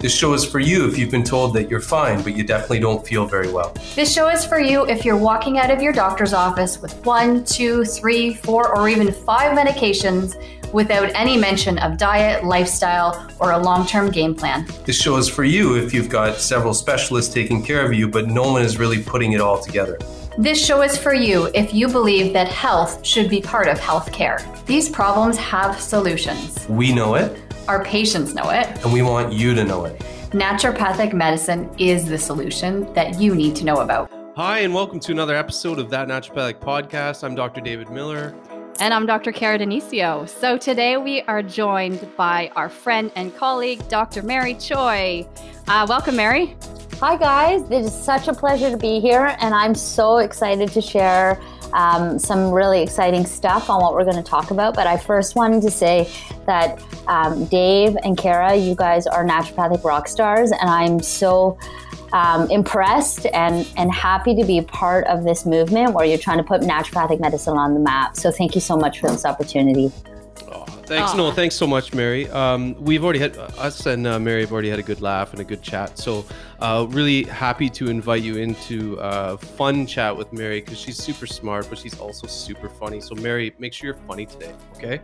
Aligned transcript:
This 0.00 0.14
show 0.14 0.32
is 0.32 0.44
for 0.44 0.60
you 0.60 0.86
if 0.86 0.96
you've 0.96 1.10
been 1.10 1.24
told 1.24 1.54
that 1.54 1.68
you're 1.68 1.80
fine, 1.80 2.22
but 2.22 2.36
you 2.36 2.44
definitely 2.44 2.78
don't 2.78 3.04
feel 3.04 3.26
very 3.26 3.50
well. 3.50 3.74
This 3.96 4.12
show 4.12 4.28
is 4.28 4.44
for 4.44 4.60
you 4.60 4.86
if 4.86 5.04
you're 5.04 5.16
walking 5.16 5.58
out 5.58 5.72
of 5.72 5.82
your 5.82 5.92
doctor's 5.92 6.32
office 6.32 6.80
with 6.80 7.04
one, 7.04 7.44
two, 7.44 7.84
three, 7.84 8.32
four, 8.32 8.76
or 8.76 8.88
even 8.88 9.10
five 9.10 9.58
medications 9.58 10.36
without 10.72 11.10
any 11.16 11.36
mention 11.36 11.78
of 11.78 11.98
diet, 11.98 12.44
lifestyle, 12.44 13.28
or 13.40 13.50
a 13.50 13.58
long 13.58 13.88
term 13.88 14.08
game 14.12 14.36
plan. 14.36 14.68
This 14.84 15.00
show 15.00 15.16
is 15.16 15.28
for 15.28 15.42
you 15.42 15.74
if 15.74 15.92
you've 15.92 16.08
got 16.08 16.36
several 16.36 16.74
specialists 16.74 17.34
taking 17.34 17.60
care 17.64 17.84
of 17.84 17.92
you, 17.92 18.06
but 18.06 18.28
no 18.28 18.52
one 18.52 18.62
is 18.62 18.78
really 18.78 19.02
putting 19.02 19.32
it 19.32 19.40
all 19.40 19.60
together. 19.60 19.98
This 20.38 20.64
show 20.64 20.82
is 20.82 20.96
for 20.96 21.12
you 21.14 21.50
if 21.52 21.74
you 21.74 21.88
believe 21.88 22.32
that 22.32 22.46
health 22.46 23.04
should 23.04 23.28
be 23.28 23.40
part 23.42 23.66
of 23.66 23.78
healthcare. 23.80 24.38
These 24.66 24.88
problems 24.88 25.36
have 25.36 25.80
solutions. 25.80 26.64
We 26.68 26.92
know 26.94 27.16
it, 27.16 27.36
Our 27.66 27.84
patients 27.84 28.34
know 28.34 28.48
it. 28.50 28.66
and 28.84 28.92
we 28.92 29.02
want 29.02 29.32
you 29.32 29.52
to 29.54 29.64
know 29.64 29.84
it. 29.84 30.00
Naturopathic 30.30 31.12
medicine 31.12 31.68
is 31.78 32.04
the 32.06 32.18
solution 32.18 32.92
that 32.94 33.20
you 33.20 33.34
need 33.34 33.56
to 33.56 33.64
know 33.64 33.78
about. 33.80 34.10
Hi, 34.36 34.60
and 34.60 34.72
welcome 34.72 35.00
to 35.00 35.10
another 35.12 35.34
episode 35.34 35.80
of 35.80 35.90
That 35.90 36.06
Naturopathic 36.06 36.60
Podcast. 36.60 37.24
I'm 37.24 37.34
Dr. 37.34 37.60
David 37.60 37.90
Miller. 37.90 38.32
And 38.80 38.94
I'm 38.94 39.06
Dr. 39.06 39.32
Kara 39.32 39.58
Denisio. 39.58 40.28
So 40.28 40.56
today 40.56 40.96
we 40.98 41.22
are 41.22 41.42
joined 41.42 42.08
by 42.16 42.52
our 42.54 42.68
friend 42.68 43.10
and 43.16 43.34
colleague, 43.34 43.86
Dr. 43.88 44.22
Mary 44.22 44.54
Choi. 44.54 45.26
Uh, 45.66 45.84
welcome, 45.88 46.14
Mary. 46.14 46.56
Hi, 47.00 47.16
guys. 47.16 47.62
It 47.62 47.84
is 47.84 47.92
such 47.92 48.28
a 48.28 48.32
pleasure 48.32 48.70
to 48.70 48.76
be 48.76 49.00
here, 49.00 49.36
and 49.40 49.52
I'm 49.52 49.74
so 49.74 50.18
excited 50.18 50.70
to 50.70 50.80
share 50.80 51.40
um, 51.72 52.20
some 52.20 52.52
really 52.52 52.80
exciting 52.80 53.26
stuff 53.26 53.68
on 53.68 53.82
what 53.82 53.94
we're 53.94 54.04
going 54.04 54.16
to 54.16 54.22
talk 54.22 54.52
about. 54.52 54.76
But 54.76 54.86
I 54.86 54.96
first 54.96 55.34
wanted 55.34 55.62
to 55.62 55.72
say 55.72 56.08
that 56.46 56.80
um, 57.08 57.46
Dave 57.46 57.96
and 58.04 58.16
Kara, 58.16 58.54
you 58.54 58.76
guys 58.76 59.08
are 59.08 59.24
naturopathic 59.24 59.82
rock 59.82 60.06
stars, 60.06 60.52
and 60.52 60.70
I'm 60.70 61.00
so 61.00 61.58
um, 62.12 62.50
impressed 62.50 63.26
and, 63.26 63.68
and 63.76 63.92
happy 63.92 64.34
to 64.34 64.44
be 64.44 64.60
part 64.60 65.06
of 65.06 65.24
this 65.24 65.44
movement 65.46 65.92
where 65.92 66.04
you're 66.04 66.18
trying 66.18 66.38
to 66.38 66.44
put 66.44 66.60
naturopathic 66.62 67.20
medicine 67.20 67.56
on 67.56 67.74
the 67.74 67.80
map. 67.80 68.16
So 68.16 68.30
thank 68.30 68.54
you 68.54 68.60
so 68.60 68.76
much 68.76 69.00
for 69.00 69.10
this 69.10 69.24
opportunity. 69.24 69.92
Oh, 70.50 70.64
thanks. 70.64 71.14
No, 71.14 71.30
thanks 71.30 71.54
so 71.54 71.66
much, 71.66 71.92
Mary. 71.92 72.28
Um, 72.30 72.74
we've 72.82 73.04
already 73.04 73.18
had 73.18 73.36
us 73.36 73.86
and 73.86 74.06
uh, 74.06 74.18
Mary 74.18 74.42
have 74.42 74.52
already 74.52 74.70
had 74.70 74.78
a 74.78 74.82
good 74.82 75.02
laugh 75.02 75.32
and 75.32 75.40
a 75.40 75.44
good 75.44 75.62
chat. 75.62 75.98
So, 75.98 76.24
uh, 76.60 76.86
really 76.88 77.24
happy 77.24 77.68
to 77.70 77.88
invite 77.88 78.22
you 78.22 78.36
into 78.36 78.96
a 79.00 79.36
fun 79.36 79.86
chat 79.86 80.16
with 80.16 80.32
Mary 80.32 80.60
because 80.60 80.78
she's 80.78 80.96
super 80.96 81.26
smart, 81.26 81.68
but 81.68 81.78
she's 81.78 81.98
also 81.98 82.26
super 82.26 82.68
funny. 82.68 83.00
So, 83.00 83.14
Mary, 83.16 83.54
make 83.58 83.72
sure 83.72 83.88
you're 83.88 84.06
funny 84.06 84.26
today, 84.26 84.54
okay? 84.76 85.00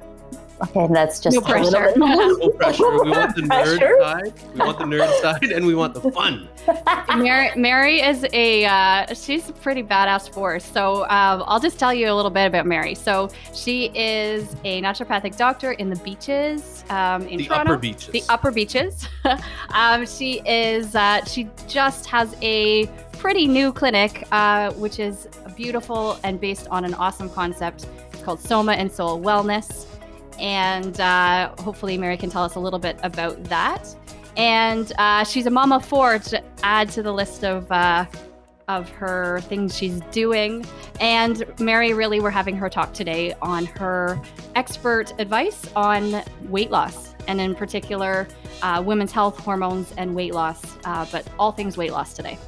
Okay, 0.63 0.87
that's 0.93 1.19
just 1.21 1.35
No 1.35 1.41
a 1.41 1.61
little 1.61 1.71
pressure. 1.73 1.87
bit- 1.89 1.97
No 2.39 2.49
pressure. 2.51 2.91
We 3.05 3.11
want 3.11 3.35
the 3.37 3.43
nerd 3.43 3.79
Pressure? 3.79 3.97
side. 4.01 4.33
We 4.55 4.61
want 4.61 4.79
the 4.79 4.85
nerd 4.85 5.21
side, 5.21 5.45
and 5.51 5.67
we 5.67 5.75
want 5.75 5.95
the 5.95 6.11
fun. 6.13 6.49
Mary, 7.19 7.51
Mary 7.57 8.01
is 8.01 8.25
a 8.33 8.65
uh, 8.65 9.13
she's 9.15 9.49
a 9.49 9.53
pretty 9.53 9.83
badass 9.83 10.33
force. 10.33 10.65
So 10.65 11.03
um, 11.05 11.43
I'll 11.47 11.61
just 11.61 11.79
tell 11.79 11.93
you 11.93 12.11
a 12.11 12.15
little 12.15 12.31
bit 12.31 12.47
about 12.47 12.67
Mary. 12.67 12.95
So 12.95 13.31
she 13.55 13.87
is 13.95 14.55
a 14.65 14.81
naturopathic 14.81 15.37
doctor 15.37 15.73
in 15.73 15.91
the 15.91 15.97
beaches 15.97 16.85
um, 16.89 17.27
in 17.29 17.39
The 17.39 17.47
Toronto. 17.47 17.73
upper 17.73 17.77
beaches. 17.81 18.09
The 18.11 18.23
upper 18.29 18.51
beaches. 18.51 19.09
um, 19.71 20.07
she 20.07 20.41
is. 20.47 20.95
Uh, 20.95 21.25
she 21.25 21.49
just 21.67 22.07
has 22.07 22.37
a 22.43 22.87
pretty 23.19 23.47
new 23.47 23.73
clinic, 23.73 24.27
uh, 24.33 24.73
which 24.75 24.99
is 25.01 25.27
beautiful 25.57 26.19
and 26.25 26.41
based 26.41 26.69
on 26.71 26.85
an 26.85 26.95
awesome 26.95 27.29
concept. 27.31 27.87
It's 28.13 28.23
called 28.23 28.41
Soma 28.41 28.73
and 28.73 28.91
Soul 28.91 29.21
Wellness, 29.21 29.87
and 30.39 31.01
uh, 31.01 31.55
hopefully 31.61 31.99
Mary 31.99 32.17
can 32.17 32.31
tell 32.31 32.45
us 32.45 32.55
a 32.55 32.61
little 32.61 32.79
bit 32.79 32.99
about 33.03 33.43
that. 33.45 33.95
And 34.37 34.93
uh, 34.99 35.25
she's 35.25 35.47
a 35.47 35.51
mom 35.51 35.73
of 35.73 35.85
four 35.85 36.19
to 36.19 36.43
add 36.63 36.91
to 36.91 37.03
the 37.03 37.13
list 37.13 37.45
of. 37.45 37.71
Uh, 37.71 38.07
of 38.69 38.89
her 38.89 39.41
things 39.43 39.77
she's 39.77 40.01
doing. 40.11 40.65
And 41.01 41.45
Mary, 41.61 41.93
really, 41.93 42.21
we're 42.21 42.31
having 42.31 42.57
her 42.57 42.69
talk 42.69 42.95
today 42.95 43.35
on 43.43 43.67
her 43.67 44.21
expert 44.55 45.13
advice 45.19 45.69
on 45.77 46.23
weight 46.45 46.71
loss, 46.71 47.15
and 47.29 47.41
in 47.41 47.55
particular, 47.55 48.27
uh, 48.63 48.83
women's 48.85 49.13
health, 49.13 49.39
hormones, 49.39 49.93
and 49.97 50.15
weight 50.15 50.35
loss, 50.35 50.63
uh, 50.85 51.07
but 51.11 51.27
all 51.39 51.53
things 51.53 51.77
weight 51.77 51.93
loss 51.93 52.15
today. 52.15 52.39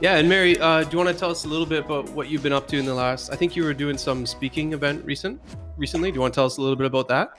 Yeah, 0.00 0.16
and 0.16 0.28
Mary, 0.28 0.58
uh, 0.58 0.84
do 0.84 0.90
you 0.92 0.98
want 0.98 1.10
to 1.10 1.18
tell 1.18 1.30
us 1.30 1.44
a 1.44 1.48
little 1.48 1.66
bit 1.66 1.84
about 1.84 2.08
what 2.10 2.28
you've 2.28 2.42
been 2.42 2.52
up 2.52 2.68
to 2.68 2.76
in 2.76 2.84
the 2.84 2.94
last? 2.94 3.32
I 3.32 3.36
think 3.36 3.56
you 3.56 3.64
were 3.64 3.74
doing 3.74 3.98
some 3.98 4.26
speaking 4.26 4.72
event 4.72 5.04
recent, 5.04 5.40
recently. 5.78 6.10
Do 6.10 6.16
you 6.16 6.20
want 6.20 6.34
to 6.34 6.38
tell 6.38 6.46
us 6.46 6.58
a 6.58 6.60
little 6.60 6.76
bit 6.76 6.86
about 6.86 7.08
that? 7.08 7.38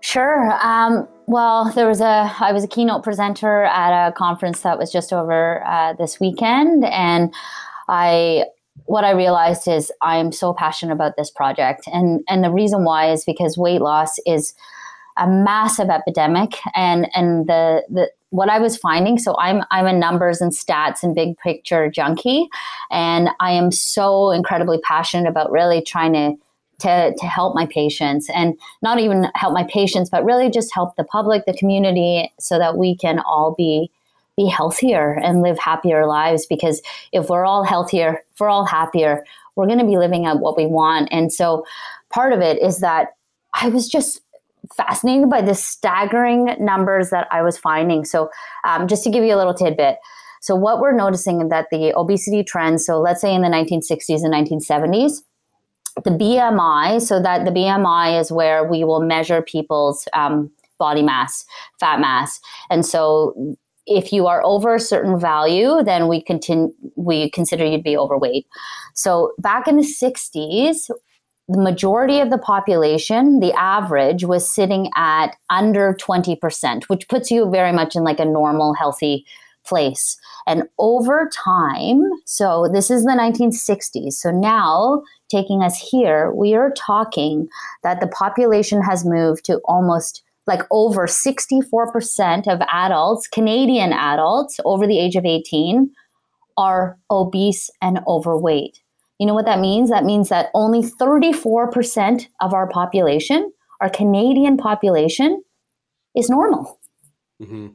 Sure. 0.00 0.52
Um, 0.62 1.08
well, 1.26 1.72
there 1.72 1.88
was 1.88 2.00
a 2.00 2.34
I 2.38 2.52
was 2.52 2.64
a 2.64 2.68
keynote 2.68 3.02
presenter 3.02 3.64
at 3.64 4.08
a 4.08 4.12
conference 4.12 4.60
that 4.62 4.78
was 4.78 4.92
just 4.92 5.12
over 5.12 5.66
uh, 5.66 5.94
this 5.94 6.20
weekend, 6.20 6.84
and 6.84 7.34
I 7.88 8.44
what 8.84 9.04
I 9.04 9.10
realized 9.10 9.66
is 9.66 9.92
I'm 10.00 10.30
so 10.30 10.54
passionate 10.54 10.92
about 10.92 11.16
this 11.16 11.30
project, 11.30 11.88
and 11.92 12.22
and 12.28 12.44
the 12.44 12.50
reason 12.50 12.84
why 12.84 13.10
is 13.10 13.24
because 13.24 13.58
weight 13.58 13.80
loss 13.80 14.18
is 14.24 14.54
a 15.16 15.26
massive 15.26 15.90
epidemic, 15.90 16.54
and 16.74 17.08
and 17.14 17.48
the 17.48 17.82
the 17.90 18.10
what 18.30 18.48
I 18.48 18.60
was 18.60 18.76
finding. 18.76 19.18
So 19.18 19.36
I'm 19.38 19.64
I'm 19.72 19.86
a 19.86 19.92
numbers 19.92 20.40
and 20.40 20.52
stats 20.52 21.02
and 21.02 21.14
big 21.14 21.36
picture 21.38 21.90
junkie, 21.90 22.48
and 22.90 23.30
I 23.40 23.50
am 23.50 23.72
so 23.72 24.30
incredibly 24.30 24.78
passionate 24.78 25.28
about 25.28 25.50
really 25.50 25.82
trying 25.82 26.12
to 26.12 26.36
to, 26.78 27.14
to 27.16 27.26
help 27.26 27.54
my 27.54 27.66
patients 27.66 28.28
and 28.34 28.54
not 28.82 29.00
even 29.00 29.28
help 29.34 29.52
my 29.52 29.64
patients, 29.64 30.10
but 30.10 30.24
really 30.24 30.50
just 30.50 30.72
help 30.72 30.96
the 30.96 31.04
public, 31.04 31.44
the 31.46 31.54
community, 31.54 32.32
so 32.38 32.58
that 32.58 32.76
we 32.76 32.96
can 32.96 33.18
all 33.20 33.54
be 33.56 33.90
be 34.36 34.46
healthier 34.46 35.18
and 35.20 35.42
live 35.42 35.58
happier 35.58 36.06
lives. 36.06 36.46
Because 36.46 36.80
if 37.12 37.28
we're 37.28 37.44
all 37.44 37.64
healthier, 37.64 38.22
if 38.32 38.40
we're 38.40 38.48
all 38.48 38.64
happier, 38.64 39.24
we're 39.56 39.66
going 39.66 39.80
to 39.80 39.84
be 39.84 39.98
living 39.98 40.24
out 40.24 40.38
what 40.38 40.56
we 40.56 40.66
want. 40.66 41.08
And 41.10 41.32
so, 41.32 41.66
part 42.10 42.32
of 42.32 42.40
it 42.40 42.62
is 42.62 42.78
that 42.78 43.16
I 43.54 43.68
was 43.68 43.88
just 43.88 44.20
fascinated 44.76 45.28
by 45.28 45.42
the 45.42 45.54
staggering 45.54 46.54
numbers 46.60 47.10
that 47.10 47.26
I 47.32 47.42
was 47.42 47.58
finding. 47.58 48.04
So, 48.04 48.30
um, 48.64 48.86
just 48.86 49.02
to 49.04 49.10
give 49.10 49.24
you 49.24 49.34
a 49.34 49.36
little 49.36 49.54
tidbit. 49.54 49.98
So, 50.40 50.54
what 50.54 50.80
we're 50.80 50.94
noticing 50.94 51.48
that 51.48 51.66
the 51.70 51.92
obesity 51.96 52.44
trends, 52.44 52.86
so 52.86 53.00
let's 53.00 53.20
say 53.20 53.34
in 53.34 53.42
the 53.42 53.48
1960s 53.48 54.22
and 54.22 54.32
1970s, 54.32 55.22
the 56.04 56.10
BMI, 56.10 57.00
so 57.00 57.20
that 57.22 57.44
the 57.44 57.50
BMI 57.50 58.20
is 58.20 58.30
where 58.32 58.64
we 58.64 58.84
will 58.84 59.00
measure 59.00 59.42
people's 59.42 60.06
um, 60.12 60.50
body 60.78 61.02
mass, 61.02 61.44
fat 61.80 62.00
mass, 62.00 62.40
and 62.70 62.84
so 62.84 63.56
if 63.86 64.12
you 64.12 64.26
are 64.26 64.44
over 64.44 64.74
a 64.74 64.80
certain 64.80 65.18
value, 65.18 65.82
then 65.82 66.08
we 66.08 66.22
continue 66.22 66.72
we 66.96 67.30
consider 67.30 67.64
you 67.64 67.78
to 67.78 67.82
be 67.82 67.96
overweight. 67.96 68.46
So 68.94 69.32
back 69.38 69.66
in 69.66 69.76
the 69.76 69.82
'60s, 69.82 70.90
the 71.48 71.58
majority 71.58 72.20
of 72.20 72.30
the 72.30 72.38
population, 72.38 73.40
the 73.40 73.52
average, 73.54 74.24
was 74.24 74.48
sitting 74.48 74.90
at 74.96 75.34
under 75.48 75.94
20%, 75.94 76.84
which 76.84 77.08
puts 77.08 77.30
you 77.30 77.50
very 77.50 77.72
much 77.72 77.96
in 77.96 78.04
like 78.04 78.20
a 78.20 78.24
normal, 78.26 78.74
healthy 78.74 79.24
place. 79.68 80.16
And 80.46 80.64
over 80.78 81.28
time, 81.32 82.02
so 82.24 82.68
this 82.72 82.90
is 82.90 83.04
the 83.04 83.10
1960s. 83.10 84.14
So 84.14 84.30
now, 84.30 85.02
taking 85.28 85.62
us 85.62 85.78
here, 85.78 86.32
we 86.32 86.54
are 86.54 86.72
talking 86.76 87.48
that 87.82 88.00
the 88.00 88.08
population 88.08 88.82
has 88.82 89.04
moved 89.04 89.44
to 89.46 89.60
almost 89.64 90.22
like 90.46 90.62
over 90.70 91.06
64% 91.06 92.48
of 92.48 92.62
adults, 92.70 93.28
Canadian 93.28 93.92
adults 93.92 94.58
over 94.64 94.86
the 94.86 94.98
age 94.98 95.14
of 95.14 95.26
18, 95.26 95.90
are 96.56 96.98
obese 97.10 97.70
and 97.82 98.00
overweight. 98.08 98.80
You 99.18 99.26
know 99.26 99.34
what 99.34 99.44
that 99.46 99.60
means? 99.60 99.90
That 99.90 100.04
means 100.04 100.30
that 100.30 100.50
only 100.54 100.82
34% 100.82 102.28
of 102.40 102.54
our 102.54 102.68
population, 102.68 103.52
our 103.80 103.90
Canadian 103.90 104.56
population, 104.56 105.42
is 106.16 106.30
normal. 106.30 106.80
Mm-hmm. 107.42 107.68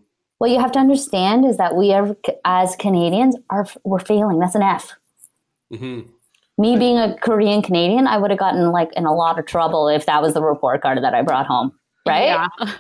What 0.44 0.52
you 0.52 0.60
have 0.60 0.74
to 0.74 0.80
understand 0.80 1.46
is 1.46 1.56
that 1.56 1.74
we 1.74 1.94
are, 1.94 2.18
as 2.44 2.76
Canadians, 2.76 3.38
are 3.50 3.66
we're 3.86 4.00
failing. 4.00 4.40
That's 4.40 4.56
an 4.56 4.62
F. 4.62 4.92
Mm-hmm. 5.72 6.02
Me 6.58 6.78
being 6.78 6.98
a 6.98 7.16
Korean 7.22 7.62
Canadian, 7.62 8.08
I 8.08 8.18
would 8.18 8.30
have 8.30 8.42
gotten 8.42 8.70
like 8.74 8.92
in 8.98 9.06
a 9.06 9.16
lot 9.16 9.40
of 9.40 9.46
trouble 9.46 9.88
if 9.88 10.06
that 10.06 10.22
was 10.22 10.34
the 10.34 10.44
report 10.44 10.82
card 10.82 11.02
that 11.02 11.14
I 11.14 11.22
brought 11.22 11.46
home. 11.46 11.72
Right? 12.06 12.26
Yeah. 12.26 12.50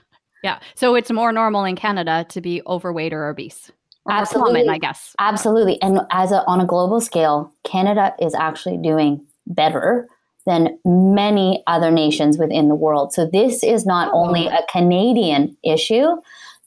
yeah. 0.43 0.59
So 0.75 0.95
it's 0.95 1.09
more 1.09 1.31
normal 1.31 1.63
in 1.63 1.77
Canada 1.77 2.25
to 2.27 2.41
be 2.41 2.61
overweight 2.67 3.13
or 3.13 3.29
obese. 3.29 3.71
Or 4.07 4.11
Absolutely. 4.11 4.63
common, 4.63 4.69
I 4.69 4.77
guess. 4.77 5.15
Absolutely. 5.19 5.81
And 5.81 6.01
as 6.11 6.33
a, 6.33 6.45
on 6.45 6.59
a 6.59 6.65
global 6.65 6.99
scale, 6.99 7.49
Canada 7.63 8.13
is 8.19 8.35
actually 8.35 8.75
doing 8.79 9.25
better 9.47 10.09
than 10.45 10.77
many 10.83 11.63
other 11.67 11.91
nations 11.91 12.37
within 12.37 12.67
the 12.67 12.75
world. 12.75 13.13
So 13.13 13.25
this 13.25 13.63
is 13.63 13.85
not 13.85 14.11
only 14.11 14.47
a 14.47 14.65
Canadian 14.69 15.55
issue, 15.63 16.17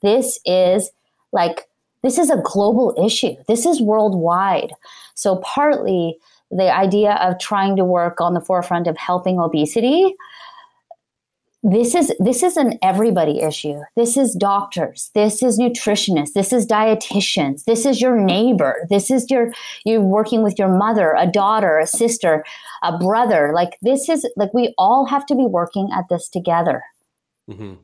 this 0.02 0.38
is 0.44 0.90
like 1.32 1.68
this 2.02 2.18
is 2.18 2.30
a 2.30 2.40
global 2.44 2.94
issue. 3.04 3.34
This 3.48 3.66
is 3.66 3.80
worldwide. 3.80 4.72
So 5.14 5.36
partly 5.36 6.18
the 6.50 6.72
idea 6.72 7.14
of 7.14 7.38
trying 7.38 7.74
to 7.76 7.84
work 7.84 8.20
on 8.20 8.34
the 8.34 8.40
forefront 8.40 8.86
of 8.86 8.96
helping 8.96 9.40
obesity 9.40 10.14
this 11.68 11.96
is 11.96 12.14
this 12.20 12.44
is 12.44 12.56
an 12.56 12.78
everybody 12.80 13.40
issue. 13.40 13.80
This 13.96 14.16
is 14.16 14.34
doctors. 14.34 15.10
This 15.14 15.42
is 15.42 15.58
nutritionists. 15.58 16.32
This 16.32 16.52
is 16.52 16.64
dietitians. 16.64 17.64
This 17.64 17.84
is 17.84 18.00
your 18.00 18.16
neighbor. 18.16 18.86
This 18.88 19.10
is 19.10 19.28
your 19.28 19.52
you're 19.84 20.00
working 20.00 20.44
with 20.44 20.60
your 20.60 20.68
mother 20.68 21.16
a 21.18 21.26
daughter 21.26 21.78
a 21.78 21.86
sister 21.86 22.44
a 22.84 22.96
brother. 22.96 23.52
Like 23.52 23.78
this 23.82 24.08
is 24.08 24.28
like 24.36 24.54
we 24.54 24.74
all 24.78 25.06
have 25.06 25.26
to 25.26 25.34
be 25.34 25.44
working 25.44 25.88
at 25.92 26.04
this 26.08 26.28
together. 26.28 26.84
Mm-hmm. 27.50 27.74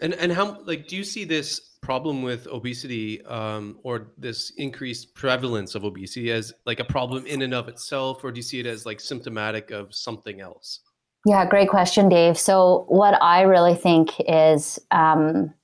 And 0.00 0.14
and 0.14 0.32
how 0.32 0.60
like 0.64 0.86
do 0.86 0.96
you 0.96 1.04
see 1.04 1.24
this 1.24 1.76
problem 1.82 2.22
with 2.22 2.46
obesity 2.46 3.22
um, 3.26 3.78
or 3.82 4.12
this 4.16 4.50
increased 4.56 5.14
prevalence 5.14 5.74
of 5.74 5.84
obesity 5.84 6.30
as 6.30 6.52
like 6.64 6.80
a 6.80 6.84
problem 6.84 7.26
in 7.26 7.42
and 7.42 7.52
of 7.52 7.68
itself 7.68 8.24
or 8.24 8.32
do 8.32 8.38
you 8.38 8.42
see 8.42 8.58
it 8.58 8.66
as 8.66 8.86
like 8.86 9.00
symptomatic 9.00 9.70
of 9.70 9.94
something 9.94 10.40
else 10.40 10.80
yeah, 11.26 11.46
great 11.46 11.70
question, 11.70 12.08
Dave. 12.10 12.38
So, 12.38 12.84
what 12.88 13.20
I 13.22 13.42
really 13.42 13.74
think 13.74 14.10
is 14.28 14.78
um, 14.90 15.54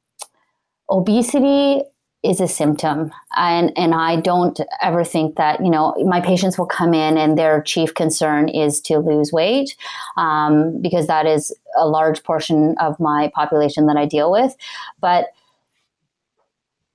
obesity 0.89 1.83
is 2.23 2.41
a 2.41 2.49
symptom, 2.49 3.11
and 3.37 3.73
and 3.77 3.95
I 3.95 4.21
don't 4.21 4.61
ever 4.83 5.05
think 5.05 5.37
that 5.37 5.65
you 5.65 5.71
know 5.71 5.95
my 6.07 6.21
patients 6.21 6.59
will 6.59 6.67
come 6.67 6.93
in 6.93 7.17
and 7.17 7.39
their 7.39 7.63
chief 7.63 7.95
concern 7.95 8.49
is 8.49 8.81
to 8.83 8.99
lose 8.99 9.33
weight, 9.33 9.77
um, 10.17 10.81
because 10.83 11.07
that 11.07 11.27
is 11.27 11.55
a 11.79 11.89
large 11.89 12.23
portion 12.23 12.75
of 12.79 12.99
my 13.01 13.31
population 13.35 13.87
that 13.87 13.97
I 13.97 14.07
deal 14.07 14.31
with, 14.31 14.55
but 15.01 15.29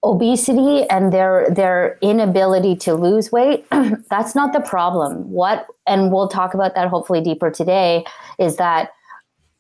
obesity 0.06 0.88
and 0.90 1.12
their 1.12 1.50
their 1.50 1.98
inability 2.02 2.76
to 2.76 2.94
lose 2.94 3.32
weight 3.32 3.66
that's 4.10 4.36
not 4.36 4.54
the 4.54 4.60
problem. 4.60 5.30
What 5.32 5.66
and 5.88 6.12
we'll 6.12 6.28
talk 6.28 6.54
about 6.54 6.76
that 6.76 6.88
hopefully 6.88 7.22
deeper 7.22 7.50
today 7.50 8.06
is 8.38 8.58
that 8.58 8.92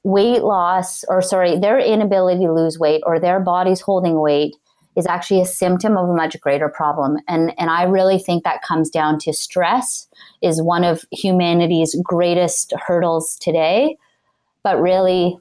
weight 0.04 0.44
loss 0.44 1.04
or 1.06 1.20
sorry 1.24 1.58
their 1.58 1.80
inability 1.80 2.46
to 2.46 2.54
lose 2.54 2.78
weight 2.78 3.02
or 3.08 3.20
their 3.20 3.40
bodies 3.40 3.82
holding 3.82 4.20
weight 4.20 4.56
is 4.96 5.06
actually 5.08 5.42
a 5.42 5.46
symptom 5.46 5.98
of 5.98 6.10
a 6.10 6.14
much 6.14 6.40
greater 6.42 6.70
problem. 6.70 7.18
And 7.28 7.54
and 7.58 7.70
I 7.70 7.84
really 7.84 8.20
think 8.20 8.44
that 8.44 8.62
comes 8.62 8.90
down 8.90 9.20
to 9.20 9.34
stress 9.34 10.08
is 10.42 10.62
one 10.62 10.84
of 10.84 11.04
humanity's 11.12 11.96
greatest 12.04 12.74
hurdles 12.86 13.38
today. 13.40 13.98
But 14.64 14.82
really 14.82 15.38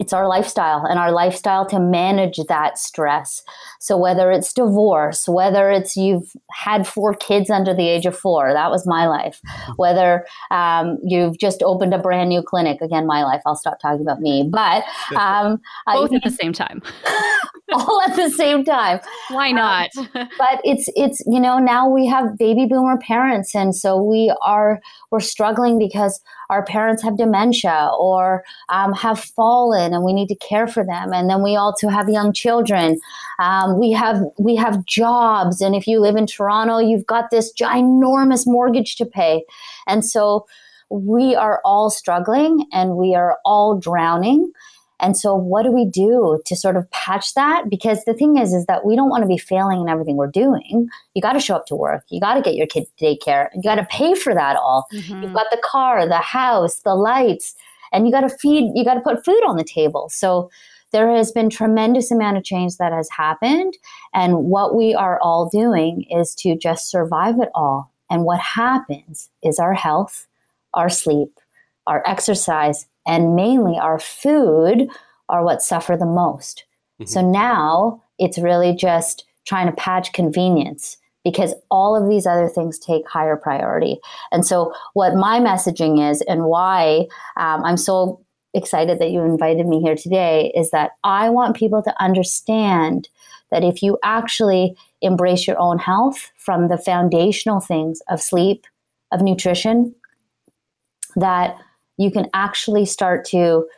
it's 0.00 0.14
our 0.14 0.26
lifestyle 0.26 0.86
and 0.86 0.98
our 0.98 1.12
lifestyle 1.12 1.66
to 1.66 1.78
manage 1.78 2.38
that 2.48 2.78
stress. 2.78 3.42
So 3.78 3.98
whether 3.98 4.30
it's 4.32 4.52
divorce, 4.54 5.28
whether 5.28 5.70
it's 5.70 5.94
you've 5.94 6.32
had 6.50 6.86
four 6.86 7.14
kids 7.14 7.50
under 7.50 7.74
the 7.74 7.86
age 7.86 8.06
of 8.06 8.18
four, 8.18 8.52
that 8.54 8.70
was 8.70 8.86
my 8.86 9.06
life. 9.06 9.42
Whether 9.76 10.26
um, 10.50 10.98
you've 11.04 11.38
just 11.38 11.62
opened 11.62 11.92
a 11.92 11.98
brand 11.98 12.30
new 12.30 12.42
clinic, 12.42 12.80
again, 12.80 13.06
my 13.06 13.22
life. 13.24 13.42
I'll 13.44 13.54
stop 13.54 13.78
talking 13.78 14.00
about 14.00 14.20
me, 14.20 14.48
but 14.50 14.84
um, 15.14 15.60
both 15.86 16.12
I, 16.12 16.16
at 16.16 16.24
the 16.24 16.30
same 16.30 16.54
time. 16.54 16.80
all 17.72 18.02
at 18.02 18.16
the 18.16 18.30
same 18.30 18.64
time. 18.64 19.00
Why 19.28 19.50
um, 19.50 19.56
not? 19.56 19.90
Um, 19.96 20.08
but 20.38 20.60
it's 20.64 20.88
it's 20.96 21.22
you 21.26 21.40
know 21.40 21.58
now 21.58 21.88
we 21.88 22.06
have 22.06 22.36
baby 22.36 22.66
boomer 22.66 22.98
parents, 22.98 23.54
and 23.54 23.74
so 23.74 24.02
we 24.02 24.34
are 24.42 24.80
we're 25.10 25.20
struggling 25.20 25.78
because 25.78 26.20
our 26.50 26.64
parents 26.64 27.02
have 27.02 27.16
dementia 27.16 27.90
or 27.98 28.44
um, 28.68 28.92
have 28.92 29.20
fallen 29.20 29.94
and 29.94 30.04
we 30.04 30.12
need 30.12 30.28
to 30.28 30.34
care 30.34 30.66
for 30.66 30.84
them. 30.84 31.12
And 31.12 31.30
then 31.30 31.42
we 31.42 31.56
also 31.56 31.88
have 31.88 32.08
young 32.08 32.32
children. 32.32 32.98
Um, 33.38 33.78
we 33.78 33.92
have 33.92 34.20
we 34.38 34.56
have 34.56 34.84
jobs. 34.84 35.60
And 35.60 35.74
if 35.74 35.86
you 35.86 36.00
live 36.00 36.16
in 36.16 36.26
toronto 36.26 36.78
you've 36.78 37.06
got 37.06 37.30
this 37.30 37.52
ginormous 37.52 38.46
mortgage 38.46 38.96
to 38.96 39.06
pay. 39.06 39.44
And 39.86 40.04
so 40.04 40.46
we 40.90 41.36
are 41.36 41.60
all 41.64 41.88
struggling 41.88 42.66
and 42.72 42.96
we 42.96 43.14
are 43.14 43.38
all 43.44 43.78
drowning 43.78 44.52
and 45.00 45.16
so 45.16 45.34
what 45.34 45.62
do 45.62 45.72
we 45.72 45.84
do 45.84 46.40
to 46.44 46.56
sort 46.56 46.76
of 46.76 46.90
patch 46.90 47.34
that? 47.34 47.70
Because 47.70 48.04
the 48.04 48.14
thing 48.14 48.36
is, 48.36 48.52
is 48.52 48.66
that 48.66 48.84
we 48.84 48.96
don't 48.96 49.08
want 49.08 49.22
to 49.22 49.28
be 49.28 49.38
failing 49.38 49.80
in 49.80 49.88
everything 49.88 50.16
we're 50.16 50.30
doing. 50.30 50.88
You 51.14 51.22
got 51.22 51.32
to 51.32 51.40
show 51.40 51.56
up 51.56 51.66
to 51.66 51.76
work. 51.76 52.04
You 52.10 52.20
got 52.20 52.34
to 52.34 52.42
get 52.42 52.54
your 52.54 52.66
kid 52.66 52.84
to 52.98 53.04
daycare. 53.04 53.48
You 53.54 53.62
got 53.62 53.76
to 53.76 53.84
pay 53.84 54.14
for 54.14 54.34
that 54.34 54.56
all. 54.56 54.86
Mm-hmm. 54.92 55.22
You've 55.22 55.32
got 55.32 55.46
the 55.50 55.62
car, 55.64 56.06
the 56.06 56.18
house, 56.18 56.80
the 56.80 56.94
lights, 56.94 57.54
and 57.92 58.06
you 58.06 58.12
got 58.12 58.20
to 58.20 58.28
feed, 58.28 58.72
you 58.74 58.84
got 58.84 58.94
to 58.94 59.00
put 59.00 59.24
food 59.24 59.42
on 59.46 59.56
the 59.56 59.64
table. 59.64 60.08
So 60.10 60.50
there 60.92 61.08
has 61.14 61.32
been 61.32 61.50
tremendous 61.50 62.10
amount 62.10 62.36
of 62.36 62.44
change 62.44 62.76
that 62.76 62.92
has 62.92 63.08
happened. 63.10 63.76
And 64.12 64.44
what 64.44 64.74
we 64.74 64.94
are 64.94 65.20
all 65.20 65.48
doing 65.48 66.04
is 66.10 66.34
to 66.36 66.56
just 66.56 66.90
survive 66.90 67.36
it 67.40 67.48
all. 67.54 67.92
And 68.10 68.24
what 68.24 68.40
happens 68.40 69.30
is 69.42 69.58
our 69.58 69.74
health, 69.74 70.26
our 70.74 70.88
sleep, 70.88 71.38
our 71.86 72.02
exercise, 72.06 72.86
and 73.10 73.34
mainly 73.34 73.76
our 73.76 73.98
food 73.98 74.88
are 75.28 75.44
what 75.44 75.62
suffer 75.62 75.96
the 75.96 76.06
most. 76.06 76.64
Mm-hmm. 77.00 77.08
So 77.08 77.20
now 77.28 78.02
it's 78.18 78.38
really 78.38 78.72
just 78.72 79.24
trying 79.46 79.66
to 79.66 79.72
patch 79.72 80.12
convenience 80.12 80.96
because 81.24 81.54
all 81.72 82.00
of 82.00 82.08
these 82.08 82.24
other 82.24 82.48
things 82.48 82.78
take 82.78 83.06
higher 83.08 83.36
priority. 83.36 83.98
And 84.30 84.46
so, 84.46 84.72
what 84.94 85.14
my 85.14 85.40
messaging 85.40 86.10
is, 86.10 86.22
and 86.22 86.44
why 86.44 87.06
um, 87.36 87.64
I'm 87.64 87.76
so 87.76 88.24
excited 88.54 88.98
that 89.00 89.10
you 89.10 89.20
invited 89.20 89.66
me 89.66 89.80
here 89.80 89.96
today, 89.96 90.52
is 90.54 90.70
that 90.70 90.92
I 91.04 91.28
want 91.28 91.56
people 91.56 91.82
to 91.82 92.02
understand 92.02 93.08
that 93.50 93.64
if 93.64 93.82
you 93.82 93.98
actually 94.02 94.76
embrace 95.02 95.46
your 95.46 95.58
own 95.58 95.78
health 95.78 96.30
from 96.36 96.68
the 96.68 96.78
foundational 96.78 97.60
things 97.60 98.00
of 98.08 98.22
sleep, 98.22 98.66
of 99.12 99.20
nutrition, 99.20 99.94
that 101.16 101.56
you 102.00 102.10
can 102.10 102.30
actually 102.32 102.86
start 102.86 103.26
to 103.26 103.68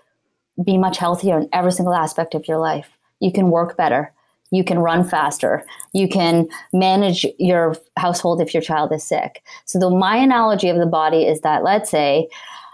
be 0.65 0.79
much 0.79 0.97
healthier 0.97 1.37
in 1.41 1.49
every 1.53 1.73
single 1.73 1.93
aspect 1.93 2.37
of 2.37 2.47
your 2.47 2.59
life. 2.59 2.89
You 3.19 3.33
can 3.33 3.51
work 3.51 3.77
better. 3.77 4.13
You 4.53 4.63
can 4.63 4.79
run 4.79 5.03
faster. 5.03 5.65
You 5.93 6.09
can 6.09 6.47
manage 6.73 7.27
your 7.41 7.77
household 7.97 8.41
if 8.41 8.55
your 8.55 8.63
child 8.63 8.93
is 8.93 9.03
sick. 9.03 9.43
So, 9.65 9.81
the, 9.81 9.91
my 9.91 10.17
analogy 10.17 10.69
of 10.69 10.77
the 10.77 10.87
body 10.87 11.27
is 11.27 11.41
that 11.41 11.65
let's 11.65 11.91
say 11.91 12.29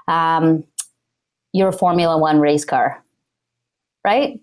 um, 0.06 0.64
you're 1.54 1.68
a 1.68 1.72
Formula 1.72 2.18
One 2.18 2.40
race 2.40 2.66
car, 2.66 3.02
right? 4.04 4.38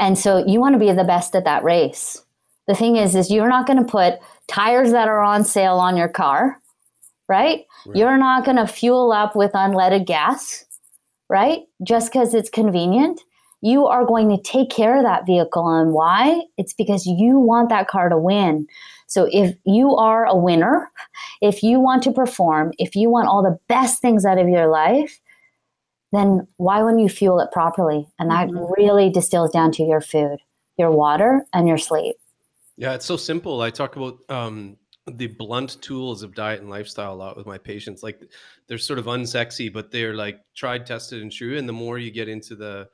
And 0.00 0.18
so 0.18 0.44
you 0.44 0.58
want 0.58 0.72
to 0.72 0.80
be 0.80 0.90
the 0.90 1.04
best 1.04 1.36
at 1.36 1.44
that 1.44 1.62
race. 1.62 2.20
The 2.66 2.74
thing 2.74 2.96
is, 2.96 3.14
is 3.14 3.30
you're 3.30 3.48
not 3.48 3.68
going 3.68 3.78
to 3.78 3.88
put 3.88 4.14
tires 4.48 4.90
that 4.90 5.06
are 5.06 5.20
on 5.20 5.44
sale 5.44 5.76
on 5.76 5.96
your 5.96 6.08
car 6.08 6.60
right? 7.32 7.64
right. 7.86 7.96
You're 7.96 8.18
not 8.18 8.44
going 8.44 8.58
to 8.58 8.66
fuel 8.66 9.10
up 9.10 9.34
with 9.34 9.52
unleaded 9.52 10.04
gas, 10.06 10.64
right? 11.30 11.60
Just 11.82 12.12
because 12.12 12.34
it's 12.34 12.50
convenient. 12.50 13.22
You 13.62 13.86
are 13.86 14.04
going 14.04 14.28
to 14.28 14.42
take 14.42 14.68
care 14.70 14.96
of 14.98 15.04
that 15.04 15.24
vehicle. 15.24 15.66
And 15.66 15.92
why? 15.92 16.42
It's 16.58 16.74
because 16.74 17.06
you 17.06 17.38
want 17.38 17.70
that 17.70 17.88
car 17.88 18.10
to 18.10 18.18
win. 18.18 18.66
So 19.06 19.28
if 19.32 19.56
you 19.64 19.94
are 19.96 20.26
a 20.26 20.36
winner, 20.36 20.90
if 21.40 21.62
you 21.62 21.80
want 21.80 22.02
to 22.02 22.12
perform, 22.12 22.72
if 22.78 22.94
you 22.94 23.08
want 23.08 23.28
all 23.28 23.42
the 23.42 23.58
best 23.68 24.02
things 24.02 24.24
out 24.26 24.38
of 24.38 24.48
your 24.48 24.66
life, 24.66 25.20
then 26.12 26.46
why 26.58 26.82
wouldn't 26.82 27.02
you 27.02 27.08
fuel 27.08 27.40
it 27.40 27.50
properly? 27.52 28.06
And 28.18 28.30
that 28.30 28.48
mm-hmm. 28.48 28.72
really 28.76 29.08
distills 29.08 29.50
down 29.52 29.72
to 29.72 29.82
your 29.82 30.02
food, 30.02 30.38
your 30.76 30.90
water, 30.90 31.46
and 31.54 31.66
your 31.66 31.78
sleep. 31.78 32.16
Yeah, 32.76 32.94
it's 32.94 33.06
so 33.06 33.16
simple. 33.16 33.62
I 33.62 33.70
talk 33.70 33.96
about 33.96 34.18
um, 34.28 34.76
the 35.06 35.26
blunt 35.26 35.80
tools 35.82 36.22
of 36.22 36.34
diet 36.34 36.60
and 36.60 36.70
lifestyle 36.70 37.14
a 37.14 37.16
lot 37.16 37.36
with 37.36 37.46
my 37.46 37.58
patients. 37.58 38.02
Like 38.02 38.22
they're 38.66 38.78
sort 38.78 38.98
of 38.98 39.06
unsexy, 39.06 39.72
but 39.72 39.90
they're 39.90 40.14
like 40.14 40.40
tried, 40.54 40.86
tested, 40.86 41.22
and 41.22 41.32
true. 41.32 41.58
And 41.58 41.68
the 41.68 41.72
more 41.72 41.98
you 41.98 42.10
get 42.10 42.28
into 42.28 42.54
the, 42.54 42.88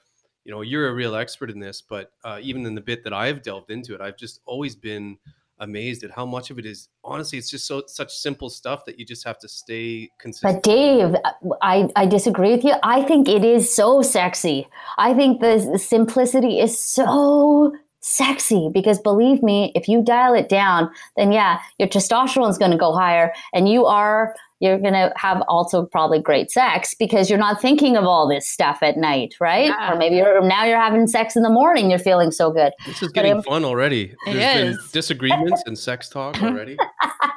you 0.44 0.52
know, 0.52 0.62
you're 0.62 0.88
a 0.88 0.94
real 0.94 1.14
expert 1.14 1.50
in 1.50 1.60
this, 1.60 1.82
but 1.82 2.12
uh, 2.24 2.38
even 2.40 2.64
in 2.64 2.74
the 2.74 2.80
bit 2.80 3.04
that 3.04 3.12
I've 3.12 3.42
delved 3.42 3.70
into 3.70 3.94
it, 3.94 4.00
I've 4.00 4.16
just 4.16 4.40
always 4.46 4.74
been 4.74 5.18
amazed 5.60 6.04
at 6.04 6.10
how 6.10 6.24
much 6.24 6.50
of 6.50 6.58
it 6.58 6.66
is 6.66 6.88
honestly 7.02 7.38
it's 7.38 7.50
just 7.50 7.66
so 7.66 7.82
such 7.86 8.14
simple 8.14 8.48
stuff 8.48 8.84
that 8.84 8.98
you 8.98 9.04
just 9.04 9.24
have 9.26 9.38
to 9.38 9.48
stay 9.48 10.08
consistent 10.18 10.54
but 10.54 10.62
dave 10.62 11.16
i 11.62 11.88
i 11.96 12.06
disagree 12.06 12.52
with 12.52 12.64
you 12.64 12.74
i 12.82 13.02
think 13.02 13.28
it 13.28 13.44
is 13.44 13.74
so 13.74 14.00
sexy 14.00 14.68
i 14.98 15.12
think 15.12 15.40
the 15.40 15.76
simplicity 15.76 16.60
is 16.60 16.78
so 16.78 17.72
sexy 18.00 18.70
because 18.72 18.98
believe 18.98 19.42
me, 19.42 19.72
if 19.74 19.88
you 19.88 20.02
dial 20.02 20.34
it 20.34 20.48
down, 20.48 20.90
then 21.16 21.32
yeah, 21.32 21.58
your 21.78 21.88
testosterone 21.88 22.50
is 22.50 22.58
going 22.58 22.70
to 22.70 22.76
go 22.76 22.92
higher 22.92 23.32
and 23.52 23.68
you 23.68 23.86
are 23.86 24.34
you're 24.60 24.78
going 24.78 24.94
to 24.94 25.12
have 25.14 25.40
also 25.46 25.84
probably 25.86 26.20
great 26.20 26.50
sex 26.50 26.94
because 26.94 27.30
you're 27.30 27.38
not 27.38 27.60
thinking 27.60 27.96
of 27.96 28.04
all 28.04 28.28
this 28.28 28.48
stuff 28.48 28.78
at 28.82 28.96
night, 28.96 29.34
right? 29.40 29.66
Yeah. 29.66 29.92
Or 29.92 29.96
maybe 29.96 30.16
you're 30.16 30.42
now 30.42 30.64
you're 30.64 30.80
having 30.80 31.06
sex 31.06 31.36
in 31.36 31.42
the 31.42 31.50
morning, 31.50 31.90
you're 31.90 31.98
feeling 31.98 32.32
so 32.32 32.50
good. 32.50 32.72
This 32.84 33.02
is 33.02 33.10
getting 33.10 33.40
fun 33.42 33.64
already. 33.64 34.14
There's 34.26 34.76
been 34.76 34.78
disagreements 34.92 35.62
and 35.66 35.78
sex 35.78 36.08
talk 36.08 36.42
already. 36.42 36.76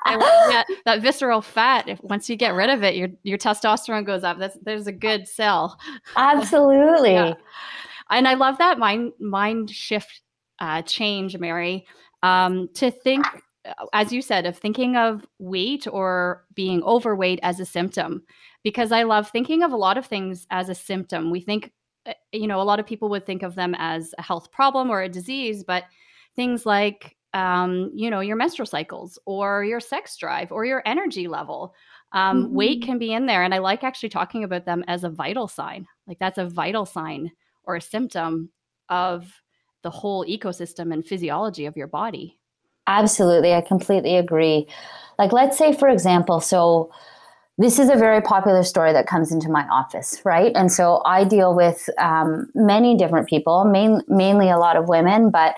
that, 0.06 0.66
that 0.86 1.02
visceral 1.02 1.42
fat. 1.42 1.88
If 1.88 2.02
once 2.02 2.30
you 2.30 2.36
get 2.36 2.56
rid 2.56 2.70
of 2.70 2.84
it, 2.84 2.96
your 2.96 3.10
your 3.24 3.38
testosterone 3.38 4.06
goes 4.06 4.24
up. 4.24 4.40
That's 4.40 4.58
there's 4.64 4.88
a 4.88 4.92
good 4.92 5.28
sell 5.28 5.78
Absolutely. 6.16 7.12
Yeah. 7.22 7.34
And 8.10 8.28
I 8.28 8.34
love 8.34 8.58
that 8.58 8.78
mind 8.78 9.14
mind 9.20 9.70
shift 9.70 10.22
uh, 10.62 10.82
change, 10.84 11.38
Mary, 11.38 11.86
um, 12.24 12.70
to 12.76 12.90
think, 12.90 13.26
as 13.94 14.14
you 14.14 14.22
said, 14.22 14.46
of 14.46 14.58
thinking 14.58 14.96
of 14.96 15.28
weight 15.40 15.88
or 15.92 16.46
being 16.54 16.82
overweight 16.84 17.40
as 17.44 17.60
a 17.60 17.66
symptom. 17.66 18.24
Because 18.64 18.92
I 18.92 19.04
love 19.04 19.30
thinking 19.30 19.64
of 19.64 19.74
a 19.74 19.78
lot 19.78 19.98
of 19.98 20.06
things 20.06 20.48
as 20.52 20.70
a 20.70 20.76
symptom. 20.76 21.32
We 21.32 21.42
think, 21.42 21.72
uh, 22.06 22.14
you 22.32 22.48
know, 22.48 22.62
a 22.62 22.64
lot 22.64 22.80
of 22.80 22.86
people 22.86 23.10
would 23.10 23.26
think 23.26 23.42
of 23.42 23.56
them 23.56 23.76
as 23.78 24.14
a 24.18 24.22
health 24.22 24.52
problem 24.52 24.90
or 24.90 25.02
a 25.02 25.10
disease, 25.10 25.64
but 25.64 25.86
things 26.36 26.66
like 26.66 27.18
um, 27.34 27.92
you 27.96 28.10
know, 28.10 28.20
your 28.20 28.36
menstrual 28.36 28.66
cycles 28.66 29.18
or 29.26 29.64
your 29.64 29.80
sex 29.80 30.18
drive 30.18 30.52
or 30.52 30.66
your 30.66 30.84
energy 30.86 31.28
level. 31.28 31.74
Um, 32.12 32.44
mm-hmm. 32.44 32.56
Weight 32.56 32.84
can 32.84 32.98
be 32.98 33.14
in 33.14 33.26
there. 33.26 33.44
And 33.44 33.54
I 33.54 33.60
like 33.60 33.84
actually 33.84 34.10
talking 34.10 34.44
about 34.44 34.66
them 34.66 34.84
as 34.88 35.04
a 35.04 35.10
vital 35.10 35.48
sign. 35.48 35.88
Like 36.08 36.20
that's 36.20 36.38
a 36.38 36.46
vital 36.46 36.86
sign 36.86 37.32
or 37.64 37.78
a 37.78 37.82
symptom 37.82 38.50
of 38.90 39.32
the 39.84 39.90
whole 39.90 40.26
ecosystem 40.26 40.94
and 40.94 41.06
physiology 41.06 41.66
of 41.66 41.76
your 41.76 41.88
body. 41.88 42.38
Absolutely. 42.88 43.54
I 43.54 43.62
completely 43.62 44.18
agree. 44.18 44.68
Like, 45.18 45.32
let's 45.32 45.58
say, 45.58 45.74
for 45.74 45.88
example, 45.88 46.40
so 46.40 46.92
this 47.58 47.78
is 47.78 47.90
a 47.90 47.96
very 47.96 48.22
popular 48.22 48.64
story 48.64 48.92
that 48.94 49.08
comes 49.08 49.32
into 49.32 49.50
my 49.50 49.68
office, 49.68 50.22
right? 50.26 50.52
And 50.56 50.72
so 50.72 51.02
I 51.06 51.24
deal 51.24 51.54
with 51.54 51.90
um, 52.00 52.50
many 52.56 52.98
different 52.98 53.28
people, 53.28 53.66
main, 53.66 54.02
mainly 54.08 54.50
a 54.50 54.58
lot 54.58 54.78
of 54.78 54.88
women, 54.88 55.30
but 55.30 55.56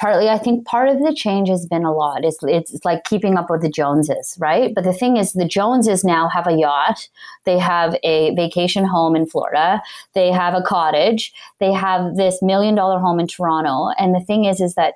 partly 0.00 0.28
i 0.28 0.38
think 0.38 0.64
part 0.66 0.88
of 0.88 0.98
the 1.02 1.14
change 1.14 1.48
has 1.48 1.66
been 1.66 1.84
a 1.84 1.92
lot. 1.92 2.24
It's, 2.24 2.38
it's 2.42 2.84
like 2.84 3.04
keeping 3.04 3.36
up 3.36 3.50
with 3.50 3.60
the 3.62 3.68
joneses 3.68 4.36
right? 4.38 4.74
But 4.74 4.84
the 4.84 4.92
thing 4.92 5.16
is 5.16 5.32
the 5.32 5.44
joneses 5.44 6.02
now 6.04 6.28
have 6.28 6.46
a 6.46 6.56
yacht. 6.56 7.08
They 7.44 7.58
have 7.58 7.96
a 8.02 8.34
vacation 8.34 8.84
home 8.84 9.14
in 9.14 9.26
florida. 9.26 9.82
They 10.14 10.32
have 10.32 10.54
a 10.54 10.62
cottage. 10.62 11.32
They 11.58 11.72
have 11.72 12.16
this 12.16 12.40
million 12.40 12.74
dollar 12.74 12.98
home 12.98 13.20
in 13.20 13.26
toronto. 13.26 13.90
And 13.98 14.14
the 14.14 14.24
thing 14.24 14.44
is 14.46 14.60
is 14.60 14.74
that 14.74 14.94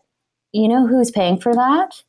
you 0.52 0.68
know 0.68 0.87
who's 0.87 1.11
paying 1.11 1.38
for 1.38 1.54
that? 1.54 2.02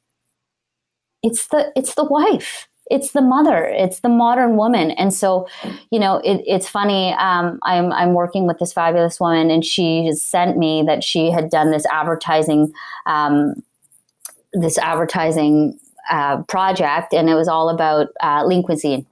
It's 1.21 1.47
the 1.47 1.71
it's 1.75 1.95
the 1.95 2.05
wife 2.05 2.67
it's 2.87 3.11
the 3.11 3.21
mother 3.21 3.65
it's 3.65 4.01
the 4.01 4.09
modern 4.09 4.57
woman. 4.57 4.91
And 4.91 5.13
so 5.13 5.47
you 5.91 5.99
know 5.99 6.17
it, 6.17 6.43
it's 6.45 6.67
funny 6.67 7.13
um, 7.13 7.59
I'm, 7.63 7.91
I'm 7.91 8.13
working 8.13 8.47
with 8.47 8.59
this 8.59 8.73
fabulous 8.73 9.19
woman 9.19 9.49
and 9.49 9.63
she 9.63 10.05
just 10.07 10.29
sent 10.29 10.57
me 10.57 10.83
that 10.85 11.03
she 11.03 11.31
had 11.31 11.49
done 11.49 11.71
this 11.71 11.85
advertising 11.87 12.71
um, 13.05 13.55
this 14.53 14.77
advertising 14.77 15.77
uh, 16.09 16.43
project 16.43 17.13
and 17.13 17.29
it 17.29 17.35
was 17.35 17.47
all 17.47 17.69
about 17.69 18.07
uh, 18.21 18.45
lean 18.45 18.63
cuisine. 18.63 19.05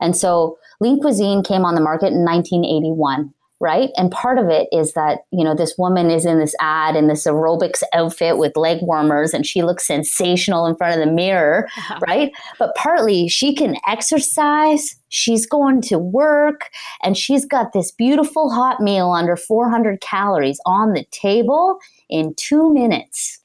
And 0.00 0.16
so 0.16 0.58
lean 0.80 1.00
cuisine 1.00 1.42
came 1.42 1.64
on 1.64 1.74
the 1.74 1.80
market 1.80 2.12
in 2.12 2.24
1981 2.24 3.34
right? 3.60 3.90
And 3.96 4.10
part 4.10 4.38
of 4.38 4.48
it 4.48 4.68
is 4.70 4.92
that, 4.92 5.20
you 5.32 5.44
know, 5.44 5.54
this 5.54 5.74
woman 5.76 6.10
is 6.10 6.24
in 6.24 6.38
this 6.38 6.54
ad 6.60 6.94
in 6.94 7.08
this 7.08 7.26
aerobics 7.26 7.82
outfit 7.92 8.38
with 8.38 8.56
leg 8.56 8.78
warmers 8.82 9.34
and 9.34 9.44
she 9.44 9.62
looks 9.62 9.86
sensational 9.86 10.66
in 10.66 10.76
front 10.76 11.00
of 11.00 11.04
the 11.04 11.12
mirror, 11.12 11.68
uh-huh. 11.76 11.98
right? 12.06 12.32
But 12.58 12.74
partly 12.76 13.28
she 13.28 13.54
can 13.54 13.76
exercise, 13.86 14.94
she's 15.08 15.44
going 15.44 15.82
to 15.82 15.98
work, 15.98 16.70
and 17.02 17.16
she's 17.16 17.44
got 17.44 17.72
this 17.72 17.90
beautiful 17.90 18.50
hot 18.50 18.80
meal 18.80 19.10
under 19.10 19.36
400 19.36 20.00
calories 20.00 20.60
on 20.64 20.92
the 20.92 21.04
table 21.10 21.78
in 22.08 22.34
two 22.36 22.72
minutes. 22.72 23.40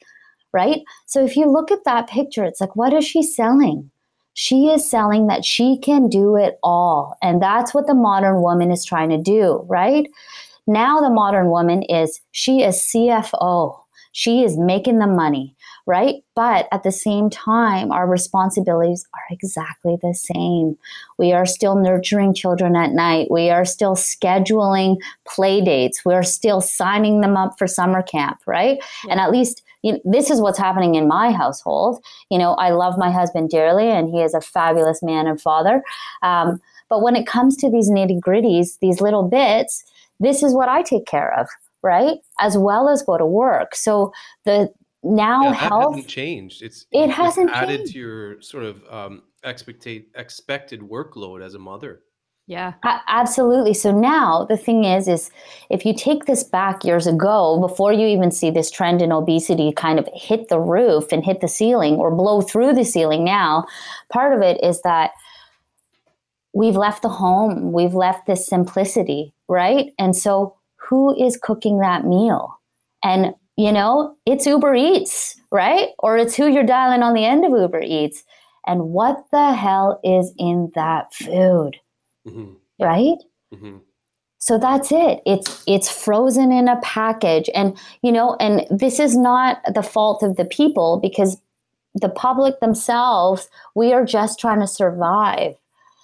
Right. 0.54 0.82
So 1.08 1.26
if 1.26 1.36
you 1.36 1.50
look 1.50 1.72
at 1.72 1.84
that 1.86 2.08
picture, 2.08 2.44
it's 2.44 2.62
like, 2.62 2.76
what 2.76 2.94
is 2.94 3.04
she 3.04 3.24
selling? 3.24 3.90
She 4.34 4.68
is 4.68 4.90
selling 4.90 5.28
that 5.28 5.46
she 5.46 5.78
can 5.78 6.10
do 6.10 6.36
it 6.36 6.60
all. 6.64 7.16
And 7.22 7.42
that's 7.42 7.74
what 7.74 7.88
the 7.88 7.94
modern 7.94 8.42
woman 8.42 8.72
is 8.72 8.86
trying 8.86 9.10
to 9.10 9.18
do, 9.18 9.66
right? 9.68 10.08
Now, 10.66 11.02
the 11.02 11.10
modern 11.10 11.50
woman 11.50 11.84
is, 11.84 12.22
she 12.32 12.64
is 12.64 12.78
CFO. 12.78 13.80
She 14.16 14.44
is 14.44 14.58
making 14.58 15.00
the 15.00 15.08
money, 15.08 15.56
right? 15.88 16.24
But 16.36 16.68
at 16.72 16.84
the 16.84 16.92
same 16.92 17.32
time, 17.32 17.92
our 17.92 18.08
responsibilities 18.08 19.08
are 19.16 19.24
exactly 19.32 19.98
the 20.02 20.14
same. 20.14 20.78
We 21.18 21.34
are 21.34 21.48
still 21.48 21.76
nurturing 21.76 22.36
children 22.36 22.76
at 22.76 22.92
night. 22.92 23.32
We 23.32 23.50
are 23.50 23.66
still 23.66 23.96
scheduling 23.96 24.98
play 25.28 25.62
dates. 25.62 26.06
We're 26.06 26.22
still 26.22 26.62
signing 26.62 27.22
them 27.22 27.36
up 27.36 27.58
for 27.58 27.66
summer 27.66 28.04
camp, 28.04 28.38
right? 28.46 28.78
Yeah. 29.04 29.14
And 29.14 29.20
at 29.20 29.32
least 29.32 29.63
you 29.84 29.94
know, 29.94 30.00
this 30.06 30.32
is 30.32 30.42
what's 30.42 30.58
happening 30.58 30.96
in 30.96 31.08
my 31.08 31.32
household. 31.32 32.04
You 32.32 32.40
know, 32.40 32.54
I 32.56 32.72
love 32.72 32.98
my 32.98 33.12
husband 33.12 33.50
dearly, 33.50 33.90
and 33.90 34.10
he 34.10 34.22
is 34.22 34.34
a 34.34 34.42
fabulous 34.42 35.04
man 35.04 35.28
and 35.28 35.40
father. 35.40 35.84
Um, 36.24 36.60
but 36.90 37.02
when 37.02 37.16
it 37.16 37.28
comes 37.28 37.56
to 37.58 37.70
these 37.70 37.90
nitty 37.90 38.20
gritties, 38.20 38.80
these 38.80 39.02
little 39.02 39.28
bits, 39.28 39.84
this 40.20 40.42
is 40.42 40.54
what 40.54 40.70
I 40.70 40.82
take 40.82 41.06
care 41.06 41.38
of, 41.38 41.48
right? 41.82 42.18
As 42.40 42.58
well 42.58 42.90
as 42.90 43.04
go 43.04 43.18
to 43.18 43.26
work. 43.26 43.76
So 43.76 44.12
the 44.46 44.74
now 45.04 45.44
yeah, 45.44 45.54
health 45.54 45.96
hasn't 45.96 46.08
changed. 46.08 46.62
It's 46.62 46.86
it 46.92 47.10
hasn't 47.10 47.52
added 47.52 47.80
changed. 47.80 47.94
to 47.94 48.00
your 48.00 48.42
sort 48.42 48.64
of 48.64 48.82
um, 48.90 49.24
expectate 49.44 50.10
expected 50.16 50.82
workload 50.82 51.44
as 51.44 51.56
a 51.56 51.60
mother. 51.60 52.02
Yeah. 52.46 52.74
A- 52.84 53.00
absolutely. 53.08 53.74
So 53.74 53.98
now 53.98 54.46
the 54.46 54.58
thing 54.58 54.84
is 54.84 55.08
is 55.08 55.32
if 55.70 55.86
you 55.86 55.94
take 55.94 56.26
this 56.26 56.44
back 56.44 56.84
years 56.84 57.08
ago 57.08 57.58
before 57.60 57.94
you 57.94 58.06
even 58.08 58.32
see 58.32 58.52
this 58.52 58.70
trend 58.70 59.02
in 59.02 59.14
obesity 59.14 59.72
kind 59.72 59.98
of 59.98 60.10
hit 60.14 60.50
the 60.50 60.60
roof 60.60 61.12
and 61.12 61.24
hit 61.24 61.40
the 61.40 61.48
ceiling 61.48 61.96
or 61.96 62.14
blow 62.14 62.42
through 62.42 62.74
the 62.74 62.84
ceiling 62.84 63.24
now, 63.24 63.66
part 64.12 64.34
of 64.34 64.42
it 64.42 64.62
is 64.62 64.82
that 64.82 65.12
we've 66.54 66.76
left 66.76 67.02
the 67.02 67.10
home, 67.10 67.72
we've 67.72 67.96
left 67.96 68.28
this 68.28 68.46
simplicity, 68.46 69.34
right? 69.48 69.94
And 69.98 70.16
so 70.16 70.56
who 70.76 71.16
is 71.16 71.38
cooking 71.38 71.80
that 71.80 72.06
meal? 72.06 72.60
And 73.04 73.34
you 73.56 73.72
know, 73.72 74.16
it's 74.26 74.46
Uber 74.48 74.76
Eats, 74.76 75.40
right? 75.52 75.90
Or 76.00 76.18
it's 76.18 76.36
who 76.36 76.48
you're 76.48 76.64
dialing 76.64 77.04
on 77.04 77.14
the 77.14 77.24
end 77.24 77.46
of 77.46 77.52
Uber 77.52 77.84
Eats. 77.84 78.24
And 78.66 78.90
what 78.90 79.24
the 79.32 79.54
hell 79.54 80.00
is 80.04 80.34
in 80.38 80.72
that 80.76 81.14
food? 81.14 81.78
Mm-hmm. 82.28 82.54
right? 82.84 83.18
Mm-hmm. 83.54 83.78
So 84.40 84.58
that's 84.58 84.92
it. 84.92 85.22
It's 85.26 85.64
it's 85.68 85.90
frozen 85.90 86.52
in 86.52 86.68
a 86.68 86.80
package, 86.82 87.50
and 87.56 87.78
you 88.02 88.12
know, 88.12 88.36
and 88.42 88.66
this 88.70 89.00
is 89.00 89.16
not 89.16 89.62
the 89.74 89.84
fault 89.84 90.22
of 90.22 90.36
the 90.36 90.44
people 90.44 91.00
because 91.02 91.38
the 91.96 92.10
public 92.10 92.60
themselves, 92.60 93.50
we 93.76 93.94
are 93.94 94.04
just 94.04 94.40
trying 94.40 94.60
to 94.60 94.68
survive. 94.68 95.56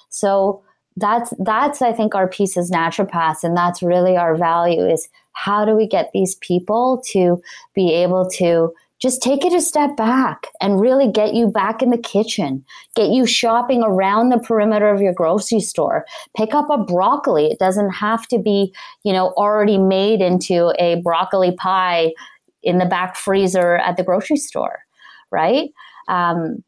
So 0.09 0.63
that's 0.95 1.33
that's 1.39 1.81
I 1.81 1.91
think 1.91 2.15
our 2.15 2.27
piece 2.27 2.55
as 2.55 2.71
naturopaths, 2.71 3.43
and 3.43 3.57
that's 3.57 3.83
really 3.83 4.15
our 4.15 4.37
value 4.37 4.85
is 4.85 5.09
how 5.33 5.65
do 5.65 5.75
we 5.75 5.87
get 5.87 6.11
these 6.13 6.35
people 6.35 7.03
to 7.11 7.41
be 7.73 7.93
able 7.93 8.29
to 8.31 8.73
just 8.99 9.21
take 9.21 9.45
it 9.45 9.53
a 9.53 9.61
step 9.61 9.95
back 9.95 10.47
and 10.61 10.81
really 10.81 11.09
get 11.09 11.33
you 11.33 11.47
back 11.47 11.81
in 11.81 11.89
the 11.89 11.97
kitchen, 11.97 12.65
get 12.95 13.09
you 13.09 13.25
shopping 13.25 13.81
around 13.81 14.29
the 14.29 14.39
perimeter 14.39 14.89
of 14.89 15.01
your 15.01 15.13
grocery 15.13 15.61
store. 15.61 16.05
Pick 16.35 16.53
up 16.53 16.69
a 16.69 16.77
broccoli. 16.77 17.47
It 17.47 17.59
doesn't 17.59 17.91
have 17.91 18.27
to 18.27 18.39
be, 18.39 18.73
you 19.03 19.13
know, 19.13 19.29
already 19.37 19.77
made 19.77 20.21
into 20.21 20.73
a 20.79 21.01
broccoli 21.01 21.55
pie 21.55 22.13
in 22.61 22.77
the 22.77 22.85
back 22.85 23.15
freezer 23.15 23.77
at 23.77 23.95
the 23.95 24.03
grocery 24.03 24.37
store, 24.37 24.79
right? 25.31 25.69
Um, 26.09 26.63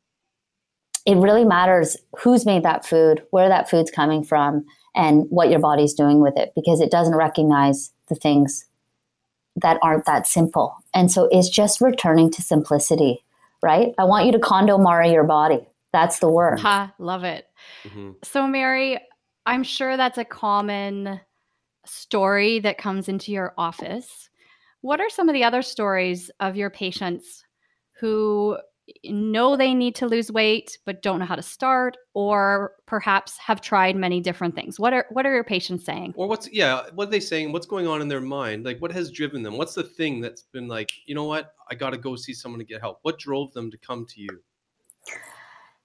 it 1.05 1.17
really 1.17 1.43
matters 1.43 1.97
who's 2.17 2.45
made 2.45 2.63
that 2.63 2.85
food, 2.85 3.23
where 3.31 3.49
that 3.49 3.69
food's 3.69 3.91
coming 3.91 4.23
from, 4.23 4.65
and 4.95 5.25
what 5.29 5.49
your 5.49 5.59
body's 5.59 5.93
doing 5.93 6.21
with 6.21 6.37
it 6.37 6.51
because 6.55 6.79
it 6.79 6.91
doesn't 6.91 7.15
recognize 7.15 7.91
the 8.07 8.15
things 8.15 8.65
that 9.55 9.79
aren't 9.81 10.05
that 10.05 10.27
simple. 10.27 10.75
And 10.93 11.11
so 11.11 11.27
it's 11.31 11.49
just 11.49 11.81
returning 11.81 12.31
to 12.31 12.41
simplicity, 12.41 13.23
right? 13.61 13.93
I 13.97 14.05
want 14.05 14.25
you 14.25 14.31
to 14.33 14.39
KondoMara 14.39 15.11
your 15.11 15.23
body. 15.23 15.67
That's 15.93 16.19
the 16.19 16.29
word. 16.29 16.59
Ha, 16.59 16.93
love 16.99 17.23
it. 17.23 17.47
Mm-hmm. 17.83 18.11
So, 18.23 18.47
Mary, 18.47 18.99
I'm 19.45 19.63
sure 19.63 19.97
that's 19.97 20.17
a 20.17 20.25
common 20.25 21.19
story 21.85 22.59
that 22.59 22.77
comes 22.77 23.09
into 23.09 23.31
your 23.31 23.53
office. 23.57 24.29
What 24.81 25.01
are 25.01 25.09
some 25.09 25.29
of 25.29 25.33
the 25.33 25.43
other 25.43 25.61
stories 25.61 26.31
of 26.39 26.55
your 26.55 26.69
patients 26.69 27.43
who 27.99 28.57
know 29.03 29.55
they 29.55 29.73
need 29.73 29.95
to 29.95 30.07
lose 30.07 30.31
weight 30.31 30.77
but 30.85 31.01
don't 31.01 31.19
know 31.19 31.25
how 31.25 31.35
to 31.35 31.41
start 31.41 31.97
or 32.13 32.73
perhaps 32.85 33.37
have 33.37 33.61
tried 33.61 33.95
many 33.95 34.19
different 34.19 34.55
things. 34.55 34.79
What 34.79 34.93
are 34.93 35.05
what 35.09 35.25
are 35.25 35.33
your 35.33 35.43
patients 35.43 35.85
saying? 35.85 36.13
Or 36.15 36.27
what's 36.27 36.51
yeah 36.51 36.83
what 36.93 37.07
are 37.07 37.11
they 37.11 37.19
saying 37.19 37.51
what's 37.51 37.65
going 37.65 37.87
on 37.87 38.01
in 38.01 38.07
their 38.07 38.21
mind? 38.21 38.65
Like 38.65 38.79
what 38.79 38.91
has 38.91 39.11
driven 39.11 39.43
them? 39.43 39.57
What's 39.57 39.73
the 39.73 39.83
thing 39.83 40.21
that's 40.21 40.43
been 40.43 40.67
like 40.67 40.89
you 41.05 41.15
know 41.15 41.25
what? 41.25 41.53
I 41.69 41.75
got 41.75 41.91
to 41.91 41.97
go 41.97 42.15
see 42.15 42.33
someone 42.33 42.59
to 42.59 42.65
get 42.65 42.81
help. 42.81 42.99
What 43.03 43.19
drove 43.19 43.53
them 43.53 43.71
to 43.71 43.77
come 43.77 44.05
to 44.07 44.21
you? 44.21 44.29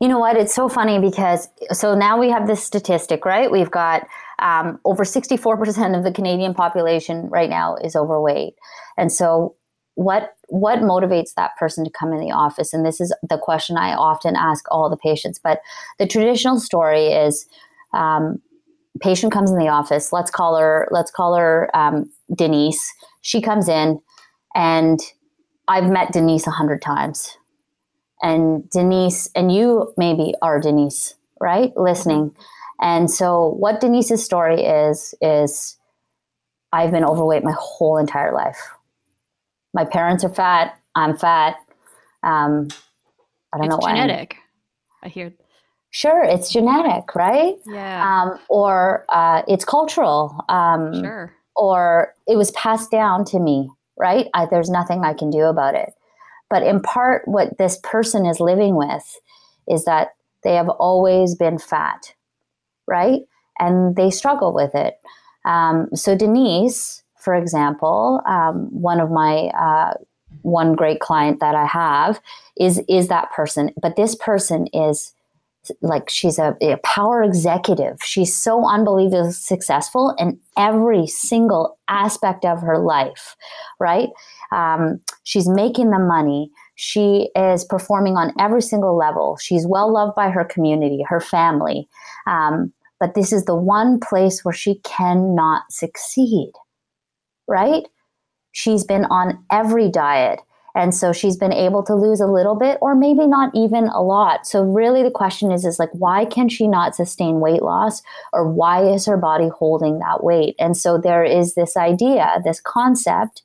You 0.00 0.08
know 0.08 0.18
what? 0.18 0.36
It's 0.36 0.54
so 0.54 0.68
funny 0.68 0.98
because 0.98 1.48
so 1.72 1.94
now 1.94 2.18
we 2.18 2.30
have 2.30 2.46
this 2.46 2.62
statistic 2.62 3.24
right? 3.24 3.50
We've 3.50 3.70
got 3.70 4.06
um, 4.38 4.78
over 4.84 5.04
64% 5.04 5.96
of 5.96 6.04
the 6.04 6.12
canadian 6.12 6.54
population 6.54 7.28
right 7.30 7.48
now 7.48 7.76
is 7.76 7.96
overweight. 7.96 8.54
And 8.98 9.10
so 9.10 9.56
what 9.96 10.36
what 10.48 10.78
motivates 10.80 11.34
that 11.34 11.56
person 11.56 11.84
to 11.84 11.90
come 11.90 12.12
in 12.12 12.20
the 12.20 12.30
office? 12.30 12.72
And 12.72 12.86
this 12.86 13.00
is 13.00 13.14
the 13.28 13.38
question 13.38 13.76
i 13.76 13.94
often 13.94 14.36
ask 14.36 14.64
all 14.70 14.88
the 14.88 14.96
patients 14.96 15.38
but 15.38 15.60
the 15.98 16.06
traditional 16.06 16.60
story 16.60 17.08
is 17.08 17.46
um, 17.92 18.40
patient 19.00 19.32
comes 19.32 19.50
in 19.50 19.58
the 19.58 19.68
office 19.68 20.12
let's 20.12 20.30
call 20.30 20.56
her 20.56 20.86
let's 20.90 21.10
call 21.10 21.34
her 21.34 21.74
um, 21.74 22.10
denise. 22.34 22.94
She 23.22 23.40
comes 23.40 23.68
in 23.68 24.00
and 24.54 25.00
i've 25.66 25.90
met 25.90 26.12
denise 26.12 26.46
a 26.46 26.50
hundred 26.50 26.80
times. 26.82 27.36
And 28.22 28.68
denise 28.70 29.28
and 29.34 29.52
you 29.52 29.92
maybe 29.96 30.34
are 30.40 30.60
denise 30.60 31.14
right? 31.40 31.76
Listening. 31.76 32.34
And 32.80 33.10
so 33.10 33.54
what 33.58 33.80
denise's 33.80 34.24
story 34.24 34.62
is 34.62 35.14
is 35.20 35.76
i've 36.72 36.90
been 36.90 37.04
overweight 37.04 37.44
my 37.44 37.54
whole 37.58 37.96
entire 37.96 38.34
life 38.34 38.58
my 39.76 39.84
parents 39.84 40.24
are 40.24 40.32
fat. 40.32 40.80
I'm 40.94 41.18
fat. 41.18 41.56
Um, 42.22 42.68
I 43.52 43.58
don't 43.58 43.66
it's 43.66 43.70
know 43.72 43.76
why. 43.76 43.92
It's 43.92 44.00
genetic. 44.00 44.36
I 45.02 45.08
hear. 45.08 45.34
Sure, 45.90 46.24
it's 46.24 46.50
genetic, 46.50 47.14
right? 47.14 47.56
Yeah. 47.66 48.02
Um, 48.02 48.38
or 48.48 49.04
uh, 49.10 49.42
it's 49.46 49.66
cultural. 49.66 50.42
Um, 50.48 50.94
sure. 50.94 51.34
Or 51.54 52.14
it 52.26 52.36
was 52.36 52.50
passed 52.52 52.90
down 52.90 53.26
to 53.26 53.38
me, 53.38 53.70
right? 53.98 54.28
I, 54.32 54.46
there's 54.46 54.70
nothing 54.70 55.04
I 55.04 55.12
can 55.12 55.28
do 55.30 55.42
about 55.42 55.74
it. 55.74 55.92
But 56.48 56.62
in 56.62 56.80
part, 56.80 57.22
what 57.26 57.58
this 57.58 57.78
person 57.82 58.24
is 58.24 58.40
living 58.40 58.76
with 58.76 59.20
is 59.68 59.84
that 59.84 60.14
they 60.42 60.54
have 60.54 60.70
always 60.70 61.34
been 61.34 61.58
fat, 61.58 62.14
right? 62.86 63.20
And 63.58 63.94
they 63.94 64.10
struggle 64.10 64.54
with 64.54 64.74
it. 64.74 64.94
Um, 65.44 65.88
so 65.94 66.16
Denise 66.16 67.02
for 67.26 67.34
example, 67.34 68.22
um, 68.24 68.68
one 68.70 69.00
of 69.00 69.10
my 69.10 69.48
uh, 69.48 69.94
one 70.42 70.76
great 70.76 71.00
client 71.00 71.40
that 71.40 71.56
I 71.56 71.66
have 71.66 72.20
is 72.56 72.80
is 72.88 73.08
that 73.08 73.32
person, 73.32 73.72
but 73.82 73.96
this 73.96 74.14
person 74.14 74.68
is 74.72 75.12
like 75.82 76.08
she's 76.08 76.38
a, 76.38 76.56
a, 76.62 76.76
power 76.84 77.24
executive. 77.24 78.00
She's 78.00 78.36
so 78.36 78.64
unbelievably 78.64 79.32
successful 79.32 80.14
in 80.20 80.38
every 80.56 81.08
single 81.08 81.76
aspect 81.88 82.44
of 82.44 82.60
her 82.60 82.78
life, 82.78 83.34
right? 83.80 84.10
Um, 84.52 85.00
she's 85.24 85.48
making 85.48 85.90
the 85.90 85.98
money. 85.98 86.52
She 86.76 87.30
is 87.34 87.64
performing 87.64 88.16
on 88.16 88.34
every 88.38 88.62
single 88.62 88.96
level. 88.96 89.36
She's 89.38 89.66
well 89.66 89.92
loved 89.92 90.14
by 90.14 90.30
her 90.30 90.44
community, 90.44 91.04
her 91.08 91.20
family. 91.20 91.88
Um, 92.28 92.72
but 93.00 93.16
this 93.16 93.32
is 93.32 93.46
the 93.46 93.56
one 93.56 93.98
place 93.98 94.44
where 94.44 94.54
she 94.54 94.76
cannot 94.84 95.62
succeed 95.72 96.52
right? 97.48 97.84
She's 98.52 98.84
been 98.84 99.04
on 99.06 99.44
every 99.50 99.90
diet. 99.90 100.40
And 100.74 100.94
so 100.94 101.10
she's 101.10 101.38
been 101.38 101.54
able 101.54 101.82
to 101.84 101.94
lose 101.94 102.20
a 102.20 102.26
little 102.26 102.54
bit 102.54 102.76
or 102.82 102.94
maybe 102.94 103.26
not 103.26 103.50
even 103.54 103.86
a 103.86 104.02
lot. 104.02 104.46
So 104.46 104.62
really 104.62 105.02
the 105.02 105.10
question 105.10 105.50
is 105.50 105.64
is 105.64 105.78
like 105.78 105.88
why 105.92 106.26
can 106.26 106.50
she 106.50 106.68
not 106.68 106.94
sustain 106.94 107.40
weight 107.40 107.62
loss 107.62 108.02
or 108.34 108.46
why 108.46 108.84
is 108.84 109.06
her 109.06 109.16
body 109.16 109.48
holding 109.48 110.00
that 110.00 110.22
weight? 110.22 110.54
And 110.58 110.76
so 110.76 110.98
there 110.98 111.24
is 111.24 111.54
this 111.54 111.78
idea, 111.78 112.42
this 112.44 112.60
concept 112.60 113.42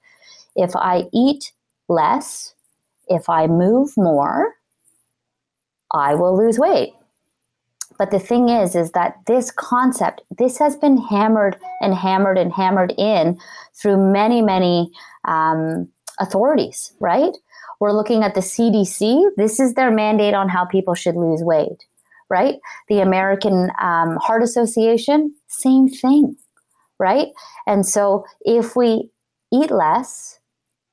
if 0.56 0.76
I 0.76 1.06
eat 1.14 1.54
less, 1.88 2.54
if 3.08 3.30
I 3.30 3.48
move 3.48 3.92
more, 3.98 4.56
I 5.94 6.16
will 6.16 6.38
lose 6.38 6.58
weight. 6.58 6.94
But 8.02 8.10
the 8.10 8.18
thing 8.18 8.50
is, 8.50 8.76
is 8.76 8.94
that 8.94 9.18
this 9.28 9.52
concept, 9.52 10.24
this 10.36 10.58
has 10.58 10.76
been 10.76 10.98
hammered 10.98 11.56
and 11.82 11.94
hammered 11.94 12.40
and 12.40 12.52
hammered 12.52 12.96
in 12.98 13.40
through 13.80 14.12
many, 14.12 14.42
many 14.42 14.92
um, 15.26 15.88
authorities, 16.20 16.94
right? 17.00 17.38
We're 17.80 17.92
looking 17.92 18.24
at 18.24 18.34
the 18.34 18.42
CDC. 18.42 19.30
This 19.38 19.60
is 19.60 19.76
their 19.76 19.92
mandate 19.92 20.34
on 20.34 20.50
how 20.50 20.66
people 20.66 20.96
should 20.96 21.16
lose 21.16 21.44
weight, 21.44 21.86
right? 22.28 22.56
The 22.90 23.02
American 23.02 23.70
um, 23.80 24.18
Heart 24.20 24.42
Association, 24.42 25.36
same 25.46 25.88
thing, 25.88 26.36
right? 26.98 27.28
And 27.68 27.86
so 27.86 28.26
if 28.42 28.76
we 28.76 29.12
eat 29.54 29.70
less, 29.70 30.40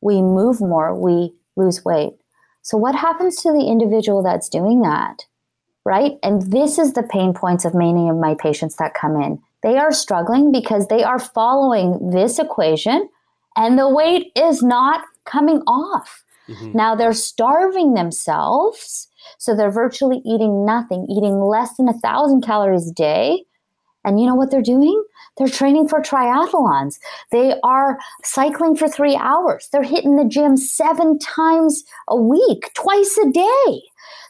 we 0.02 0.20
move 0.20 0.60
more, 0.60 0.94
we 0.94 1.32
lose 1.56 1.86
weight. 1.86 2.12
So, 2.60 2.76
what 2.76 2.94
happens 2.94 3.40
to 3.44 3.50
the 3.50 3.66
individual 3.66 4.22
that's 4.22 4.50
doing 4.50 4.82
that? 4.82 5.24
Right? 5.88 6.18
And 6.22 6.42
this 6.52 6.78
is 6.78 6.92
the 6.92 7.02
pain 7.02 7.32
points 7.32 7.64
of 7.64 7.74
many 7.74 8.10
of 8.10 8.16
my 8.16 8.34
patients 8.34 8.76
that 8.76 8.92
come 8.92 9.16
in. 9.16 9.40
They 9.62 9.78
are 9.78 9.90
struggling 9.90 10.52
because 10.52 10.86
they 10.88 11.02
are 11.02 11.18
following 11.18 12.10
this 12.10 12.38
equation 12.38 13.08
and 13.56 13.78
the 13.78 13.88
weight 13.88 14.30
is 14.36 14.62
not 14.62 15.00
coming 15.24 15.62
off. 15.66 16.22
Mm-hmm. 16.46 16.76
Now 16.76 16.94
they're 16.94 17.14
starving 17.14 17.94
themselves. 17.94 19.08
So 19.38 19.56
they're 19.56 19.70
virtually 19.70 20.20
eating 20.26 20.66
nothing, 20.66 21.06
eating 21.08 21.40
less 21.40 21.74
than 21.78 21.88
a 21.88 21.98
thousand 21.98 22.42
calories 22.42 22.90
a 22.90 22.94
day. 22.94 23.44
And 24.04 24.20
you 24.20 24.26
know 24.26 24.34
what 24.34 24.50
they're 24.50 24.60
doing? 24.60 25.02
They're 25.38 25.48
training 25.48 25.88
for 25.88 26.02
triathlons. 26.02 26.98
They 27.32 27.54
are 27.62 27.98
cycling 28.24 28.76
for 28.76 28.88
three 28.88 29.16
hours. 29.16 29.68
They're 29.72 29.82
hitting 29.82 30.16
the 30.16 30.24
gym 30.24 30.58
seven 30.58 31.18
times 31.18 31.82
a 32.08 32.16
week, 32.16 32.70
twice 32.74 33.16
a 33.18 33.30
day. 33.30 33.82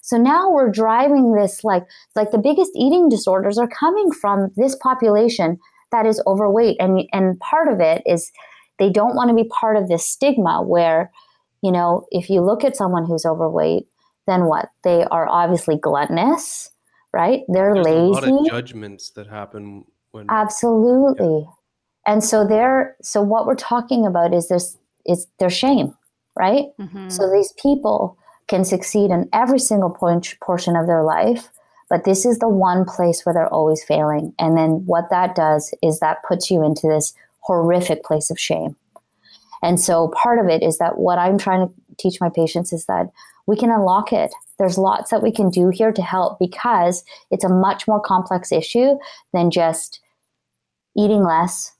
So 0.09 0.17
now 0.17 0.51
we're 0.51 0.71
driving 0.71 1.35
this 1.35 1.65
like 1.65 1.85
like 2.17 2.31
the 2.31 2.39
biggest 2.39 2.71
eating 2.75 3.11
disorders 3.11 3.59
are 3.59 3.69
coming 3.69 4.11
from 4.11 4.51
this 4.57 4.75
population 4.75 5.59
that 5.93 6.07
is 6.07 6.23
overweight. 6.27 6.79
And 6.81 7.07
and 7.13 7.39
part 7.41 7.69
of 7.71 7.79
it 7.81 8.03
is 8.07 8.33
they 8.79 8.89
don't 8.89 9.15
want 9.15 9.29
to 9.29 9.37
be 9.37 9.47
part 9.51 9.77
of 9.77 9.87
this 9.89 10.09
stigma 10.09 10.63
where 10.63 11.13
you 11.61 11.71
know 11.71 12.07
if 12.11 12.31
you 12.31 12.41
look 12.41 12.65
at 12.65 12.75
someone 12.75 13.05
who's 13.05 13.27
overweight 13.27 13.87
then 14.27 14.47
what? 14.47 14.71
They 14.83 15.05
are 15.11 15.29
obviously 15.29 15.77
gluttonous 15.77 16.71
right? 17.13 17.43
They're 17.49 17.75
There's 17.75 17.85
lazy 17.87 17.99
a 17.99 18.09
lot 18.09 18.29
of 18.29 18.47
judgments 18.47 19.11
that 19.11 19.27
happen 19.27 19.85
when 20.13 20.25
absolutely. 20.31 21.45
Yeah. 21.45 22.13
and 22.13 22.25
so 22.25 22.47
they're 22.47 22.97
so 23.03 23.21
what 23.21 23.47
we're 23.47 23.57
talking 23.57 24.07
about 24.07 24.33
is 24.33 24.49
this 24.49 24.79
is 25.05 25.27
their 25.39 25.51
shame 25.51 25.95
right? 26.35 26.67
Mm-hmm. 26.81 27.11
so 27.11 27.31
these 27.31 27.53
people 27.61 28.17
can 28.49 28.65
succeed 28.65 29.11
in 29.11 29.29
every 29.33 29.59
single 29.59 29.91
point, 29.91 30.35
portion 30.41 30.75
of 30.75 30.87
their 30.87 31.03
life, 31.03 31.51
but 31.89 32.05
this 32.05 32.27
is 32.27 32.39
the 32.39 32.49
one 32.49 32.85
place 32.85 33.25
where 33.25 33.35
they're 33.35 33.53
always 33.53 33.83
failing. 33.85 34.35
And 34.39 34.57
then 34.57 34.83
what 34.87 35.11
that 35.11 35.35
does 35.35 35.73
is 35.83 36.01
that 36.01 36.23
puts 36.27 36.51
you 36.51 36.65
into 36.65 36.87
this 36.87 37.15
horrific 37.41 38.05
place 38.05 38.31
of 38.31 38.39
shame. 38.39 38.77
And 39.63 39.81
so 39.81 40.09
part 40.09 40.39
of 40.39 40.49
it 40.49 40.63
is 40.63 40.79
that 40.79 40.99
what 40.99 41.19
I'm 41.19 41.39
trying 41.39 41.69
to 41.69 41.75
teach 41.99 42.21
my 42.21 42.29
patients 42.29 42.73
is 42.73 42.87
that 42.87 43.11
we 43.47 43.57
can 43.57 43.71
unlock 43.71 44.13
it. 44.13 44.33
There's 44.59 44.79
lots 44.79 45.11
that 45.11 45.23
we 45.23 45.33
can 45.33 45.51
do 45.51 45.71
here 45.71 45.93
to 45.93 46.03
help 46.03 46.39
because 46.39 47.05
it's 47.31 47.45
a 47.45 47.49
much 47.49 47.89
more 47.89 48.01
complex 48.01 48.53
issue 48.53 48.99
than 49.33 49.51
just 49.51 50.01
eating 50.97 51.23
less, 51.23 51.73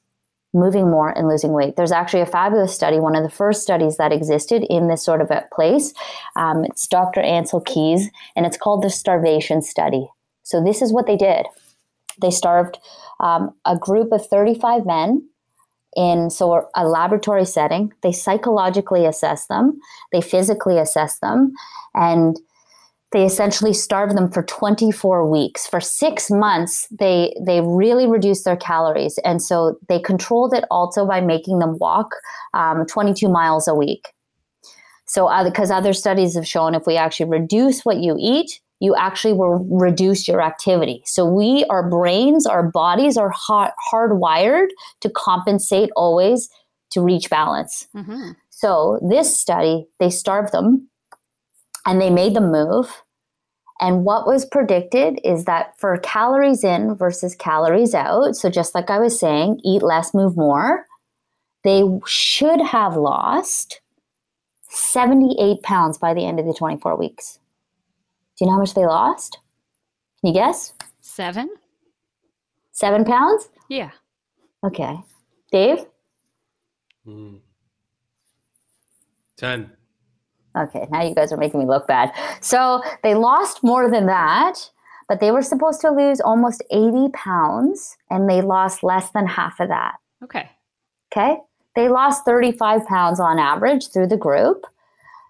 moving 0.59 0.91
more 0.91 1.11
and 1.11 1.29
losing 1.29 1.53
weight. 1.53 1.77
There's 1.77 1.93
actually 1.93 2.23
a 2.23 2.27
fabulous 2.27 2.75
study, 2.75 2.99
one 2.99 3.17
of 3.17 3.23
the 3.23 3.31
first 3.31 3.63
studies 3.63 3.97
that 3.97 4.13
existed 4.13 4.65
in 4.69 4.89
this 4.89 5.05
sort 5.05 5.21
of 5.21 5.31
a 5.31 5.45
place. 5.53 5.95
Um, 6.37 6.65
it's 6.65 6.87
Dr. 6.87 7.21
Ancel 7.21 7.65
Keys, 7.65 8.11
and 8.37 8.47
it's 8.47 8.57
called 8.57 8.83
the 8.83 8.91
starvation 8.91 9.63
study. 9.63 10.09
So 10.43 10.63
this 10.63 10.83
is 10.83 10.93
what 10.93 11.07
they 11.07 11.17
did. 11.17 11.47
They 12.21 12.31
starved 12.31 12.79
um, 13.21 13.55
a 13.65 13.77
group 13.77 14.13
of 14.13 14.27
35 14.27 14.87
men 14.87 15.29
in 15.97 16.31
so 16.31 16.69
a 16.75 16.87
laboratory 16.87 17.45
setting. 17.45 17.93
They 18.03 18.13
psychologically 18.13 19.07
assess 19.07 19.47
them, 19.47 19.81
they 20.13 20.21
physically 20.21 20.79
assess 20.79 21.19
them, 21.21 21.53
and 21.95 22.39
they 23.13 23.25
essentially 23.25 23.73
starved 23.73 24.17
them 24.17 24.31
for 24.31 24.43
24 24.43 25.29
weeks. 25.29 25.67
For 25.67 25.81
six 25.81 26.31
months 26.31 26.87
they 26.91 27.35
they 27.41 27.61
really 27.61 28.07
reduced 28.07 28.45
their 28.45 28.57
calories. 28.57 29.19
And 29.25 29.43
so 29.43 29.79
they 29.89 29.99
controlled 29.99 30.53
it 30.55 30.65
also 30.71 31.07
by 31.07 31.21
making 31.21 31.59
them 31.59 31.79
walk 31.79 32.11
um, 32.55 32.87
22 32.87 33.29
miles 33.29 33.67
a 33.67 33.75
week. 33.75 34.09
So 35.07 35.29
because 35.45 35.71
uh, 35.71 35.77
other 35.77 35.93
studies 35.93 36.35
have 36.35 36.47
shown 36.47 36.75
if 36.75 36.87
we 36.87 36.97
actually 36.97 37.31
reduce 37.31 37.83
what 37.83 37.99
you 37.99 38.17
eat 38.19 38.61
you 38.81 38.95
actually 38.95 39.33
will 39.33 39.67
reduce 39.71 40.29
your 40.29 40.41
activity. 40.41 41.03
So 41.05 41.27
we 41.27 41.65
our 41.69 41.89
brains 41.89 42.47
our 42.47 42.63
bodies 42.63 43.17
are 43.17 43.31
hard, 43.31 43.73
hardwired 43.93 44.69
to 45.01 45.11
compensate 45.11 45.91
always 45.97 46.49
to 46.91 47.01
reach 47.01 47.29
balance. 47.29 47.89
Mm-hmm. 47.97 48.33
so 48.51 48.99
this 49.03 49.37
study 49.37 49.87
they 49.99 50.11
starved 50.11 50.53
them 50.53 50.88
and 51.89 52.03
they 52.03 52.11
made 52.11 52.35
the 52.35 52.41
move. 52.43 53.03
And 53.81 54.05
what 54.05 54.27
was 54.27 54.45
predicted 54.45 55.21
is 55.25 55.47
that 55.47 55.73
for 55.81 55.97
calories 55.99 56.63
in 56.63 56.95
versus 56.95 57.35
calories 57.35 57.95
out, 57.95 58.37
so 58.37 58.51
just 58.51 58.75
like 58.75 58.91
I 58.91 58.99
was 58.99 59.19
saying, 59.19 59.61
eat 59.65 59.83
less, 59.83 60.13
move 60.13 60.37
more, 60.37 60.85
they 61.65 61.83
should 62.07 62.61
have 62.61 62.95
lost 62.97 63.81
78 64.69 65.63
pounds 65.63 65.97
by 65.97 66.13
the 66.13 66.27
end 66.27 66.39
of 66.39 66.45
the 66.47 66.53
24 66.53 66.95
weeks. 66.99 67.39
Do 68.37 68.45
you 68.45 68.47
know 68.49 68.57
how 68.57 68.61
much 68.61 68.75
they 68.75 68.85
lost? 68.85 69.39
Can 70.21 70.35
you 70.35 70.35
guess? 70.35 70.75
Seven. 71.01 71.49
Seven 72.73 73.05
pounds? 73.07 73.49
Yeah. 73.71 73.93
Okay. 74.63 74.99
Dave? 75.51 75.87
Mm. 77.07 77.39
10. 79.39 79.78
Okay, 80.59 80.87
now 80.91 81.03
you 81.03 81.15
guys 81.15 81.33
are 81.33 81.37
making 81.37 81.61
me 81.61 81.67
look 81.67 81.87
bad. 81.87 82.13
So 82.41 82.83
they 83.03 83.15
lost 83.15 83.63
more 83.63 83.91
than 83.91 84.07
that, 84.07 84.71
but 85.09 85.21
they 85.21 85.31
were 85.31 85.43
supposed 85.43 85.81
to 85.83 85.91
lose 85.91 86.21
almost 86.21 86.63
80 86.71 87.09
pounds 87.13 87.97
and 88.11 88.29
they 88.29 88.43
lost 88.43 88.83
less 88.83 89.11
than 89.11 89.27
half 89.27 89.61
of 89.61 89.69
that. 89.69 89.95
Okay. 90.25 90.51
Okay. 91.13 91.37
They 91.77 91.89
lost 91.89 92.25
35 92.25 92.87
pounds 92.87 93.21
on 93.21 93.39
average 93.39 93.89
through 93.93 94.09
the 94.09 94.17
group. 94.17 94.67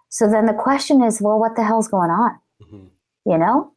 So 0.08 0.28
then 0.28 0.46
the 0.46 0.54
question 0.54 1.02
is, 1.02 1.20
well, 1.20 1.38
what 1.38 1.56
the 1.56 1.64
hell's 1.64 1.88
going 1.88 2.10
on? 2.10 2.38
Mhm. 2.62 2.88
You 3.26 3.38
know? 3.38 3.72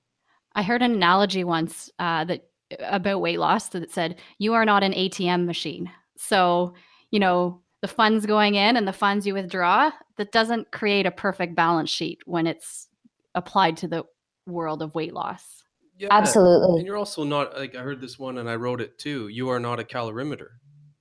I 0.56 0.64
heard 0.64 0.82
an 0.82 0.94
analogy 0.94 1.44
once 1.44 1.90
uh, 2.00 2.24
that 2.26 2.46
about 2.80 3.20
weight 3.22 3.40
loss 3.40 3.70
that 3.70 3.92
said 3.92 4.18
you 4.38 4.54
are 4.54 4.66
not 4.66 4.84
an 4.84 4.94
ATM 4.94 5.46
machine. 5.46 5.92
So, 6.18 6.74
you 7.10 7.20
know, 7.20 7.62
the 7.82 7.88
funds 7.88 8.26
going 8.26 8.56
in 8.56 8.78
and 8.78 8.88
the 8.88 8.94
funds 8.94 9.26
you 9.26 9.34
withdraw, 9.34 9.91
that 10.17 10.32
doesn't 10.32 10.72
create 10.72 11.06
a 11.06 11.12
perfect 11.12 11.56
balance 11.56 11.89
sheet 11.89 12.20
when 12.26 12.48
it's 12.48 12.88
applied 13.36 13.78
to 13.78 13.88
the 13.88 14.04
world 14.46 14.82
of 14.82 14.94
weight 14.96 15.13
loss. 15.13 15.63
Yeah. 15.98 16.10
Absolutely. 16.12 16.80
And 16.80 16.88
you're 16.88 16.98
also 16.98 17.24
not, 17.24 17.56
like, 17.58 17.76
I 17.76 17.82
heard 17.82 18.02
this 18.02 18.17
one 18.17 18.38
and 18.38 18.50
I 18.50 18.56
wrote 18.56 18.82
it 18.82 18.98
too. 18.98 19.28
You 19.28 19.50
are 19.50 19.60
not 19.60 19.80
a 19.80 19.84
calorimeter. 19.84 20.48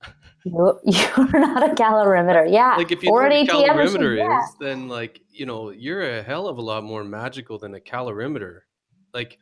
You, 0.43 0.81
you're 0.85 1.39
not 1.39 1.71
a 1.71 1.75
calorimeter. 1.75 2.51
Yeah. 2.51 2.75
Like, 2.75 2.91
if 2.91 3.03
you 3.03 3.11
or 3.11 3.29
know 3.29 3.37
an 3.37 3.47
what 3.47 3.57
a 3.57 3.59
ATM 3.59 3.77
machine, 3.77 4.01
calorimeter 4.01 4.17
yeah. 4.17 4.43
is, 4.43 4.55
then, 4.59 4.89
like, 4.89 5.21
you 5.31 5.45
know, 5.45 5.69
you're 5.69 6.01
a 6.01 6.23
hell 6.23 6.49
of 6.49 6.57
a 6.57 6.63
lot 6.63 6.83
more 6.83 7.05
magical 7.05 7.59
than 7.59 7.75
a 7.75 7.79
calorimeter. 7.79 8.61
Like, 9.13 9.39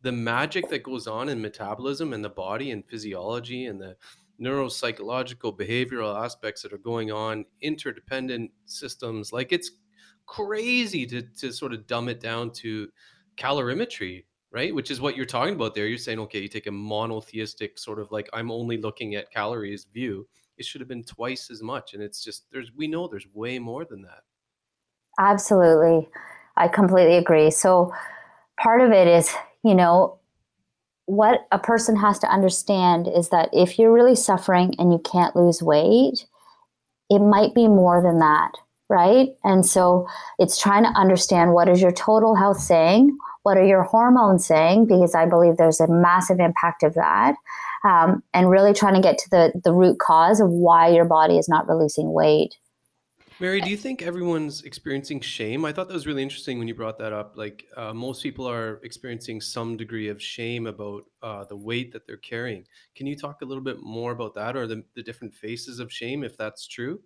the 0.00 0.10
magic 0.12 0.70
that 0.70 0.82
goes 0.82 1.06
on 1.06 1.28
in 1.28 1.42
metabolism 1.42 2.14
and 2.14 2.24
the 2.24 2.30
body 2.30 2.70
and 2.70 2.82
physiology 2.86 3.66
and 3.66 3.78
the 3.78 3.96
neuropsychological 4.40 5.58
behavioral 5.58 6.22
aspects 6.24 6.62
that 6.62 6.72
are 6.72 6.78
going 6.78 7.10
on 7.10 7.44
interdependent 7.60 8.50
systems 8.66 9.32
like 9.32 9.52
it's 9.52 9.72
crazy 10.26 11.06
to 11.06 11.22
to 11.22 11.52
sort 11.52 11.72
of 11.72 11.86
dumb 11.86 12.08
it 12.08 12.20
down 12.20 12.50
to 12.50 12.88
calorimetry 13.36 14.24
right 14.52 14.74
which 14.74 14.90
is 14.90 15.00
what 15.00 15.16
you're 15.16 15.26
talking 15.26 15.54
about 15.54 15.74
there 15.74 15.86
you're 15.86 15.98
saying 15.98 16.18
okay 16.18 16.40
you 16.40 16.48
take 16.48 16.66
a 16.66 16.72
monotheistic 16.72 17.78
sort 17.78 17.98
of 17.98 18.10
like 18.12 18.28
i'm 18.32 18.50
only 18.50 18.76
looking 18.76 19.14
at 19.14 19.30
calories 19.30 19.86
view 19.92 20.26
it 20.56 20.64
should 20.64 20.80
have 20.80 20.88
been 20.88 21.04
twice 21.04 21.50
as 21.50 21.62
much 21.62 21.94
and 21.94 22.02
it's 22.02 22.22
just 22.22 22.44
there's 22.52 22.70
we 22.76 22.86
know 22.86 23.08
there's 23.08 23.26
way 23.32 23.58
more 23.58 23.84
than 23.84 24.02
that 24.02 24.22
Absolutely. 25.18 26.08
I 26.56 26.68
completely 26.68 27.16
agree. 27.16 27.50
So 27.50 27.92
part 28.60 28.80
of 28.80 28.92
it 28.92 29.08
is, 29.08 29.32
you 29.64 29.74
know, 29.74 30.17
what 31.08 31.46
a 31.50 31.58
person 31.58 31.96
has 31.96 32.18
to 32.18 32.30
understand 32.30 33.08
is 33.08 33.30
that 33.30 33.48
if 33.50 33.78
you're 33.78 33.92
really 33.92 34.14
suffering 34.14 34.74
and 34.78 34.92
you 34.92 34.98
can't 34.98 35.34
lose 35.34 35.62
weight, 35.62 36.26
it 37.08 37.20
might 37.20 37.54
be 37.54 37.66
more 37.66 38.02
than 38.02 38.18
that, 38.18 38.52
right? 38.90 39.30
And 39.42 39.64
so 39.64 40.06
it's 40.38 40.60
trying 40.60 40.82
to 40.82 40.90
understand 40.90 41.54
what 41.54 41.66
is 41.66 41.80
your 41.80 41.92
total 41.92 42.34
health 42.34 42.60
saying? 42.60 43.16
What 43.42 43.56
are 43.56 43.64
your 43.64 43.84
hormones 43.84 44.46
saying? 44.46 44.84
Because 44.84 45.14
I 45.14 45.24
believe 45.24 45.56
there's 45.56 45.80
a 45.80 45.88
massive 45.88 46.40
impact 46.40 46.82
of 46.82 46.92
that. 46.92 47.36
Um, 47.84 48.22
and 48.34 48.50
really 48.50 48.74
trying 48.74 48.94
to 48.94 49.00
get 49.00 49.16
to 49.16 49.30
the, 49.30 49.52
the 49.64 49.72
root 49.72 49.98
cause 49.98 50.40
of 50.40 50.50
why 50.50 50.88
your 50.88 51.06
body 51.06 51.38
is 51.38 51.48
not 51.48 51.66
releasing 51.70 52.12
weight. 52.12 52.54
Mary, 53.40 53.60
do 53.60 53.70
you 53.70 53.76
think 53.76 54.02
everyone's 54.02 54.62
experiencing 54.62 55.20
shame? 55.20 55.64
I 55.64 55.72
thought 55.72 55.86
that 55.86 55.94
was 55.94 56.08
really 56.08 56.24
interesting 56.24 56.58
when 56.58 56.66
you 56.66 56.74
brought 56.74 56.98
that 56.98 57.12
up. 57.12 57.34
Like, 57.36 57.66
uh, 57.76 57.94
most 57.94 58.20
people 58.20 58.48
are 58.48 58.80
experiencing 58.82 59.40
some 59.40 59.76
degree 59.76 60.08
of 60.08 60.20
shame 60.20 60.66
about 60.66 61.04
uh, 61.22 61.44
the 61.44 61.56
weight 61.56 61.92
that 61.92 62.04
they're 62.04 62.16
carrying. 62.16 62.64
Can 62.96 63.06
you 63.06 63.16
talk 63.16 63.40
a 63.40 63.44
little 63.44 63.62
bit 63.62 63.80
more 63.80 64.10
about 64.10 64.34
that 64.34 64.56
or 64.56 64.66
the, 64.66 64.82
the 64.96 65.04
different 65.04 65.36
faces 65.36 65.78
of 65.78 65.92
shame, 65.92 66.24
if 66.24 66.36
that's 66.36 66.66
true? 66.66 67.00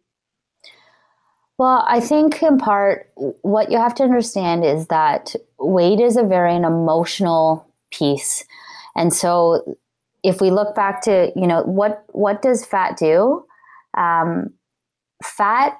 Well, 1.59 1.85
I 1.87 2.01
think 2.01 2.42
in 2.42 2.57
part, 2.57 3.12
what 3.14 3.71
you 3.71 3.77
have 3.77 3.95
to 3.97 4.03
understand 4.03 4.64
is 4.64 4.87
that 4.87 5.35
weight 5.59 6.01
is 6.01 6.16
a 6.16 6.23
very 6.23 6.57
an 6.57 6.64
emotional 6.64 7.68
piece. 7.90 8.42
And 8.97 9.12
so 9.12 9.77
if 10.23 10.40
we 10.40 10.51
look 10.51 10.75
back 10.75 11.03
to, 11.03 11.31
you 11.37 11.47
know, 11.47 11.62
what, 11.64 12.05
what 12.12 12.40
does 12.40 12.64
fat 12.64 12.97
do? 12.97 13.45
Um, 13.99 14.55
fat 15.23 15.77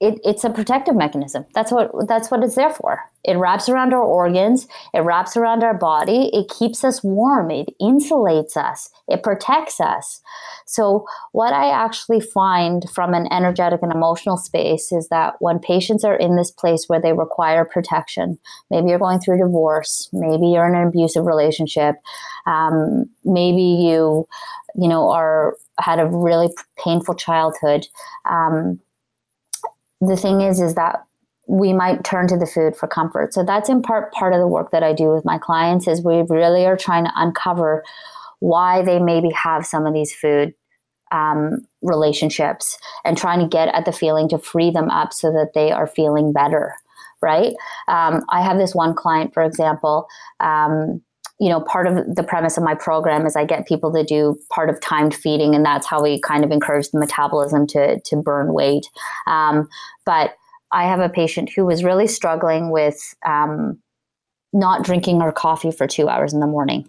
it, 0.00 0.20
it's 0.24 0.44
a 0.44 0.50
protective 0.50 0.94
mechanism. 0.94 1.44
That's 1.54 1.72
what 1.72 1.90
that's 2.06 2.30
what 2.30 2.44
it's 2.44 2.54
there 2.54 2.70
for. 2.70 3.00
It 3.24 3.36
wraps 3.36 3.68
around 3.68 3.92
our 3.92 4.02
organs. 4.02 4.68
It 4.94 5.00
wraps 5.00 5.36
around 5.36 5.64
our 5.64 5.74
body. 5.74 6.30
It 6.32 6.48
keeps 6.48 6.84
us 6.84 7.02
warm. 7.02 7.50
It 7.50 7.74
insulates 7.80 8.56
us. 8.56 8.90
It 9.08 9.24
protects 9.24 9.80
us. 9.80 10.20
So 10.66 11.04
what 11.32 11.52
I 11.52 11.70
actually 11.70 12.20
find 12.20 12.88
from 12.90 13.12
an 13.12 13.26
energetic 13.32 13.82
and 13.82 13.90
emotional 13.90 14.36
space 14.36 14.92
is 14.92 15.08
that 15.08 15.34
when 15.40 15.58
patients 15.58 16.04
are 16.04 16.16
in 16.16 16.36
this 16.36 16.52
place 16.52 16.84
where 16.86 17.00
they 17.00 17.12
require 17.12 17.64
protection, 17.64 18.38
maybe 18.70 18.90
you're 18.90 19.00
going 19.00 19.18
through 19.18 19.38
divorce, 19.38 20.08
maybe 20.12 20.46
you're 20.46 20.68
in 20.68 20.76
an 20.76 20.86
abusive 20.86 21.26
relationship, 21.26 21.96
um, 22.46 23.10
maybe 23.24 23.62
you, 23.62 24.28
you 24.76 24.88
know, 24.88 25.10
are 25.10 25.56
had 25.80 25.98
a 25.98 26.06
really 26.06 26.48
painful 26.82 27.14
childhood. 27.14 27.86
Um, 28.24 28.80
the 30.00 30.16
thing 30.16 30.40
is 30.40 30.60
is 30.60 30.74
that 30.74 31.04
we 31.48 31.72
might 31.72 32.04
turn 32.04 32.28
to 32.28 32.36
the 32.36 32.46
food 32.46 32.76
for 32.76 32.86
comfort. 32.86 33.32
So 33.32 33.42
that's 33.42 33.70
in 33.70 33.80
part 33.80 34.12
part 34.12 34.34
of 34.34 34.38
the 34.38 34.46
work 34.46 34.70
that 34.70 34.82
i 34.82 34.92
do 34.92 35.12
with 35.12 35.24
my 35.24 35.38
clients 35.38 35.88
is 35.88 36.02
we 36.02 36.22
really 36.28 36.66
are 36.66 36.76
trying 36.76 37.04
to 37.04 37.12
uncover 37.16 37.84
why 38.40 38.82
they 38.82 38.98
maybe 38.98 39.30
have 39.30 39.66
some 39.66 39.86
of 39.86 39.94
these 39.94 40.14
food 40.14 40.54
um, 41.10 41.66
relationships 41.80 42.78
and 43.04 43.16
trying 43.16 43.40
to 43.40 43.48
get 43.48 43.68
at 43.74 43.86
the 43.86 43.92
feeling 43.92 44.28
to 44.28 44.38
free 44.38 44.70
them 44.70 44.90
up 44.90 45.12
so 45.12 45.32
that 45.32 45.52
they 45.54 45.72
are 45.72 45.86
feeling 45.86 46.32
better 46.32 46.74
right? 47.20 47.54
Um, 47.88 48.24
i 48.28 48.42
have 48.42 48.58
this 48.58 48.74
one 48.74 48.94
client 48.94 49.34
for 49.34 49.42
example 49.42 50.06
um, 50.38 51.02
you 51.40 51.48
know, 51.48 51.60
part 51.60 51.86
of 51.86 52.16
the 52.16 52.24
premise 52.24 52.56
of 52.56 52.64
my 52.64 52.74
program 52.74 53.24
is 53.24 53.36
I 53.36 53.44
get 53.44 53.66
people 53.66 53.92
to 53.92 54.02
do 54.02 54.38
part 54.50 54.70
of 54.70 54.80
timed 54.80 55.14
feeding, 55.14 55.54
and 55.54 55.64
that's 55.64 55.86
how 55.86 56.02
we 56.02 56.20
kind 56.20 56.44
of 56.44 56.50
encourage 56.50 56.90
the 56.90 56.98
metabolism 56.98 57.66
to 57.68 58.00
to 58.00 58.16
burn 58.16 58.52
weight. 58.52 58.86
Um, 59.26 59.68
but 60.04 60.34
I 60.72 60.84
have 60.84 61.00
a 61.00 61.08
patient 61.08 61.50
who 61.54 61.64
was 61.64 61.84
really 61.84 62.06
struggling 62.06 62.70
with 62.70 63.14
um, 63.24 63.78
not 64.52 64.84
drinking 64.84 65.20
her 65.20 65.32
coffee 65.32 65.70
for 65.70 65.86
two 65.86 66.08
hours 66.08 66.32
in 66.32 66.40
the 66.40 66.46
morning. 66.46 66.88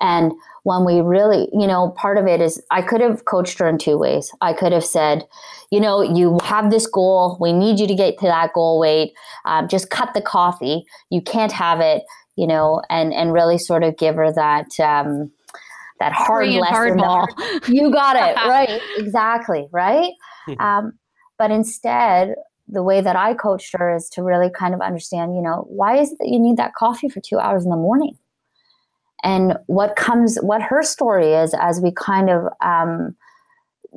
And 0.00 0.32
when 0.62 0.84
we 0.84 1.00
really, 1.00 1.48
you 1.52 1.66
know, 1.66 1.90
part 1.90 2.18
of 2.18 2.26
it 2.26 2.40
is 2.40 2.62
I 2.70 2.82
could 2.82 3.00
have 3.00 3.24
coached 3.24 3.58
her 3.58 3.68
in 3.68 3.78
two 3.78 3.98
ways. 3.98 4.30
I 4.40 4.52
could 4.52 4.72
have 4.72 4.84
said, 4.84 5.26
you 5.70 5.80
know, 5.80 6.02
you 6.02 6.38
have 6.42 6.70
this 6.70 6.86
goal. 6.86 7.36
We 7.40 7.52
need 7.52 7.80
you 7.80 7.86
to 7.86 7.94
get 7.94 8.18
to 8.18 8.26
that 8.26 8.52
goal 8.52 8.78
weight. 8.78 9.12
Um, 9.44 9.68
just 9.68 9.90
cut 9.90 10.14
the 10.14 10.22
coffee. 10.22 10.84
You 11.10 11.20
can't 11.20 11.52
have 11.52 11.80
it 11.80 12.02
you 12.38 12.46
know, 12.46 12.80
and 12.88 13.12
and 13.12 13.32
really 13.32 13.58
sort 13.58 13.82
of 13.82 13.96
give 13.96 14.14
her 14.14 14.32
that 14.32 14.78
um, 14.80 15.32
that 15.98 16.12
hard 16.12 16.46
Free 16.46 16.60
lesson. 16.60 16.96
hardball. 16.98 17.26
that- 17.36 17.60
you 17.68 17.90
got 17.90 18.14
it 18.14 18.36
right, 18.48 18.80
exactly, 18.96 19.66
right. 19.72 20.12
um, 20.60 20.92
but 21.36 21.50
instead, 21.50 22.34
the 22.68 22.82
way 22.82 23.00
that 23.00 23.16
I 23.16 23.34
coached 23.34 23.74
her 23.76 23.94
is 23.96 24.08
to 24.10 24.22
really 24.22 24.50
kind 24.50 24.72
of 24.72 24.80
understand, 24.80 25.34
you 25.34 25.42
know, 25.42 25.64
why 25.68 25.98
is 25.98 26.12
it 26.12 26.18
that 26.20 26.28
you 26.28 26.38
need 26.38 26.56
that 26.58 26.74
coffee 26.74 27.08
for 27.08 27.20
two 27.20 27.38
hours 27.38 27.64
in 27.64 27.70
the 27.70 27.76
morning? 27.76 28.16
And 29.24 29.56
what 29.66 29.96
comes, 29.96 30.38
what 30.42 30.62
her 30.62 30.82
story 30.84 31.32
is 31.32 31.52
as 31.60 31.80
we 31.80 31.90
kind 31.92 32.30
of 32.30 32.44
um, 32.62 33.16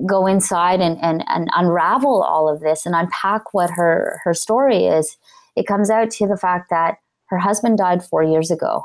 go 0.07 0.25
inside 0.25 0.81
and, 0.81 0.97
and, 1.01 1.23
and 1.27 1.47
unravel 1.55 2.23
all 2.23 2.49
of 2.49 2.61
this 2.61 2.87
and 2.87 2.95
unpack 2.95 3.53
what 3.53 3.69
her, 3.71 4.19
her 4.23 4.33
story 4.33 4.85
is, 4.85 5.17
it 5.55 5.67
comes 5.67 5.91
out 5.91 6.09
to 6.11 6.27
the 6.27 6.37
fact 6.37 6.69
that 6.71 6.95
her 7.31 7.39
husband 7.39 7.77
died 7.77 8.03
four 8.03 8.21
years 8.21 8.51
ago. 8.51 8.83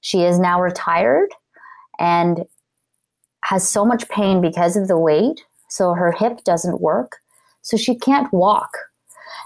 She 0.00 0.24
is 0.24 0.38
now 0.38 0.60
retired 0.60 1.28
and 2.00 2.44
has 3.44 3.68
so 3.68 3.84
much 3.84 4.08
pain 4.08 4.40
because 4.40 4.76
of 4.76 4.88
the 4.88 4.98
weight. 4.98 5.44
So 5.68 5.92
her 5.92 6.10
hip 6.10 6.42
doesn't 6.44 6.80
work. 6.80 7.18
So 7.60 7.76
she 7.76 7.94
can't 7.94 8.32
walk. 8.32 8.70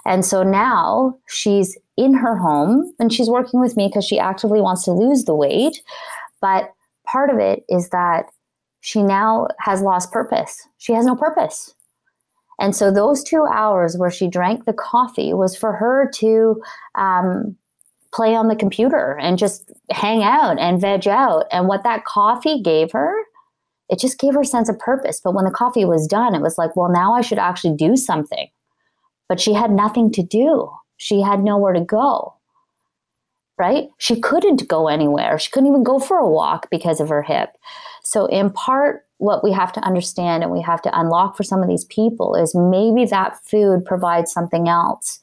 And 0.06 0.24
so 0.24 0.42
now 0.42 1.18
she's 1.26 1.76
in 1.96 2.14
her 2.14 2.36
home 2.36 2.92
and 3.00 3.12
she's 3.12 3.28
working 3.28 3.60
with 3.60 3.76
me 3.76 3.88
because 3.88 4.04
she 4.04 4.18
actively 4.18 4.60
wants 4.60 4.84
to 4.84 4.92
lose 4.92 5.24
the 5.24 5.34
weight. 5.34 5.82
But 6.40 6.72
part 7.06 7.30
of 7.30 7.38
it 7.38 7.64
is 7.68 7.88
that 7.90 8.26
she 8.80 9.02
now 9.02 9.48
has 9.58 9.82
lost 9.82 10.12
purpose. 10.12 10.66
She 10.78 10.92
has 10.92 11.04
no 11.04 11.16
purpose. 11.16 11.74
And 12.60 12.74
so 12.74 12.92
those 12.92 13.24
two 13.24 13.46
hours 13.52 13.96
where 13.96 14.10
she 14.10 14.28
drank 14.28 14.64
the 14.64 14.72
coffee 14.72 15.34
was 15.34 15.56
for 15.56 15.72
her 15.72 16.10
to 16.14 16.60
um, 16.94 17.56
play 18.12 18.34
on 18.34 18.48
the 18.48 18.56
computer 18.56 19.18
and 19.20 19.38
just 19.38 19.70
hang 19.90 20.22
out 20.22 20.58
and 20.58 20.80
veg 20.80 21.06
out. 21.06 21.44
And 21.52 21.68
what 21.68 21.84
that 21.84 22.04
coffee 22.04 22.62
gave 22.62 22.92
her, 22.92 23.14
it 23.88 23.98
just 23.98 24.18
gave 24.18 24.34
her 24.34 24.42
a 24.42 24.46
sense 24.46 24.68
of 24.68 24.78
purpose. 24.78 25.20
But 25.22 25.34
when 25.34 25.44
the 25.44 25.50
coffee 25.50 25.84
was 25.84 26.06
done, 26.06 26.34
it 26.34 26.42
was 26.42 26.58
like, 26.58 26.76
well, 26.76 26.90
now 26.90 27.14
I 27.14 27.20
should 27.20 27.38
actually 27.38 27.76
do 27.76 27.96
something. 27.96 28.48
But 29.28 29.40
she 29.40 29.52
had 29.52 29.70
nothing 29.70 30.10
to 30.12 30.22
do, 30.22 30.70
she 30.96 31.20
had 31.20 31.42
nowhere 31.42 31.72
to 31.72 31.80
go. 31.80 32.34
Right? 33.58 33.88
She 33.98 34.20
couldn't 34.20 34.68
go 34.68 34.86
anywhere. 34.86 35.36
She 35.36 35.50
couldn't 35.50 35.68
even 35.68 35.82
go 35.82 35.98
for 35.98 36.16
a 36.16 36.28
walk 36.28 36.70
because 36.70 37.00
of 37.00 37.08
her 37.08 37.22
hip. 37.22 37.50
So, 38.04 38.26
in 38.26 38.50
part, 38.50 39.04
what 39.18 39.42
we 39.42 39.52
have 39.52 39.72
to 39.72 39.80
understand 39.80 40.44
and 40.44 40.52
we 40.52 40.62
have 40.62 40.80
to 40.82 40.98
unlock 40.98 41.36
for 41.36 41.42
some 41.42 41.60
of 41.60 41.68
these 41.68 41.84
people 41.86 42.36
is 42.36 42.54
maybe 42.54 43.04
that 43.06 43.36
food 43.44 43.84
provides 43.84 44.32
something 44.32 44.68
else. 44.68 45.20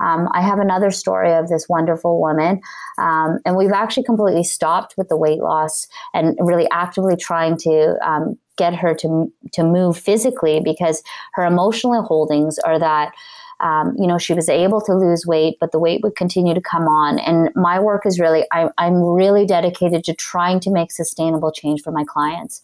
Um, 0.00 0.28
I 0.32 0.40
have 0.42 0.58
another 0.58 0.90
story 0.90 1.32
of 1.32 1.48
this 1.48 1.68
wonderful 1.68 2.20
woman, 2.20 2.60
um, 2.98 3.38
and 3.44 3.56
we've 3.56 3.72
actually 3.72 4.04
completely 4.04 4.44
stopped 4.44 4.94
with 4.96 5.08
the 5.08 5.16
weight 5.16 5.40
loss 5.40 5.88
and 6.14 6.36
really 6.40 6.68
actively 6.70 7.16
trying 7.16 7.56
to 7.58 7.96
um, 8.06 8.38
get 8.56 8.74
her 8.74 8.94
to 8.94 9.32
to 9.52 9.62
move 9.62 9.96
physically 9.96 10.60
because 10.60 11.02
her 11.34 11.44
emotional 11.44 12.02
holdings 12.02 12.58
are 12.60 12.78
that. 12.78 13.12
Um, 13.58 13.94
you 13.98 14.06
know, 14.06 14.18
she 14.18 14.34
was 14.34 14.50
able 14.50 14.82
to 14.82 14.92
lose 14.92 15.24
weight, 15.24 15.56
but 15.58 15.72
the 15.72 15.78
weight 15.78 16.02
would 16.02 16.14
continue 16.14 16.52
to 16.52 16.60
come 16.60 16.88
on. 16.88 17.18
And 17.18 17.48
my 17.54 17.80
work 17.80 18.04
is 18.04 18.20
really, 18.20 18.44
I, 18.52 18.68
I'm 18.76 19.02
really 19.02 19.46
dedicated 19.46 20.04
to 20.04 20.14
trying 20.14 20.60
to 20.60 20.70
make 20.70 20.92
sustainable 20.92 21.50
change 21.50 21.80
for 21.80 21.90
my 21.90 22.04
clients. 22.04 22.60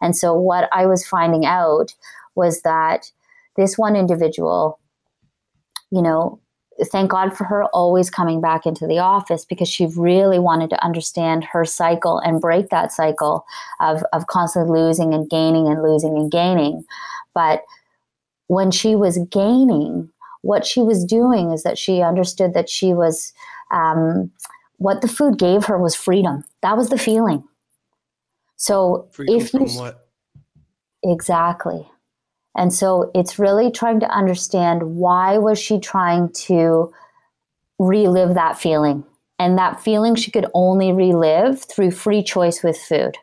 And 0.00 0.16
so, 0.16 0.34
what 0.34 0.68
I 0.72 0.86
was 0.86 1.06
finding 1.06 1.44
out 1.44 1.94
was 2.34 2.62
that 2.62 3.10
this 3.56 3.76
one 3.76 3.96
individual, 3.96 4.78
you 5.90 6.00
know, 6.00 6.40
thank 6.84 7.10
God 7.10 7.36
for 7.36 7.44
her 7.44 7.64
always 7.66 8.10
coming 8.10 8.40
back 8.40 8.66
into 8.66 8.86
the 8.86 8.98
office 8.98 9.44
because 9.44 9.68
she 9.68 9.86
really 9.96 10.38
wanted 10.38 10.70
to 10.70 10.84
understand 10.84 11.44
her 11.44 11.64
cycle 11.64 12.18
and 12.18 12.40
break 12.40 12.68
that 12.70 12.92
cycle 12.92 13.44
of, 13.80 14.02
of 14.12 14.26
constantly 14.28 14.80
losing 14.80 15.12
and 15.12 15.28
gaining 15.28 15.66
and 15.66 15.82
losing 15.82 16.16
and 16.16 16.30
gaining. 16.30 16.84
But 17.34 17.64
when 18.46 18.70
she 18.70 18.94
was 18.94 19.18
gaining, 19.30 20.10
what 20.42 20.64
she 20.64 20.80
was 20.80 21.04
doing 21.04 21.52
is 21.52 21.64
that 21.64 21.78
she 21.78 22.00
understood 22.00 22.54
that 22.54 22.70
she 22.70 22.94
was, 22.94 23.32
um, 23.70 24.30
what 24.76 25.00
the 25.00 25.08
food 25.08 25.38
gave 25.38 25.64
her 25.64 25.78
was 25.78 25.94
freedom. 25.94 26.44
That 26.62 26.76
was 26.76 26.88
the 26.88 26.98
feeling. 26.98 27.42
So 28.56 29.08
Freedom 29.10 29.36
if 29.36 29.52
you. 29.54 29.92
Exactly. 31.04 31.86
And 32.58 32.74
so 32.74 33.12
it's 33.14 33.38
really 33.38 33.70
trying 33.70 34.00
to 34.00 34.10
understand 34.10 34.96
why 34.96 35.38
was 35.38 35.60
she 35.60 35.78
trying 35.78 36.32
to 36.32 36.92
relive 37.78 38.34
that 38.34 38.58
feeling? 38.58 39.04
And 39.38 39.56
that 39.56 39.80
feeling 39.80 40.16
she 40.16 40.32
could 40.32 40.46
only 40.54 40.92
relive 40.92 41.62
through 41.62 41.92
free 41.92 42.20
choice 42.20 42.64
with 42.64 42.76
food. 42.76 43.16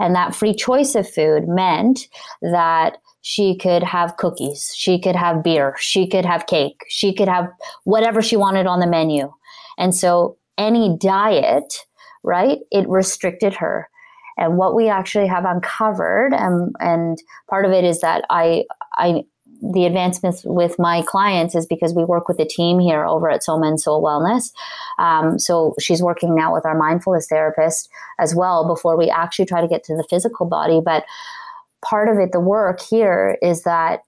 And 0.00 0.16
that 0.16 0.34
free 0.34 0.52
choice 0.52 0.96
of 0.96 1.08
food 1.08 1.46
meant 1.46 2.08
that 2.42 2.96
she 3.22 3.56
could 3.56 3.84
have 3.84 4.16
cookies, 4.16 4.72
she 4.76 5.00
could 5.00 5.16
have 5.16 5.44
beer, 5.44 5.76
she 5.78 6.08
could 6.08 6.24
have 6.24 6.48
cake, 6.48 6.80
she 6.88 7.14
could 7.14 7.28
have 7.28 7.48
whatever 7.84 8.20
she 8.20 8.36
wanted 8.36 8.66
on 8.66 8.80
the 8.80 8.86
menu. 8.88 9.32
And 9.78 9.94
so 9.94 10.38
any 10.58 10.96
diet, 10.98 11.86
right, 12.24 12.58
it 12.72 12.88
restricted 12.88 13.54
her 13.54 13.88
and 14.36 14.56
what 14.58 14.74
we 14.74 14.88
actually 14.88 15.26
have 15.26 15.44
uncovered 15.44 16.32
and 16.32 16.74
and 16.80 17.22
part 17.48 17.64
of 17.64 17.72
it 17.72 17.84
is 17.84 18.00
that 18.00 18.24
i 18.30 18.64
i 18.98 19.24
the 19.62 19.86
advancements 19.86 20.42
with 20.44 20.78
my 20.78 21.02
clients 21.02 21.54
is 21.54 21.66
because 21.66 21.94
we 21.94 22.04
work 22.04 22.28
with 22.28 22.38
a 22.38 22.44
team 22.44 22.78
here 22.78 23.04
over 23.06 23.30
at 23.30 23.42
Soma 23.42 23.66
and 23.66 23.80
Soul 23.80 24.02
Wellness. 24.02 24.50
Um, 24.98 25.38
so 25.38 25.74
she's 25.80 26.02
working 26.02 26.34
now 26.34 26.52
with 26.52 26.66
our 26.66 26.76
mindfulness 26.76 27.28
therapist 27.28 27.88
as 28.18 28.34
well 28.34 28.66
before 28.66 28.96
we 28.96 29.08
actually 29.08 29.46
try 29.46 29.60
to 29.60 29.68
get 29.68 29.82
to 29.84 29.96
the 29.96 30.06
physical 30.08 30.46
body. 30.46 30.80
But 30.84 31.04
part 31.84 32.08
of 32.08 32.18
it, 32.18 32.32
the 32.32 32.40
work 32.40 32.80
here 32.80 33.38
is 33.42 33.62
that 33.62 34.00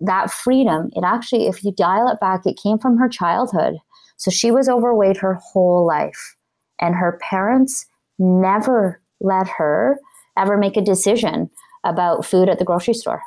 that 0.00 0.30
freedom, 0.30 0.90
it 0.94 1.04
actually, 1.04 1.46
if 1.46 1.62
you 1.62 1.72
dial 1.72 2.08
it 2.08 2.20
back, 2.20 2.44
it 2.46 2.58
came 2.60 2.78
from 2.78 2.98
her 2.98 3.08
childhood. 3.08 3.76
So 4.16 4.30
she 4.30 4.50
was 4.50 4.68
overweight 4.68 5.16
her 5.18 5.34
whole 5.34 5.86
life, 5.86 6.36
and 6.80 6.94
her 6.94 7.18
parents 7.22 7.86
never 8.18 9.00
let 9.24 9.48
her 9.48 9.98
ever 10.36 10.56
make 10.56 10.76
a 10.76 10.82
decision 10.82 11.50
about 11.84 12.24
food 12.24 12.48
at 12.48 12.58
the 12.58 12.64
grocery 12.64 12.94
store. 12.94 13.22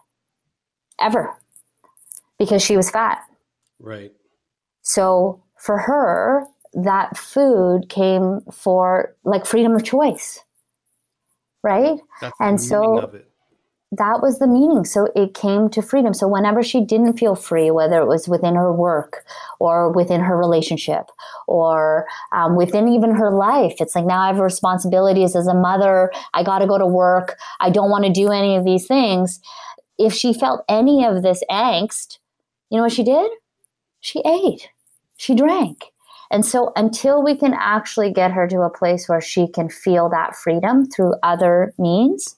Ever. 0.99 1.35
Because 2.39 2.61
she 2.61 2.77
was 2.77 2.89
fat. 2.89 3.19
Right. 3.79 4.11
So 4.81 5.43
for 5.59 5.77
her, 5.79 6.45
that 6.73 7.17
food 7.17 7.89
came 7.89 8.41
for 8.51 9.15
like 9.23 9.45
freedom 9.45 9.75
of 9.75 9.83
choice. 9.83 10.39
Right? 11.63 11.99
That's 12.21 12.37
And 12.39 12.61
so-. 12.61 13.11
That 13.91 14.21
was 14.21 14.39
the 14.39 14.47
meaning. 14.47 14.83
So 14.83 15.07
it 15.15 15.33
came 15.33 15.69
to 15.69 15.81
freedom. 15.81 16.13
So 16.13 16.27
whenever 16.27 16.61
she 16.61 16.83
didn't 16.83 17.17
feel 17.17 17.35
free, 17.35 17.71
whether 17.71 18.01
it 18.01 18.07
was 18.07 18.27
within 18.27 18.55
her 18.55 18.73
work 18.73 19.23
or 19.59 19.91
within 19.91 20.19
her 20.19 20.37
relationship 20.37 21.05
or 21.47 22.05
um, 22.33 22.57
within 22.57 22.89
even 22.89 23.15
her 23.15 23.31
life, 23.31 23.75
it's 23.79 23.95
like 23.95 24.05
now 24.05 24.19
I 24.19 24.27
have 24.27 24.39
responsibilities 24.39 25.35
as 25.35 25.47
a 25.47 25.53
mother. 25.53 26.11
I 26.33 26.43
got 26.43 26.59
to 26.59 26.67
go 26.67 26.77
to 26.77 26.85
work. 26.85 27.37
I 27.61 27.69
don't 27.69 27.89
want 27.89 28.03
to 28.05 28.11
do 28.11 28.29
any 28.29 28.57
of 28.57 28.65
these 28.65 28.85
things. 28.85 29.39
If 29.97 30.13
she 30.13 30.33
felt 30.33 30.65
any 30.67 31.05
of 31.05 31.23
this 31.23 31.41
angst, 31.49 32.17
you 32.69 32.77
know 32.77 32.83
what 32.83 32.91
she 32.91 33.03
did? 33.03 33.31
She 34.01 34.21
ate, 34.25 34.69
she 35.15 35.33
drank. 35.33 35.85
And 36.29 36.45
so 36.45 36.73
until 36.75 37.23
we 37.23 37.37
can 37.37 37.53
actually 37.53 38.11
get 38.11 38.31
her 38.31 38.47
to 38.49 38.61
a 38.61 38.69
place 38.69 39.07
where 39.07 39.21
she 39.21 39.47
can 39.47 39.69
feel 39.69 40.09
that 40.09 40.35
freedom 40.35 40.85
through 40.85 41.13
other 41.23 41.73
means, 41.77 42.35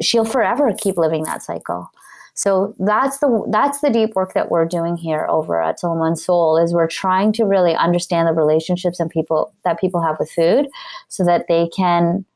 she'll 0.00 0.24
forever 0.24 0.72
keep 0.78 0.96
living 0.96 1.24
that 1.24 1.42
cycle. 1.42 1.90
So 2.34 2.74
that's 2.78 3.18
the 3.18 3.46
that's 3.50 3.80
the 3.80 3.88
deep 3.88 4.14
work 4.14 4.34
that 4.34 4.50
we're 4.50 4.66
doing 4.66 4.96
here 4.98 5.26
over 5.30 5.62
at 5.62 5.82
and 5.82 6.18
Soul 6.18 6.58
is 6.58 6.74
we're 6.74 6.86
trying 6.86 7.32
to 7.32 7.44
really 7.44 7.74
understand 7.74 8.28
the 8.28 8.34
relationships 8.34 9.00
and 9.00 9.10
people 9.10 9.54
that 9.64 9.80
people 9.80 10.02
have 10.02 10.18
with 10.18 10.30
food 10.30 10.68
so 11.08 11.24
that 11.24 11.46
they 11.48 11.68
can 11.74 12.26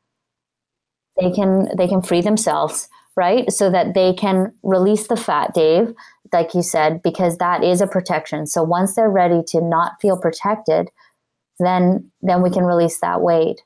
they 1.19 1.31
can 1.31 1.67
they 1.77 1.87
can 1.87 2.01
free 2.01 2.21
themselves, 2.21 2.89
right? 3.15 3.51
So 3.51 3.69
that 3.69 3.93
they 3.93 4.13
can 4.13 4.51
release 4.63 5.05
the 5.05 5.15
fat, 5.15 5.53
Dave, 5.53 5.93
like 6.33 6.55
you 6.55 6.63
said, 6.63 7.03
because 7.03 7.37
that 7.37 7.63
is 7.63 7.79
a 7.79 7.85
protection. 7.85 8.47
So 8.47 8.63
once 8.63 8.95
they're 8.95 9.09
ready 9.09 9.43
to 9.49 9.61
not 9.61 10.01
feel 10.01 10.19
protected, 10.19 10.89
then 11.59 12.09
then 12.23 12.41
we 12.41 12.49
can 12.49 12.63
release 12.63 12.99
that 13.01 13.21
weight. 13.21 13.61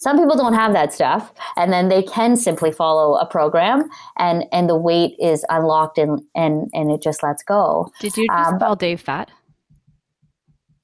Some 0.00 0.16
people 0.18 0.36
don't 0.36 0.54
have 0.54 0.72
that 0.72 0.92
stuff, 0.94 1.32
and 1.56 1.72
then 1.72 1.88
they 1.88 2.02
can 2.02 2.36
simply 2.36 2.72
follow 2.72 3.16
a 3.16 3.26
program, 3.26 3.88
and 4.18 4.44
and 4.50 4.68
the 4.68 4.76
weight 4.76 5.14
is 5.20 5.44
unlocked, 5.50 5.98
and 5.98 6.22
and 6.34 6.70
and 6.72 6.90
it 6.90 7.02
just 7.02 7.22
lets 7.22 7.42
go. 7.42 7.90
Did 8.00 8.16
you 8.16 8.26
just 8.26 8.52
Um, 8.54 8.58
call 8.58 8.76
Dave 8.76 9.00
fat? 9.00 9.30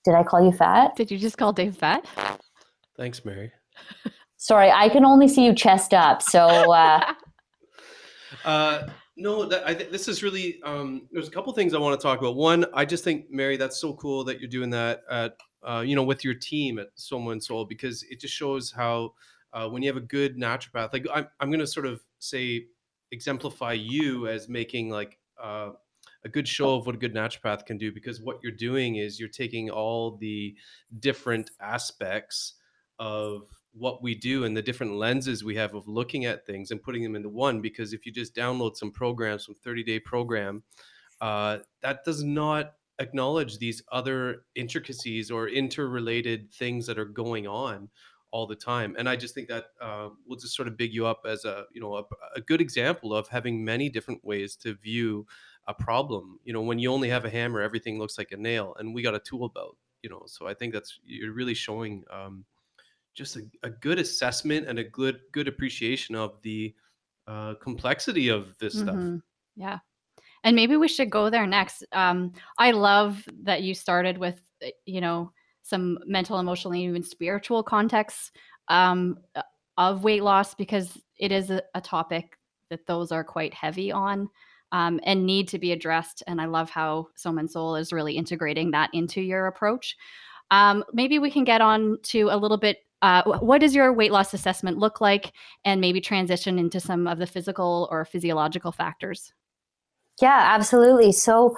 Did 0.04 0.14
I 0.14 0.22
call 0.22 0.44
you 0.44 0.52
fat? 0.52 0.96
Did 0.96 1.10
you 1.10 1.18
just 1.18 1.38
call 1.38 1.52
Dave 1.52 1.76
fat? 1.76 2.04
Thanks, 2.98 3.24
Mary. 3.24 3.52
Sorry, 4.36 4.70
I 4.70 4.88
can 4.88 5.04
only 5.04 5.28
see 5.28 5.44
you 5.44 5.54
chest 5.54 5.94
up. 5.94 6.22
So 6.22 6.40
uh, 6.72 7.14
Uh, 8.44 8.86
no, 9.16 9.44
that, 9.44 9.66
I 9.66 9.74
think 9.74 9.90
this 9.90 10.08
is 10.08 10.22
really. 10.22 10.60
Um, 10.64 11.08
there's 11.10 11.28
a 11.28 11.30
couple 11.30 11.52
things 11.52 11.74
I 11.74 11.78
want 11.78 11.98
to 11.98 12.02
talk 12.02 12.20
about. 12.20 12.36
One, 12.36 12.64
I 12.74 12.84
just 12.84 13.04
think 13.04 13.26
Mary, 13.30 13.56
that's 13.56 13.80
so 13.80 13.94
cool 13.94 14.24
that 14.24 14.40
you're 14.40 14.48
doing 14.48 14.70
that 14.70 15.02
at, 15.10 15.36
uh, 15.62 15.82
you 15.86 15.94
know, 15.94 16.02
with 16.02 16.24
your 16.24 16.34
team 16.34 16.78
at 16.78 16.88
Soma 16.94 17.30
and 17.30 17.42
Soul 17.42 17.64
because 17.64 18.02
it 18.04 18.20
just 18.20 18.34
shows 18.34 18.70
how 18.70 19.14
uh, 19.52 19.68
when 19.68 19.82
you 19.82 19.88
have 19.88 19.96
a 19.96 20.06
good 20.06 20.36
naturopath, 20.36 20.92
like 20.92 21.06
I'm, 21.12 21.28
I'm 21.40 21.50
going 21.50 21.60
to 21.60 21.66
sort 21.66 21.86
of 21.86 22.00
say, 22.18 22.66
exemplify 23.12 23.72
you 23.72 24.28
as 24.28 24.48
making 24.48 24.88
like 24.90 25.18
uh, 25.42 25.70
a 26.24 26.28
good 26.28 26.46
show 26.46 26.74
of 26.74 26.86
what 26.86 26.94
a 26.94 26.98
good 26.98 27.14
naturopath 27.14 27.66
can 27.66 27.78
do 27.78 27.92
because 27.92 28.20
what 28.20 28.38
you're 28.42 28.52
doing 28.52 28.96
is 28.96 29.18
you're 29.18 29.28
taking 29.28 29.70
all 29.70 30.16
the 30.16 30.54
different 30.98 31.50
aspects 31.60 32.54
of 32.98 33.48
what 33.72 34.02
we 34.02 34.14
do 34.14 34.44
and 34.44 34.56
the 34.56 34.62
different 34.62 34.94
lenses 34.94 35.44
we 35.44 35.56
have 35.56 35.74
of 35.74 35.86
looking 35.88 36.24
at 36.24 36.44
things 36.44 36.70
and 36.70 36.82
putting 36.82 37.02
them 37.02 37.16
into 37.16 37.28
one 37.28 37.60
because 37.60 37.92
if 37.92 38.04
you 38.04 38.12
just 38.12 38.34
download 38.34 38.76
some 38.76 38.90
programs 38.90 39.46
some 39.46 39.54
30 39.54 39.82
day 39.84 39.98
program 39.98 40.62
uh, 41.20 41.58
that 41.82 42.04
does 42.04 42.22
not 42.22 42.74
acknowledge 43.00 43.58
these 43.58 43.82
other 43.92 44.44
intricacies 44.54 45.30
or 45.30 45.48
interrelated 45.48 46.52
things 46.52 46.86
that 46.86 46.98
are 46.98 47.06
going 47.06 47.46
on 47.48 47.90
all 48.32 48.46
the 48.46 48.54
time 48.56 48.94
and 48.98 49.08
i 49.08 49.16
just 49.16 49.34
think 49.34 49.48
that 49.48 49.66
uh, 49.80 50.08
will 50.26 50.36
just 50.36 50.54
sort 50.54 50.68
of 50.68 50.76
big 50.76 50.94
you 50.94 51.04
up 51.06 51.22
as 51.26 51.44
a 51.44 51.64
you 51.72 51.80
know 51.80 51.96
a, 51.96 52.04
a 52.36 52.40
good 52.40 52.60
example 52.60 53.14
of 53.14 53.26
having 53.28 53.64
many 53.64 53.88
different 53.88 54.24
ways 54.24 54.54
to 54.56 54.74
view 54.74 55.26
a 55.66 55.74
problem 55.74 56.38
you 56.44 56.52
know 56.52 56.62
when 56.62 56.78
you 56.78 56.92
only 56.92 57.08
have 57.08 57.24
a 57.24 57.30
hammer 57.30 57.60
everything 57.60 57.98
looks 57.98 58.18
like 58.18 58.30
a 58.32 58.36
nail 58.36 58.74
and 58.78 58.94
we 58.94 59.02
got 59.02 59.14
a 59.16 59.20
tool 59.20 59.48
belt 59.48 59.76
you 60.02 60.08
know 60.10 60.22
so 60.26 60.46
i 60.46 60.54
think 60.54 60.72
that's 60.72 61.00
you're 61.04 61.32
really 61.32 61.54
showing 61.54 62.04
um, 62.10 62.44
just 63.14 63.36
a, 63.36 63.42
a 63.62 63.70
good 63.70 63.98
assessment 63.98 64.66
and 64.68 64.78
a 64.78 64.84
good 64.84 65.20
good 65.32 65.48
appreciation 65.48 66.14
of 66.14 66.40
the 66.42 66.74
uh, 67.26 67.54
complexity 67.56 68.28
of 68.28 68.56
this 68.58 68.78
stuff. 68.78 69.00
Mhm. 69.00 69.22
Yeah. 69.56 69.80
And 70.44 70.56
maybe 70.56 70.76
we 70.76 70.88
should 70.88 71.10
go 71.10 71.30
there 71.30 71.46
next. 71.46 71.84
Um, 71.92 72.32
I 72.58 72.70
love 72.70 73.22
that 73.42 73.62
you 73.62 73.74
started 73.74 74.18
with, 74.18 74.40
uh, 74.64 74.68
you 74.86 75.00
know, 75.00 75.32
some 75.62 75.98
mental, 76.06 76.38
emotional, 76.38 76.72
and 76.72 76.82
even 76.82 77.02
spiritual 77.02 77.62
contexts 77.62 78.32
um, 78.68 79.18
uh, 79.34 79.42
of 79.76 80.04
weight 80.04 80.22
loss 80.22 80.54
because 80.54 80.98
it 81.18 81.32
is 81.32 81.50
a, 81.50 81.62
a 81.74 81.80
topic 81.80 82.38
that 82.70 82.86
those 82.86 83.12
are 83.12 83.24
quite 83.24 83.52
heavy 83.52 83.92
on 83.92 84.28
um, 84.72 85.00
and 85.02 85.26
need 85.26 85.48
to 85.48 85.58
be 85.58 85.72
addressed. 85.72 86.22
And 86.26 86.40
I 86.40 86.46
love 86.46 86.70
how 86.70 87.08
Soma 87.16 87.40
and 87.40 87.50
Soul 87.50 87.76
is 87.76 87.92
really 87.92 88.16
integrating 88.16 88.70
that 88.70 88.90
into 88.92 89.20
your 89.20 89.46
approach. 89.46 89.96
Um, 90.50 90.84
maybe 90.92 91.18
we 91.18 91.30
can 91.30 91.44
get 91.44 91.60
on 91.60 91.98
to 92.04 92.28
a 92.30 92.36
little 92.36 92.58
bit 92.58 92.78
uh, 93.02 93.22
what 93.38 93.62
does 93.62 93.74
your 93.74 93.94
weight 93.94 94.12
loss 94.12 94.34
assessment 94.34 94.76
look 94.76 95.00
like 95.00 95.32
and 95.64 95.80
maybe 95.80 96.02
transition 96.02 96.58
into 96.58 96.78
some 96.78 97.06
of 97.06 97.16
the 97.16 97.26
physical 97.26 97.88
or 97.90 98.04
physiological 98.04 98.72
factors 98.72 99.32
yeah 100.20 100.42
absolutely. 100.54 101.12
So 101.12 101.56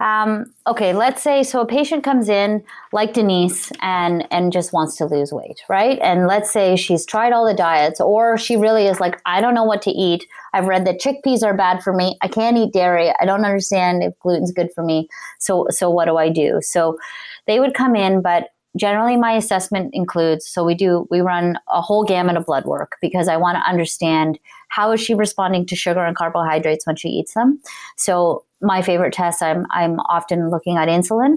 um, 0.00 0.46
okay 0.66 0.92
let's 0.92 1.22
say 1.22 1.44
so 1.44 1.60
a 1.60 1.66
patient 1.66 2.02
comes 2.02 2.28
in 2.28 2.64
like 2.92 3.14
denise 3.14 3.70
and 3.80 4.26
and 4.32 4.52
just 4.52 4.72
wants 4.72 4.96
to 4.96 5.06
lose 5.06 5.32
weight 5.32 5.60
right? 5.68 5.98
And 6.02 6.26
let's 6.26 6.52
say 6.52 6.74
she's 6.76 7.06
tried 7.06 7.32
all 7.32 7.46
the 7.46 7.54
diets 7.54 8.00
or 8.00 8.36
she 8.36 8.56
really 8.56 8.86
is 8.86 8.98
like 8.98 9.20
i 9.24 9.40
don't 9.40 9.54
know 9.54 9.64
what 9.64 9.82
to 9.82 9.90
eat. 9.90 10.26
I've 10.52 10.66
read 10.66 10.84
that 10.86 11.00
chickpeas 11.00 11.44
are 11.44 11.56
bad 11.56 11.82
for 11.82 11.92
me. 11.92 12.16
I 12.22 12.28
can't 12.28 12.56
eat 12.56 12.72
dairy. 12.72 13.12
I 13.20 13.24
don't 13.24 13.44
understand 13.44 14.02
if 14.02 14.18
gluten's 14.18 14.52
good 14.52 14.70
for 14.74 14.84
me. 14.84 15.08
So 15.38 15.66
so 15.70 15.88
what 15.90 16.06
do 16.06 16.16
i 16.16 16.28
do? 16.28 16.58
So 16.60 16.98
they 17.46 17.60
would 17.60 17.74
come 17.74 17.94
in 17.94 18.20
but 18.20 18.48
generally 18.76 19.16
my 19.16 19.32
assessment 19.32 19.90
includes 19.92 20.46
so 20.46 20.64
we 20.64 20.74
do 20.74 21.06
we 21.10 21.20
run 21.20 21.56
a 21.68 21.80
whole 21.80 22.04
gamut 22.04 22.36
of 22.36 22.46
blood 22.46 22.64
work 22.64 22.96
because 23.00 23.28
i 23.28 23.36
want 23.36 23.56
to 23.56 23.70
understand 23.70 24.38
how 24.74 24.90
is 24.90 25.00
she 25.00 25.14
responding 25.14 25.64
to 25.66 25.76
sugar 25.76 26.04
and 26.04 26.16
carbohydrates 26.16 26.86
when 26.86 26.96
she 26.96 27.08
eats 27.08 27.34
them. 27.34 27.60
So 27.96 28.44
my 28.60 28.82
favorite 28.82 29.12
test 29.12 29.42
i'm 29.42 29.66
i'm 29.70 30.00
often 30.08 30.50
looking 30.50 30.76
at 30.76 30.88
insulin. 30.88 31.36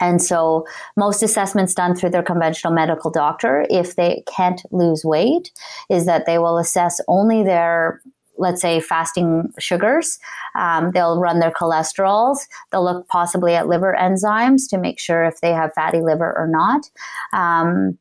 And 0.00 0.20
so 0.20 0.66
most 0.96 1.22
assessments 1.22 1.72
done 1.72 1.94
through 1.94 2.10
their 2.10 2.22
conventional 2.22 2.72
medical 2.72 3.10
doctor 3.10 3.64
if 3.70 3.96
they 3.96 4.24
can't 4.26 4.60
lose 4.72 5.04
weight 5.04 5.52
is 5.88 6.04
that 6.06 6.26
they 6.26 6.38
will 6.38 6.58
assess 6.58 7.00
only 7.08 7.44
their 7.44 8.02
let's 8.36 8.60
say 8.60 8.80
fasting 8.80 9.52
sugars. 9.58 10.18
Um, 10.54 10.90
they'll 10.92 11.20
run 11.20 11.38
their 11.38 11.50
cholesterols. 11.50 12.38
They'll 12.70 12.84
look 12.84 13.06
possibly 13.08 13.54
at 13.54 13.68
liver 13.68 13.96
enzymes 13.98 14.68
to 14.70 14.78
make 14.78 14.98
sure 14.98 15.24
if 15.24 15.40
they 15.40 15.52
have 15.52 15.72
fatty 15.74 16.00
liver 16.00 16.36
or 16.36 16.46
not. 16.48 16.90
Um, 17.32 17.98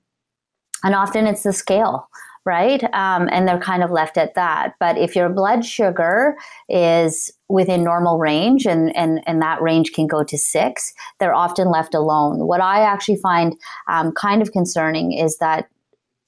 and 0.84 0.96
often 0.96 1.28
it's 1.28 1.44
the 1.44 1.54
scale. 1.54 2.10
Right. 2.46 2.84
Um, 2.94 3.30
and 3.32 3.48
they're 3.48 3.58
kind 3.58 3.84
of 3.84 3.90
left 3.90 4.18
at 4.18 4.36
that. 4.36 4.74
But 4.78 4.98
if 4.98 5.16
your 5.16 5.30
blood 5.30 5.64
sugar 5.64 6.36
is 6.68 7.32
within 7.48 7.86
normal 7.86 8.18
range 8.18 8.66
and, 8.66 8.94
and, 8.98 9.22
and 9.26 9.42
that 9.42 9.62
range 9.62 9.94
can 9.94 10.08
go 10.08 10.26
to 10.26 10.38
six, 10.38 10.94
they're 11.22 11.34
often 11.34 11.72
left 11.72 11.94
alone. 11.94 12.46
What 12.46 12.60
I 12.60 12.82
actually 12.82 13.16
find 13.16 13.56
um, 13.88 14.12
kind 14.12 14.42
of 14.42 14.52
concerning 14.52 15.14
is 15.14 15.38
that 15.38 15.70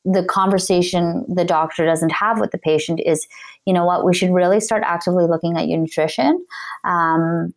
the 0.05 0.23
conversation 0.23 1.25
the 1.27 1.43
doctor 1.43 1.85
doesn't 1.85 2.11
have 2.11 2.39
with 2.39 2.51
the 2.51 2.57
patient 2.57 3.01
is, 3.05 3.27
you 3.65 3.73
know 3.73 3.85
what, 3.85 4.05
we 4.05 4.13
should 4.13 4.31
really 4.31 4.59
start 4.59 4.83
actively 4.85 5.25
looking 5.25 5.57
at 5.57 5.67
your 5.67 5.79
nutrition. 5.79 6.45
Um, 6.83 7.53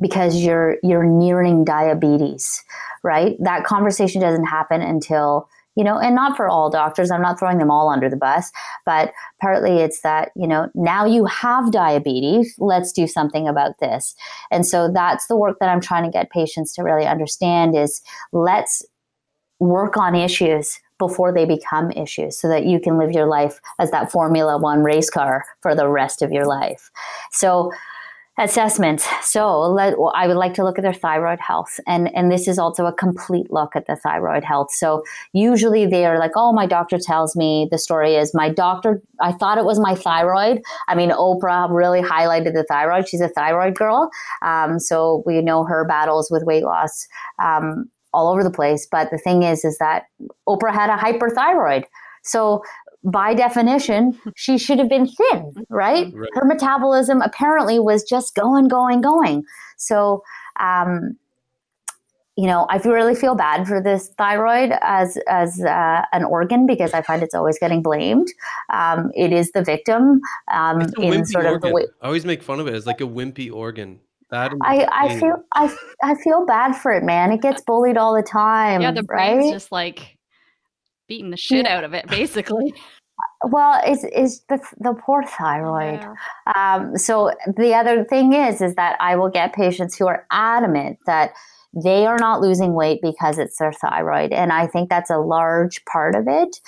because 0.00 0.36
you're 0.36 0.76
you're 0.82 1.04
nearing 1.04 1.64
diabetes 1.64 2.62
right 3.02 3.36
that 3.38 3.64
conversation 3.64 4.20
doesn't 4.20 4.46
happen 4.46 4.82
until 4.82 5.48
you 5.76 5.84
know 5.84 5.98
and 5.98 6.14
not 6.14 6.36
for 6.36 6.48
all 6.48 6.68
doctors 6.70 7.10
i'm 7.10 7.22
not 7.22 7.38
throwing 7.38 7.58
them 7.58 7.70
all 7.70 7.88
under 7.88 8.08
the 8.08 8.16
bus 8.16 8.50
but 8.84 9.12
partly 9.40 9.78
it's 9.78 10.02
that 10.02 10.30
you 10.34 10.46
know 10.46 10.68
now 10.74 11.04
you 11.04 11.24
have 11.26 11.70
diabetes 11.70 12.54
let's 12.58 12.92
do 12.92 13.06
something 13.06 13.46
about 13.46 13.78
this 13.80 14.14
and 14.50 14.66
so 14.66 14.90
that's 14.92 15.26
the 15.28 15.36
work 15.36 15.58
that 15.60 15.68
i'm 15.68 15.80
trying 15.80 16.04
to 16.04 16.10
get 16.10 16.30
patients 16.30 16.74
to 16.74 16.82
really 16.82 17.06
understand 17.06 17.76
is 17.76 18.02
let's 18.32 18.84
work 19.60 19.96
on 19.96 20.14
issues 20.14 20.80
before 20.98 21.32
they 21.32 21.44
become 21.44 21.90
issues 21.92 22.38
so 22.38 22.48
that 22.48 22.66
you 22.66 22.80
can 22.80 22.98
live 22.98 23.12
your 23.12 23.26
life 23.26 23.60
as 23.78 23.90
that 23.90 24.12
Formula 24.12 24.58
One 24.58 24.82
race 24.82 25.10
car 25.10 25.44
for 25.60 25.74
the 25.74 25.88
rest 25.88 26.22
of 26.22 26.32
your 26.32 26.46
life. 26.46 26.90
So, 27.32 27.72
assessments. 28.36 29.06
So, 29.22 29.60
let, 29.60 29.98
well, 29.98 30.12
I 30.14 30.26
would 30.26 30.36
like 30.36 30.54
to 30.54 30.64
look 30.64 30.76
at 30.76 30.82
their 30.82 30.92
thyroid 30.92 31.38
health. 31.38 31.78
And, 31.86 32.12
and 32.16 32.32
this 32.32 32.48
is 32.48 32.58
also 32.58 32.86
a 32.86 32.92
complete 32.92 33.52
look 33.52 33.76
at 33.76 33.86
the 33.86 33.94
thyroid 33.94 34.42
health. 34.42 34.72
So, 34.72 35.04
usually 35.32 35.86
they're 35.86 36.18
like, 36.18 36.32
oh, 36.34 36.52
my 36.52 36.66
doctor 36.66 36.98
tells 36.98 37.36
me 37.36 37.68
the 37.70 37.78
story 37.78 38.16
is 38.16 38.34
my 38.34 38.48
doctor, 38.48 39.00
I 39.20 39.32
thought 39.32 39.58
it 39.58 39.64
was 39.64 39.78
my 39.78 39.94
thyroid. 39.94 40.62
I 40.88 40.94
mean, 40.96 41.10
Oprah 41.10 41.68
really 41.70 42.02
highlighted 42.02 42.54
the 42.54 42.64
thyroid. 42.64 43.08
She's 43.08 43.20
a 43.20 43.28
thyroid 43.28 43.76
girl. 43.76 44.10
Um, 44.42 44.80
so, 44.80 45.22
we 45.26 45.40
know 45.40 45.64
her 45.64 45.84
battles 45.84 46.28
with 46.30 46.42
weight 46.44 46.64
loss. 46.64 47.06
Um, 47.40 47.88
all 48.14 48.32
over 48.32 48.42
the 48.42 48.50
place. 48.50 48.86
But 48.90 49.10
the 49.10 49.18
thing 49.18 49.42
is, 49.42 49.64
is 49.64 49.76
that 49.78 50.04
Oprah 50.48 50.72
had 50.72 50.88
a 50.88 50.96
hyperthyroid. 50.96 51.84
So 52.22 52.62
by 53.04 53.34
definition, 53.34 54.18
she 54.36 54.58
should 54.58 54.78
have 54.78 54.88
been 54.88 55.06
thin, 55.06 55.52
right? 55.68 56.12
right? 56.14 56.30
Her 56.34 56.44
metabolism 56.44 57.20
apparently 57.20 57.78
was 57.78 58.02
just 58.02 58.34
going, 58.34 58.68
going, 58.68 59.00
going. 59.00 59.44
So, 59.76 60.22
um, 60.58 61.16
you 62.36 62.46
know, 62.46 62.66
I 62.68 62.78
really 62.78 63.14
feel 63.14 63.36
bad 63.36 63.68
for 63.68 63.80
this 63.80 64.08
thyroid 64.18 64.72
as 64.82 65.16
as 65.28 65.62
uh, 65.62 66.02
an 66.12 66.24
organ 66.24 66.66
because 66.66 66.92
I 66.92 67.00
find 67.00 67.22
it's 67.22 67.34
always 67.34 67.60
getting 67.60 67.80
blamed. 67.80 68.26
Um, 68.72 69.12
it 69.14 69.32
is 69.32 69.52
the 69.52 69.62
victim 69.62 70.20
um, 70.52 70.80
in 70.98 71.24
sort 71.26 71.44
organ. 71.44 71.54
of 71.54 71.62
the 71.62 71.72
way. 71.72 71.86
I 72.02 72.06
always 72.06 72.24
make 72.24 72.42
fun 72.42 72.58
of 72.58 72.66
it 72.66 72.74
as 72.74 72.86
like 72.86 73.00
a 73.00 73.06
wimpy 73.06 73.52
organ. 73.52 74.00
That 74.34 74.52
I, 74.62 74.84
I 74.90 75.20
feel 75.20 75.44
I, 75.52 75.72
I 76.02 76.16
feel 76.16 76.44
bad 76.44 76.72
for 76.72 76.90
it, 76.90 77.04
man. 77.04 77.30
It 77.30 77.40
gets 77.40 77.62
bullied 77.62 77.96
all 77.96 78.16
the 78.16 78.22
time. 78.22 78.82
Yeah, 78.82 78.90
the 78.90 79.04
brain's 79.04 79.44
right? 79.44 79.52
just 79.52 79.70
like 79.70 80.18
beating 81.06 81.30
the 81.30 81.36
shit 81.36 81.66
yeah. 81.66 81.76
out 81.76 81.84
of 81.84 81.94
it, 81.94 82.08
basically. 82.08 82.74
Well, 83.44 83.80
it's, 83.84 84.04
it's 84.04 84.40
the, 84.48 84.58
the 84.80 84.92
poor 84.94 85.22
thyroid. 85.22 86.00
Yeah. 86.00 86.14
Um, 86.56 86.98
so 86.98 87.30
the 87.56 87.72
other 87.72 88.04
thing 88.04 88.32
is, 88.32 88.60
is 88.60 88.74
that 88.74 88.96
I 89.00 89.14
will 89.14 89.30
get 89.30 89.54
patients 89.54 89.96
who 89.96 90.08
are 90.08 90.26
adamant 90.32 90.98
that 91.06 91.32
they 91.72 92.06
are 92.06 92.18
not 92.18 92.40
losing 92.40 92.74
weight 92.74 93.00
because 93.02 93.38
it's 93.38 93.58
their 93.58 93.72
thyroid. 93.72 94.32
And 94.32 94.52
I 94.52 94.66
think 94.66 94.88
that's 94.88 95.10
a 95.10 95.18
large 95.18 95.84
part 95.84 96.16
of 96.16 96.24
it 96.26 96.58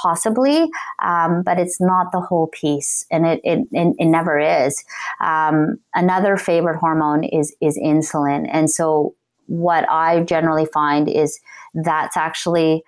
possibly, 0.00 0.68
um, 1.02 1.42
but 1.42 1.58
it's 1.58 1.80
not 1.80 2.12
the 2.12 2.20
whole 2.20 2.48
piece, 2.48 3.06
and 3.10 3.26
it 3.26 3.40
it, 3.44 3.60
it, 3.72 3.96
it 3.98 4.06
never 4.06 4.38
is. 4.38 4.84
Um, 5.20 5.78
another 5.94 6.36
favorite 6.36 6.78
hormone 6.78 7.24
is 7.24 7.54
is 7.60 7.78
insulin, 7.78 8.48
and 8.52 8.70
so 8.70 9.14
what 9.46 9.88
I 9.90 10.20
generally 10.20 10.66
find 10.66 11.08
is 11.08 11.40
that's 11.74 12.16
actually 12.16 12.82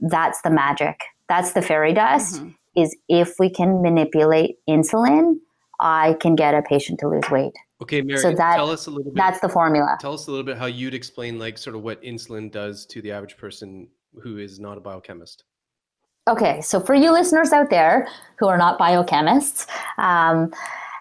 that's 0.00 0.42
the 0.42 0.50
magic. 0.50 1.00
That's 1.28 1.52
the 1.52 1.62
fairy 1.62 1.92
dust. 1.92 2.36
Mm-hmm. 2.36 2.50
Is 2.76 2.96
if 3.08 3.34
we 3.40 3.50
can 3.50 3.82
manipulate 3.82 4.58
insulin, 4.68 5.40
I 5.80 6.16
can 6.20 6.36
get 6.36 6.54
a 6.54 6.62
patient 6.62 7.00
to 7.00 7.08
lose 7.08 7.28
weight. 7.28 7.52
Okay, 7.80 8.02
Mary, 8.02 8.20
so 8.20 8.32
that, 8.32 8.56
tell 8.56 8.70
us 8.70 8.86
a 8.86 8.90
little 8.90 9.12
bit. 9.12 9.16
That's 9.16 9.40
the 9.40 9.48
formula. 9.48 9.96
Tell 10.00 10.14
us 10.14 10.28
a 10.28 10.30
little 10.30 10.46
bit 10.46 10.58
how 10.58 10.66
you'd 10.66 10.94
explain, 10.94 11.38
like, 11.38 11.58
sort 11.58 11.74
of 11.74 11.82
what 11.82 12.00
insulin 12.02 12.52
does 12.52 12.86
to 12.86 13.02
the 13.02 13.10
average 13.10 13.36
person 13.36 13.88
who 14.22 14.38
is 14.38 14.60
not 14.60 14.78
a 14.78 14.80
biochemist. 14.80 15.44
Okay, 16.28 16.60
so 16.60 16.78
for 16.78 16.94
you 16.94 17.10
listeners 17.10 17.52
out 17.52 17.70
there 17.70 18.06
who 18.38 18.48
are 18.48 18.58
not 18.58 18.78
biochemists, 18.78 19.66
um, 19.96 20.52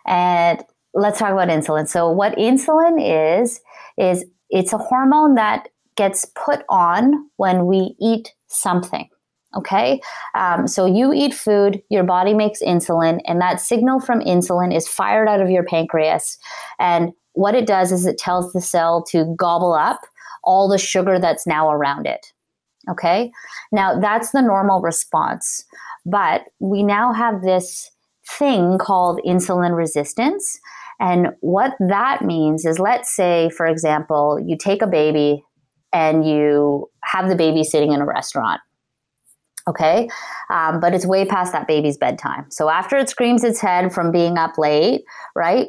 and 0.05 0.63
let's 0.93 1.19
talk 1.19 1.33
about 1.33 1.49
insulin. 1.49 1.85
So, 1.85 2.09
what 2.09 2.37
insulin 2.37 3.41
is, 3.43 3.59
is 3.97 4.23
it's 4.49 4.71
a 4.71 4.77
hormone 4.77 5.35
that 5.35 5.67
gets 5.97 6.25
put 6.45 6.63
on 6.69 7.29
when 7.35 7.65
we 7.65 7.95
eat 7.99 8.33
something. 8.47 9.09
Okay, 9.53 9.99
um, 10.33 10.65
so 10.65 10.85
you 10.85 11.11
eat 11.11 11.33
food, 11.33 11.81
your 11.89 12.05
body 12.05 12.33
makes 12.33 12.61
insulin, 12.61 13.19
and 13.25 13.41
that 13.41 13.59
signal 13.59 13.99
from 13.99 14.21
insulin 14.21 14.73
is 14.73 14.87
fired 14.87 15.27
out 15.27 15.41
of 15.41 15.49
your 15.49 15.63
pancreas. 15.63 16.37
And 16.79 17.11
what 17.33 17.53
it 17.53 17.67
does 17.67 17.91
is 17.91 18.05
it 18.05 18.17
tells 18.17 18.53
the 18.53 18.61
cell 18.61 19.03
to 19.11 19.35
gobble 19.37 19.73
up 19.73 19.99
all 20.45 20.69
the 20.69 20.77
sugar 20.77 21.19
that's 21.19 21.45
now 21.45 21.69
around 21.69 22.07
it. 22.07 22.31
Okay. 22.89 23.31
Now 23.71 23.99
that's 23.99 24.31
the 24.31 24.41
normal 24.41 24.81
response. 24.81 25.65
But 26.05 26.43
we 26.59 26.83
now 26.83 27.13
have 27.13 27.41
this 27.41 27.89
thing 28.27 28.77
called 28.77 29.19
insulin 29.25 29.75
resistance. 29.75 30.59
And 30.99 31.29
what 31.41 31.73
that 31.79 32.23
means 32.23 32.65
is, 32.65 32.79
let's 32.79 33.15
say, 33.15 33.49
for 33.55 33.65
example, 33.65 34.39
you 34.43 34.57
take 34.57 34.81
a 34.81 34.87
baby 34.87 35.43
and 35.93 36.27
you 36.27 36.89
have 37.03 37.29
the 37.29 37.35
baby 37.35 37.63
sitting 37.63 37.91
in 37.91 38.01
a 38.01 38.05
restaurant. 38.05 38.61
Okay. 39.67 40.09
Um, 40.49 40.79
but 40.79 40.93
it's 40.93 41.05
way 41.05 41.25
past 41.25 41.51
that 41.51 41.67
baby's 41.67 41.97
bedtime. 41.97 42.45
So 42.49 42.69
after 42.69 42.97
it 42.97 43.09
screams 43.09 43.43
its 43.43 43.59
head 43.59 43.93
from 43.93 44.11
being 44.11 44.37
up 44.37 44.57
late, 44.57 45.01
right? 45.35 45.67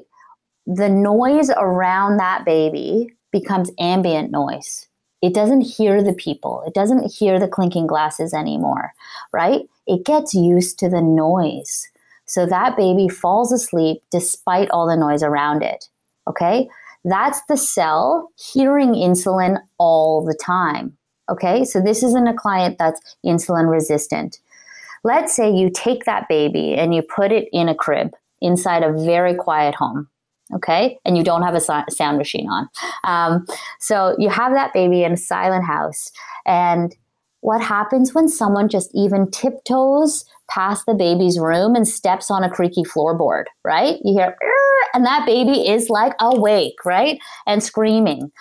The 0.67 0.89
noise 0.89 1.51
around 1.57 2.19
that 2.19 2.45
baby 2.45 3.09
becomes 3.33 3.71
ambient 3.79 4.31
noise 4.31 4.88
it 5.21 5.35
doesn't 5.35 5.63
hear 5.63 6.03
the 6.03 6.13
people. 6.13 6.63
It 6.67 6.75
doesn't 6.75 7.13
hear 7.13 7.41
the 7.41 7.49
clinking 7.49 7.87
glasses 7.87 8.33
anymore 8.33 8.93
right? 9.33 9.63
It 9.87 10.05
gets 10.05 10.35
used 10.35 10.79
to 10.79 10.89
the 10.89 11.03
noise. 11.03 11.89
So 12.27 12.47
that 12.47 12.77
baby 12.77 13.09
falls 13.09 13.53
asleep 13.53 14.03
despite 14.11 14.71
all 14.71 14.87
the 14.87 14.97
noise 14.97 15.23
around 15.23 15.63
it 15.63 15.87
okay? 16.27 16.69
That's 17.05 17.41
the 17.49 17.57
cell 17.57 18.31
hearing 18.37 18.93
insulin 18.93 19.59
all 19.79 20.25
the 20.25 20.39
time 20.41 20.97
okay? 21.31 21.65
So 21.65 21.81
this 21.81 22.03
isn't 22.03 22.27
a 22.27 22.35
client 22.35 22.77
that's 22.79 23.17
insulin 23.25 23.71
resistant. 23.71 24.39
Let's 25.05 25.35
say 25.35 25.51
you 25.51 25.71
take 25.71 26.05
that 26.05 26.29
baby 26.29 26.75
and 26.75 26.95
you 26.95 27.03
put 27.03 27.33
it 27.33 27.49
in 27.53 27.69
a 27.69 27.75
crib 27.75 28.13
inside 28.41 28.83
a 28.83 28.93
very 28.93 29.35
quiet 29.35 29.75
home 29.75 30.09
okay 30.55 30.99
and 31.05 31.17
you 31.17 31.25
don't 31.25 31.43
have 31.43 31.55
a 31.55 31.61
sound 31.61 32.19
machine 32.19 32.49
on 32.49 32.69
um, 33.05 33.47
so 33.81 34.15
you 34.19 34.29
have 34.29 34.53
that 34.53 34.73
baby 34.73 35.05
in 35.05 35.13
a 35.13 35.17
silent 35.17 35.65
house 35.65 36.11
and 36.47 36.97
what 37.41 37.61
happens 37.61 38.15
when 38.15 38.29
someone 38.29 38.69
just 38.69 38.91
even 38.95 39.31
tiptoes 39.31 40.25
past 40.51 40.87
the 40.87 40.95
baby's 40.95 41.39
room 41.39 41.75
and 41.75 41.87
steps 41.87 42.31
on 42.31 42.43
a 42.43 42.51
creaky 42.51 42.83
floorboard, 42.83 43.45
right? 43.65 43.99
You 44.03 44.15
hear, 44.15 44.37
and 44.93 45.05
that 45.05 45.25
baby 45.25 45.69
is 45.69 45.89
like 45.89 46.15
awake, 46.21 46.85
right? 46.85 47.19
And 47.47 47.63
screaming. 47.63 48.33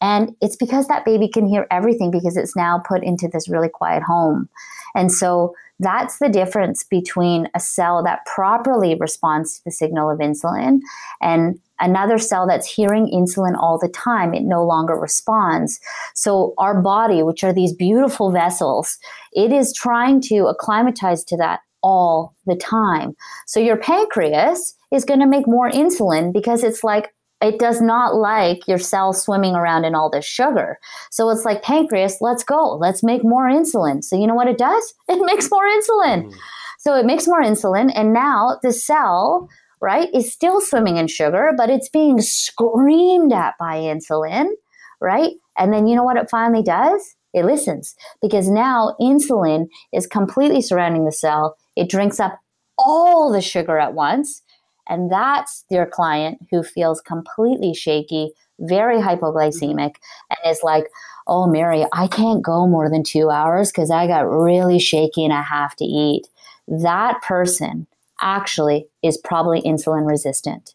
And 0.00 0.34
it's 0.40 0.56
because 0.56 0.88
that 0.88 1.04
baby 1.04 1.28
can 1.28 1.46
hear 1.46 1.66
everything 1.70 2.10
because 2.10 2.36
it's 2.36 2.56
now 2.56 2.82
put 2.86 3.02
into 3.02 3.28
this 3.28 3.48
really 3.48 3.68
quiet 3.68 4.02
home. 4.02 4.48
And 4.94 5.12
so 5.12 5.54
that's 5.80 6.18
the 6.18 6.28
difference 6.28 6.84
between 6.84 7.48
a 7.54 7.60
cell 7.60 8.02
that 8.04 8.24
properly 8.26 8.94
responds 8.94 9.56
to 9.56 9.64
the 9.64 9.70
signal 9.70 10.08
of 10.08 10.18
insulin 10.18 10.80
and 11.20 11.58
another 11.80 12.18
cell 12.18 12.46
that's 12.46 12.66
hearing 12.66 13.06
insulin 13.12 13.56
all 13.58 13.78
the 13.78 13.88
time. 13.88 14.34
It 14.34 14.44
no 14.44 14.64
longer 14.64 14.94
responds. 14.94 15.80
So, 16.14 16.54
our 16.58 16.80
body, 16.80 17.22
which 17.22 17.42
are 17.44 17.52
these 17.52 17.72
beautiful 17.72 18.30
vessels, 18.30 18.98
it 19.32 19.52
is 19.52 19.72
trying 19.72 20.20
to 20.22 20.46
acclimatize 20.46 21.24
to 21.24 21.36
that 21.38 21.60
all 21.82 22.34
the 22.46 22.56
time. 22.56 23.14
So, 23.46 23.60
your 23.60 23.76
pancreas 23.76 24.74
is 24.92 25.04
going 25.04 25.20
to 25.20 25.26
make 25.26 25.46
more 25.46 25.70
insulin 25.70 26.32
because 26.32 26.62
it's 26.62 26.84
like, 26.84 27.13
it 27.40 27.58
does 27.58 27.80
not 27.80 28.14
like 28.14 28.66
your 28.66 28.78
cells 28.78 29.22
swimming 29.22 29.54
around 29.54 29.84
in 29.84 29.94
all 29.94 30.10
this 30.10 30.24
sugar. 30.24 30.78
So 31.10 31.28
it's 31.30 31.44
like 31.44 31.62
pancreas, 31.62 32.18
let's 32.20 32.44
go, 32.44 32.76
let's 32.76 33.02
make 33.02 33.22
more 33.24 33.48
insulin. 33.48 34.02
So 34.02 34.18
you 34.18 34.26
know 34.26 34.34
what 34.34 34.48
it 34.48 34.58
does? 34.58 34.94
It 35.08 35.24
makes 35.24 35.50
more 35.50 35.64
insulin. 35.64 36.24
Mm. 36.24 36.34
So 36.78 36.94
it 36.94 37.06
makes 37.06 37.26
more 37.26 37.42
insulin, 37.42 37.90
and 37.94 38.12
now 38.12 38.58
the 38.62 38.72
cell, 38.72 39.48
right, 39.80 40.08
is 40.12 40.30
still 40.30 40.60
swimming 40.60 40.98
in 40.98 41.06
sugar, 41.06 41.52
but 41.56 41.70
it's 41.70 41.88
being 41.88 42.20
screamed 42.20 43.32
at 43.32 43.54
by 43.58 43.76
insulin, 43.76 44.48
right? 45.00 45.32
And 45.56 45.72
then 45.72 45.86
you 45.86 45.96
know 45.96 46.02
what 46.02 46.18
it 46.18 46.28
finally 46.28 46.62
does? 46.62 47.16
It 47.32 47.44
listens 47.44 47.94
because 48.22 48.48
now 48.48 48.94
insulin 49.00 49.66
is 49.92 50.06
completely 50.06 50.60
surrounding 50.60 51.04
the 51.04 51.12
cell. 51.12 51.56
It 51.74 51.88
drinks 51.88 52.20
up 52.20 52.38
all 52.78 53.32
the 53.32 53.40
sugar 53.40 53.78
at 53.78 53.94
once 53.94 54.42
and 54.88 55.10
that's 55.10 55.64
your 55.70 55.86
client 55.86 56.38
who 56.50 56.62
feels 56.62 57.00
completely 57.00 57.74
shaky, 57.74 58.32
very 58.60 59.00
hypoglycemic, 59.00 59.96
and 60.30 60.38
is 60.46 60.60
like, 60.62 60.86
oh, 61.26 61.46
Mary, 61.46 61.84
I 61.92 62.06
can't 62.06 62.42
go 62.42 62.66
more 62.66 62.90
than 62.90 63.02
two 63.02 63.30
hours 63.30 63.70
because 63.70 63.90
I 63.90 64.06
got 64.06 64.28
really 64.28 64.78
shaky 64.78 65.24
and 65.24 65.32
I 65.32 65.42
have 65.42 65.74
to 65.76 65.84
eat. 65.84 66.28
That 66.68 67.22
person 67.22 67.86
actually 68.20 68.86
is 69.02 69.16
probably 69.18 69.62
insulin 69.62 70.06
resistant. 70.06 70.74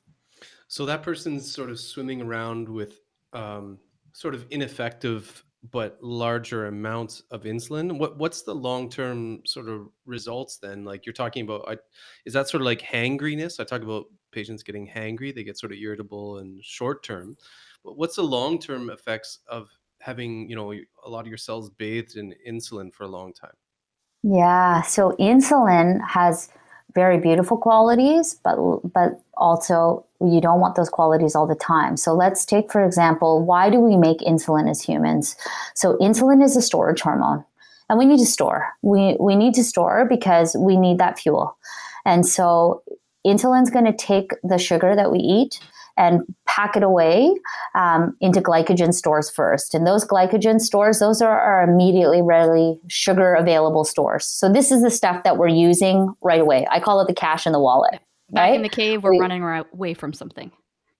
So 0.67 0.85
that 0.85 1.03
person's 1.03 1.51
sort 1.51 1.69
of 1.69 1.79
swimming 1.79 2.21
around 2.21 2.69
with 2.69 2.99
um, 3.33 3.79
sort 4.13 4.35
of 4.35 4.45
ineffective 4.51 5.43
but 5.71 5.97
larger 6.01 6.67
amounts 6.67 7.23
of 7.31 7.43
insulin 7.43 7.97
what 7.99 8.17
what's 8.17 8.43
the 8.43 8.53
long-term 8.53 9.41
sort 9.45 9.67
of 9.67 9.89
results 10.05 10.57
then? 10.57 10.85
Like 10.85 11.05
you're 11.05 11.13
talking 11.13 11.43
about 11.43 11.65
I, 11.67 11.77
is 12.25 12.33
that 12.33 12.47
sort 12.47 12.61
of 12.61 12.65
like 12.65 12.81
hangriness? 12.81 13.59
I 13.59 13.65
talk 13.65 13.81
about 13.81 14.05
patients 14.31 14.63
getting 14.63 14.87
hangry 14.87 15.33
they 15.33 15.43
get 15.43 15.57
sort 15.57 15.71
of 15.71 15.77
irritable 15.77 16.37
and 16.37 16.63
short 16.63 17.03
term 17.03 17.35
but 17.83 17.97
what's 17.97 18.15
the 18.15 18.23
long-term 18.23 18.89
effects 18.89 19.39
of 19.47 19.69
having 20.01 20.49
you 20.49 20.55
know 20.55 20.71
a 20.71 21.09
lot 21.09 21.21
of 21.21 21.27
your 21.27 21.37
cells 21.37 21.69
bathed 21.71 22.15
in 22.15 22.33
insulin 22.47 22.93
for 22.93 23.03
a 23.03 23.09
long 23.09 23.33
time? 23.33 23.55
Yeah 24.23 24.81
so 24.83 25.11
insulin 25.19 25.99
has 26.07 26.49
very 26.93 27.19
beautiful 27.19 27.57
qualities, 27.57 28.35
but 28.43 28.57
but 28.93 29.21
also 29.37 30.05
you 30.19 30.41
don't 30.41 30.59
want 30.59 30.75
those 30.75 30.89
qualities 30.89 31.35
all 31.35 31.47
the 31.47 31.55
time. 31.55 31.97
So 31.97 32.13
let's 32.13 32.45
take 32.45 32.71
for 32.71 32.83
example, 32.83 33.43
why 33.43 33.69
do 33.69 33.79
we 33.79 33.95
make 33.97 34.19
insulin 34.19 34.69
as 34.69 34.81
humans? 34.81 35.35
So 35.75 35.97
insulin 35.97 36.43
is 36.43 36.55
a 36.55 36.61
storage 36.61 37.01
hormone. 37.01 37.45
And 37.89 37.97
we 37.97 38.05
need 38.05 38.19
to 38.19 38.25
store. 38.25 38.67
We 38.83 39.17
we 39.19 39.35
need 39.35 39.55
to 39.55 39.63
store 39.63 40.05
because 40.05 40.55
we 40.55 40.77
need 40.77 40.99
that 40.99 41.17
fuel. 41.17 41.57
And 42.05 42.25
so 42.25 42.83
insulin's 43.25 43.71
going 43.71 43.85
to 43.85 43.93
take 43.93 44.31
the 44.43 44.57
sugar 44.57 44.95
that 44.95 45.11
we 45.11 45.19
eat 45.19 45.59
and 45.99 46.21
pack 46.47 46.77
it 46.77 46.81
away 46.81 47.29
um, 47.75 48.15
into 48.21 48.39
glycogen 48.39 48.93
stores 48.93 49.29
first. 49.29 49.75
And 49.75 49.85
those 49.85 50.05
glycogen 50.05 50.61
stores, 50.61 50.99
those 50.99 51.21
are 51.21 51.39
our 51.39 51.61
immediately 51.61 52.21
readily 52.21 52.79
sugar 52.87 53.35
available 53.35 53.83
stores. 53.83 54.25
So 54.25 54.51
this 54.51 54.71
is 54.71 54.81
the 54.81 54.89
stuff 54.89 55.23
that 55.23 55.37
we're 55.37 55.49
using 55.49 56.13
right 56.21 56.39
away. 56.39 56.65
I 56.71 56.79
call 56.79 57.01
it 57.01 57.07
the 57.07 57.13
cash 57.13 57.45
in 57.45 57.51
the 57.51 57.59
wallet. 57.59 57.99
Back 58.31 58.49
right? 58.49 58.55
in 58.55 58.61
the 58.61 58.69
cave, 58.69 59.03
we're 59.03 59.11
we, 59.11 59.19
running 59.19 59.43
away 59.43 59.93
from 59.93 60.13
something 60.13 60.51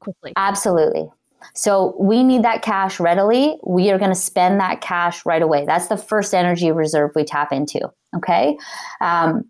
quickly. 0.01 0.33
Absolutely. 0.35 1.09
So 1.55 1.95
we 1.97 2.23
need 2.23 2.43
that 2.43 2.61
cash 2.61 2.99
readily. 2.99 3.57
We 3.65 3.91
are 3.91 3.97
going 3.97 4.11
to 4.11 4.15
spend 4.15 4.59
that 4.59 4.81
cash 4.81 5.25
right 5.25 5.41
away. 5.41 5.65
That's 5.65 5.87
the 5.87 5.95
first 5.95 6.33
energy 6.33 6.71
reserve 6.71 7.11
we 7.15 7.23
tap 7.23 7.53
into. 7.53 7.89
Okay. 8.17 8.57
Um, 8.99 9.49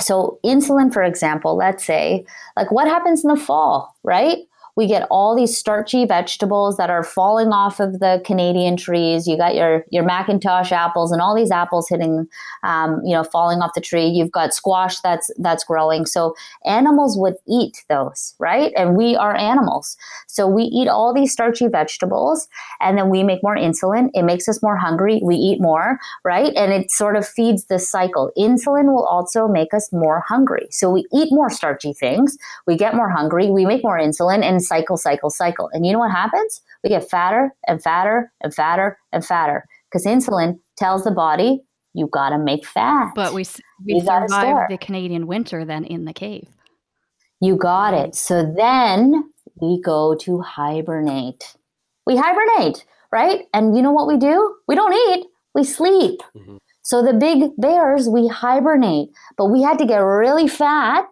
so 0.00 0.40
insulin, 0.44 0.92
for 0.92 1.04
example, 1.04 1.56
let's 1.56 1.84
say, 1.84 2.24
like 2.56 2.72
what 2.72 2.88
happens 2.88 3.22
in 3.22 3.28
the 3.28 3.36
fall, 3.36 3.94
right? 4.02 4.38
We 4.74 4.86
get 4.86 5.06
all 5.10 5.36
these 5.36 5.56
starchy 5.56 6.06
vegetables 6.06 6.78
that 6.78 6.88
are 6.88 7.02
falling 7.02 7.48
off 7.48 7.78
of 7.78 8.00
the 8.00 8.22
Canadian 8.24 8.76
trees. 8.76 9.26
You 9.26 9.36
got 9.36 9.54
your 9.54 9.84
your 9.90 10.04
McIntosh 10.04 10.72
apples 10.72 11.12
and 11.12 11.20
all 11.20 11.34
these 11.34 11.50
apples 11.50 11.88
hitting, 11.88 12.26
um, 12.62 13.00
you 13.04 13.14
know, 13.14 13.22
falling 13.22 13.60
off 13.60 13.74
the 13.74 13.82
tree. 13.82 14.06
You've 14.06 14.32
got 14.32 14.54
squash 14.54 14.98
that's 15.00 15.30
that's 15.38 15.64
growing. 15.64 16.06
So 16.06 16.34
animals 16.64 17.18
would 17.18 17.34
eat 17.46 17.84
those, 17.88 18.34
right? 18.38 18.72
And 18.76 18.96
we 18.96 19.14
are 19.14 19.36
animals, 19.36 19.96
so 20.26 20.46
we 20.46 20.64
eat 20.64 20.88
all 20.88 21.12
these 21.12 21.32
starchy 21.32 21.68
vegetables, 21.68 22.48
and 22.80 22.96
then 22.96 23.10
we 23.10 23.22
make 23.22 23.42
more 23.42 23.56
insulin. 23.56 24.08
It 24.14 24.22
makes 24.22 24.48
us 24.48 24.62
more 24.62 24.76
hungry. 24.76 25.20
We 25.22 25.36
eat 25.36 25.60
more, 25.60 25.98
right? 26.24 26.52
And 26.56 26.72
it 26.72 26.90
sort 26.90 27.16
of 27.16 27.28
feeds 27.28 27.66
this 27.66 27.88
cycle. 27.88 28.32
Insulin 28.38 28.86
will 28.86 29.04
also 29.04 29.48
make 29.48 29.74
us 29.74 29.92
more 29.92 30.24
hungry. 30.26 30.68
So 30.70 30.88
we 30.88 31.04
eat 31.12 31.28
more 31.30 31.50
starchy 31.50 31.92
things. 31.92 32.38
We 32.66 32.76
get 32.76 32.94
more 32.94 33.10
hungry. 33.10 33.50
We 33.50 33.66
make 33.66 33.84
more 33.84 33.98
insulin, 33.98 34.42
and 34.42 34.61
cycle, 34.62 34.96
cycle, 34.96 35.30
cycle. 35.30 35.68
And 35.72 35.84
you 35.84 35.92
know 35.92 35.98
what 35.98 36.10
happens? 36.10 36.60
We 36.82 36.90
get 36.90 37.08
fatter 37.08 37.54
and 37.66 37.82
fatter 37.82 38.32
and 38.42 38.54
fatter 38.54 38.98
and 39.12 39.24
fatter 39.24 39.66
because 39.90 40.06
insulin 40.06 40.58
tells 40.76 41.04
the 41.04 41.10
body 41.10 41.62
you 41.94 42.06
got 42.06 42.30
to 42.30 42.38
make 42.38 42.66
fat. 42.66 43.12
But 43.14 43.34
we 43.34 43.44
we 43.84 44.00
survived 44.00 44.70
the 44.70 44.78
Canadian 44.78 45.26
winter 45.26 45.64
then 45.64 45.84
in 45.84 46.04
the 46.04 46.12
cave. 46.12 46.48
You 47.40 47.56
got 47.56 47.94
it. 47.94 48.14
So 48.14 48.50
then 48.56 49.30
we 49.60 49.80
go 49.80 50.14
to 50.14 50.40
hibernate. 50.40 51.56
We 52.06 52.16
hibernate, 52.16 52.84
right? 53.12 53.44
And 53.52 53.76
you 53.76 53.82
know 53.82 53.92
what 53.92 54.06
we 54.06 54.16
do? 54.16 54.56
We 54.68 54.74
don't 54.74 54.94
eat. 54.94 55.26
We 55.54 55.64
sleep. 55.64 56.20
Mm-hmm. 56.36 56.56
So 56.82 57.02
the 57.02 57.12
big 57.12 57.50
bears, 57.58 58.08
we 58.08 58.26
hibernate, 58.26 59.10
but 59.36 59.46
we 59.46 59.62
had 59.62 59.78
to 59.78 59.86
get 59.86 59.98
really 59.98 60.48
fat 60.48 61.06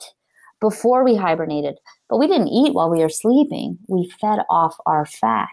before 0.61 1.05
we 1.05 1.17
hibernated. 1.17 1.79
But 2.09 2.19
we 2.19 2.27
didn't 2.27 2.49
eat 2.49 2.75
while 2.75 2.91
we 2.91 3.01
were 3.01 3.09
sleeping. 3.09 3.79
We 3.89 4.13
fed 4.21 4.41
off 4.51 4.77
our 4.87 5.07
fat, 5.07 5.49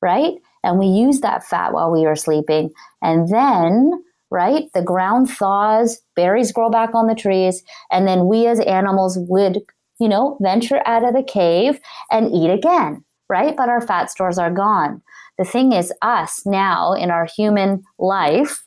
right? 0.00 0.34
And 0.62 0.78
we 0.78 0.86
used 0.86 1.22
that 1.22 1.44
fat 1.44 1.72
while 1.72 1.90
we 1.90 2.02
were 2.02 2.16
sleeping. 2.16 2.70
And 3.02 3.28
then, 3.28 3.92
right, 4.30 4.64
the 4.74 4.82
ground 4.82 5.30
thaws, 5.30 6.00
berries 6.16 6.52
grow 6.52 6.70
back 6.70 6.94
on 6.94 7.06
the 7.06 7.14
trees, 7.14 7.62
and 7.90 8.06
then 8.06 8.26
we 8.26 8.46
as 8.46 8.60
animals 8.60 9.18
would, 9.28 9.60
you 9.98 10.08
know, 10.08 10.36
venture 10.40 10.82
out 10.86 11.04
of 11.04 11.14
the 11.14 11.22
cave 11.22 11.80
and 12.10 12.32
eat 12.32 12.50
again, 12.50 13.04
right? 13.28 13.56
But 13.56 13.68
our 13.68 13.80
fat 13.80 14.10
stores 14.10 14.38
are 14.38 14.50
gone. 14.50 15.02
The 15.38 15.44
thing 15.44 15.72
is, 15.72 15.92
us 16.02 16.44
now 16.44 16.92
in 16.92 17.10
our 17.10 17.26
human 17.26 17.84
life, 17.98 18.64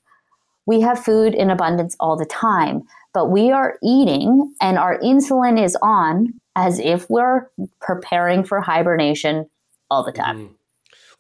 we 0.65 0.80
have 0.82 1.03
food 1.03 1.34
in 1.34 1.49
abundance 1.49 1.95
all 1.99 2.15
the 2.15 2.26
time, 2.26 2.84
but 3.14 3.30
we 3.30 3.51
are 3.51 3.78
eating 3.84 4.53
and 4.62 4.78
our 4.78 4.99
insulin 4.99 5.62
is 5.62 5.78
on 5.82 6.34
as 6.55 6.80
if 6.80 7.09
we're 7.09 7.49
preparing 7.80 8.43
for 8.43 8.62
hibernation 8.62 9.49
all 9.89 10.03
the 10.03 10.12
time. 10.12 10.38
Mm-hmm. 10.38 10.53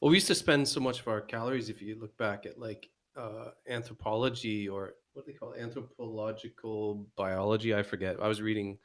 Well, 0.01 0.09
we 0.09 0.17
used 0.17 0.27
to 0.27 0.35
spend 0.35 0.67
so 0.67 0.79
much 0.79 0.99
of 0.99 1.07
our 1.07 1.21
calories, 1.21 1.69
if 1.69 1.81
you 1.81 1.95
look 1.99 2.17
back 2.17 2.45
at 2.45 2.59
like 2.59 2.89
uh, 3.15 3.49
anthropology 3.69 4.67
or 4.67 4.93
what 5.13 5.25
do 5.25 5.31
they 5.31 5.37
call 5.37 5.51
it? 5.51 5.61
anthropological 5.61 7.05
biology. 7.15 7.75
I 7.75 7.83
forget. 7.83 8.17
I 8.21 8.27
was 8.27 8.41
reading. 8.41 8.77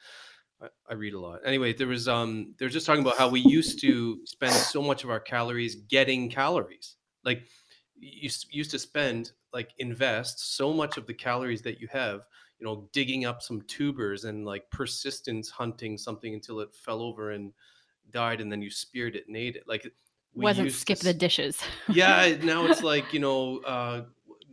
I, 0.89 0.95
read 0.95 1.13
a 1.13 1.21
lot. 1.21 1.41
Anyway, 1.45 1.75
there 1.75 1.87
was 1.87 2.09
um, 2.09 2.55
they're 2.59 2.71
just 2.71 2.87
talking 2.87 3.03
about 3.03 3.19
how 3.19 3.29
we 3.29 3.41
used 3.41 3.79
to 3.83 4.19
spend 4.25 4.55
so 4.55 4.81
much 4.81 5.05
of 5.05 5.11
our 5.11 5.21
calories 5.21 5.75
getting 5.75 6.31
calories. 6.31 6.97
Like 7.25 7.43
you 7.95 8.31
used 8.51 8.71
to 8.71 8.79
spend 8.79 9.33
like 9.53 9.71
invest 9.79 10.57
so 10.57 10.73
much 10.73 10.97
of 10.97 11.07
the 11.07 11.15
calories 11.15 11.63
that 11.63 11.79
you 11.79 11.89
have 11.93 12.23
you 12.59 12.67
know 12.67 12.89
digging 12.93 13.25
up 13.25 13.43
some 13.43 13.63
tubers 13.63 14.25
and 14.25 14.45
like 14.45 14.71
persistence 14.71 15.51
hunting 15.51 15.99
something 15.99 16.35
until 16.35 16.61
it 16.61 16.75
fell 16.75 17.03
over 17.03 17.33
and 17.33 17.53
died 18.11 18.41
and 18.41 18.51
then 18.51 18.63
you 18.63 18.71
speared 18.71 19.17
it 19.17 19.25
and 19.27 19.37
ate 19.37 19.57
it. 19.57 19.65
Like 19.67 19.91
wasn't 20.35 20.73
skip 20.73 20.99
to, 20.99 21.05
the 21.05 21.15
dishes. 21.15 21.61
Yeah 21.93 22.37
now 22.43 22.67
it's 22.67 22.83
like 22.83 23.13
you 23.13 23.21
know 23.21 23.59
uh 23.59 24.03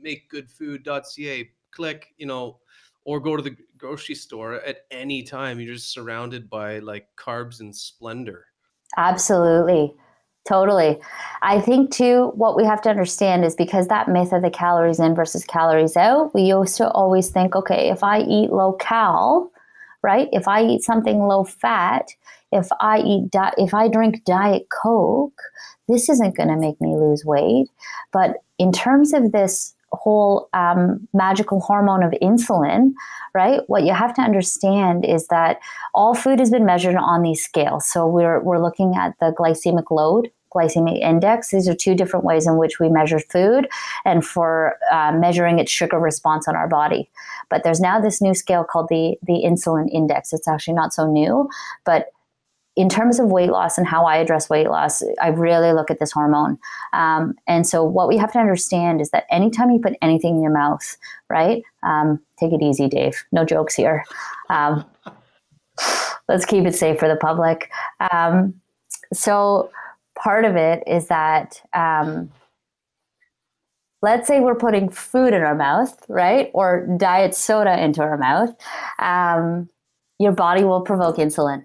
makegoodfood.ca 0.05 1.49
click 1.71 2.13
you 2.17 2.25
know 2.25 2.59
or 3.05 3.19
go 3.19 3.35
to 3.35 3.43
the 3.43 3.55
grocery 3.77 4.15
store 4.15 4.55
at 4.55 4.85
any 4.91 5.23
time. 5.23 5.59
You're 5.59 5.73
just 5.73 5.91
surrounded 5.91 6.49
by 6.49 6.79
like 6.79 7.07
carbs 7.17 7.59
and 7.59 7.75
splendor. 7.75 8.45
Absolutely 8.95 9.93
Totally. 10.45 10.99
I 11.41 11.61
think 11.61 11.91
too, 11.91 12.31
what 12.35 12.57
we 12.57 12.65
have 12.65 12.81
to 12.81 12.89
understand 12.89 13.45
is 13.45 13.55
because 13.55 13.87
that 13.87 14.09
myth 14.09 14.33
of 14.33 14.41
the 14.41 14.49
calories 14.49 14.99
in 14.99 15.15
versus 15.15 15.45
calories 15.45 15.95
out, 15.95 16.33
we 16.33 16.41
used 16.41 16.75
to 16.77 16.89
always 16.91 17.29
think, 17.29 17.55
okay, 17.55 17.89
if 17.89 18.03
I 18.03 18.19
eat 18.19 18.51
low 18.51 18.73
cal, 18.73 19.51
right? 20.01 20.27
If 20.33 20.47
I 20.47 20.65
eat 20.65 20.83
something 20.83 21.19
low 21.19 21.45
fat, 21.45 22.09
if 22.51 22.67
I 22.81 22.99
eat, 22.99 23.31
di- 23.31 23.53
if 23.57 23.73
I 23.73 23.87
drink 23.87 24.25
Diet 24.25 24.67
Coke, 24.69 25.41
this 25.87 26.09
isn't 26.09 26.35
going 26.35 26.49
to 26.49 26.57
make 26.57 26.79
me 26.81 26.95
lose 26.95 27.23
weight. 27.23 27.69
But 28.11 28.43
in 28.59 28.73
terms 28.73 29.13
of 29.13 29.31
this 29.31 29.73
whole 29.93 30.49
um, 30.53 31.07
magical 31.13 31.59
hormone 31.59 32.03
of 32.03 32.11
insulin, 32.21 32.93
right? 33.33 33.61
What 33.67 33.83
you 33.83 33.93
have 33.93 34.13
to 34.15 34.21
understand 34.21 35.05
is 35.05 35.27
that 35.27 35.59
all 35.93 36.13
food 36.13 36.39
has 36.39 36.49
been 36.49 36.65
measured 36.65 36.95
on 36.95 37.21
these 37.21 37.43
scales. 37.43 37.87
So 37.87 38.07
we're, 38.07 38.41
we're 38.41 38.61
looking 38.61 38.95
at 38.95 39.17
the 39.19 39.33
glycemic 39.37 39.91
load, 39.91 40.31
glycemic 40.53 40.99
index. 40.99 41.49
These 41.49 41.67
are 41.67 41.75
two 41.75 41.95
different 41.95 42.25
ways 42.25 42.47
in 42.47 42.57
which 42.57 42.79
we 42.79 42.89
measure 42.89 43.19
food 43.19 43.67
and 44.05 44.25
for 44.25 44.77
uh, 44.91 45.11
measuring 45.11 45.59
its 45.59 45.71
sugar 45.71 45.99
response 45.99 46.47
on 46.47 46.55
our 46.55 46.67
body. 46.67 47.09
But 47.49 47.63
there's 47.63 47.79
now 47.79 47.99
this 47.99 48.21
new 48.21 48.33
scale 48.33 48.63
called 48.63 48.89
the, 48.89 49.17
the 49.23 49.43
insulin 49.45 49.89
index. 49.91 50.33
It's 50.33 50.47
actually 50.47 50.75
not 50.75 50.93
so 50.93 51.05
new, 51.09 51.49
but 51.85 52.12
in 52.75 52.89
terms 52.89 53.19
of 53.19 53.27
weight 53.27 53.51
loss 53.51 53.77
and 53.77 53.85
how 53.85 54.05
I 54.05 54.17
address 54.17 54.49
weight 54.49 54.67
loss, 54.67 55.03
I 55.21 55.27
really 55.27 55.73
look 55.73 55.91
at 55.91 55.99
this 55.99 56.11
hormone. 56.11 56.57
Um, 56.91 57.35
and 57.45 57.67
so, 57.67 57.83
what 57.83 58.07
we 58.07 58.17
have 58.17 58.31
to 58.33 58.39
understand 58.39 58.99
is 58.99 59.11
that 59.11 59.25
anytime 59.29 59.69
you 59.69 59.79
put 59.79 59.93
anything 60.01 60.37
in 60.37 60.41
your 60.41 60.51
mouth, 60.51 60.97
right? 61.29 61.61
Um, 61.83 62.19
take 62.39 62.51
it 62.51 62.61
easy, 62.61 62.87
Dave. 62.87 63.23
No 63.31 63.45
jokes 63.45 63.75
here. 63.75 64.03
Um, 64.49 64.85
let's 66.27 66.45
keep 66.45 66.65
it 66.65 66.73
safe 66.73 66.99
for 66.99 67.07
the 67.07 67.15
public. 67.15 67.71
Um, 68.11 68.55
so, 69.13 69.69
part 70.15 70.45
of 70.45 70.55
it 70.55 70.83
is 70.87 71.07
that. 71.07 71.61
Um, 71.73 72.31
let's 74.01 74.27
say 74.27 74.41
we're 74.41 74.53
putting 74.53 74.89
food 74.89 75.33
in 75.33 75.43
our 75.43 75.55
mouth, 75.55 75.97
right? 76.09 76.51
Or 76.53 76.85
diet 76.97 77.33
soda 77.33 77.81
into 77.81 78.01
our 78.01 78.17
mouth. 78.17 78.53
Um, 78.99 79.69
your 80.19 80.33
body 80.33 80.65
will 80.65 80.81
provoke 80.81 81.15
insulin 81.15 81.63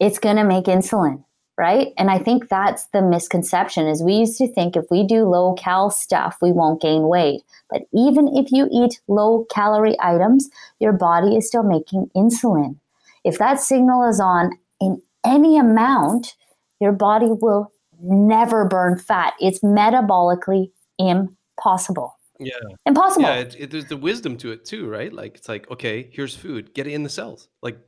it's 0.00 0.18
going 0.18 0.36
to 0.36 0.44
make 0.44 0.64
insulin 0.64 1.24
right? 1.56 1.92
And 1.98 2.10
i 2.10 2.18
think 2.18 2.48
that's 2.48 2.86
the 2.86 3.02
misconception 3.02 3.86
is 3.86 4.02
we 4.02 4.14
used 4.14 4.38
to 4.38 4.48
think 4.48 4.76
if 4.76 4.84
we 4.90 5.06
do 5.06 5.24
low 5.24 5.54
cal 5.54 5.90
stuff 5.90 6.36
we 6.42 6.52
won't 6.52 6.82
gain 6.82 7.08
weight. 7.08 7.42
But 7.70 7.82
even 7.92 8.28
if 8.36 8.52
you 8.52 8.68
eat 8.72 9.00
low 9.08 9.46
calorie 9.50 9.96
items 10.00 10.48
your 10.80 10.92
body 10.92 11.36
is 11.36 11.46
still 11.46 11.62
making 11.62 12.10
insulin. 12.16 12.76
If 13.24 13.38
that 13.38 13.60
signal 13.60 14.08
is 14.08 14.20
on 14.20 14.50
in 14.80 15.00
any 15.24 15.58
amount 15.58 16.34
your 16.80 16.92
body 16.92 17.28
will 17.28 17.72
never 18.00 18.64
burn 18.66 18.98
fat. 18.98 19.34
It's 19.40 19.60
metabolically 19.60 20.70
impossible. 20.98 22.18
Yeah. 22.40 22.52
Impossible. 22.84 23.22
Yeah 23.22 23.36
it, 23.36 23.56
it, 23.58 23.70
there's 23.70 23.86
the 23.86 23.96
wisdom 23.96 24.36
to 24.38 24.50
it 24.50 24.64
too 24.64 24.88
right? 24.88 25.12
Like 25.12 25.36
it's 25.36 25.48
like 25.48 25.70
okay 25.70 26.10
here's 26.12 26.34
food. 26.34 26.74
Get 26.74 26.88
it 26.88 26.94
in 26.94 27.04
the 27.04 27.08
cells. 27.08 27.48
Like 27.62 27.78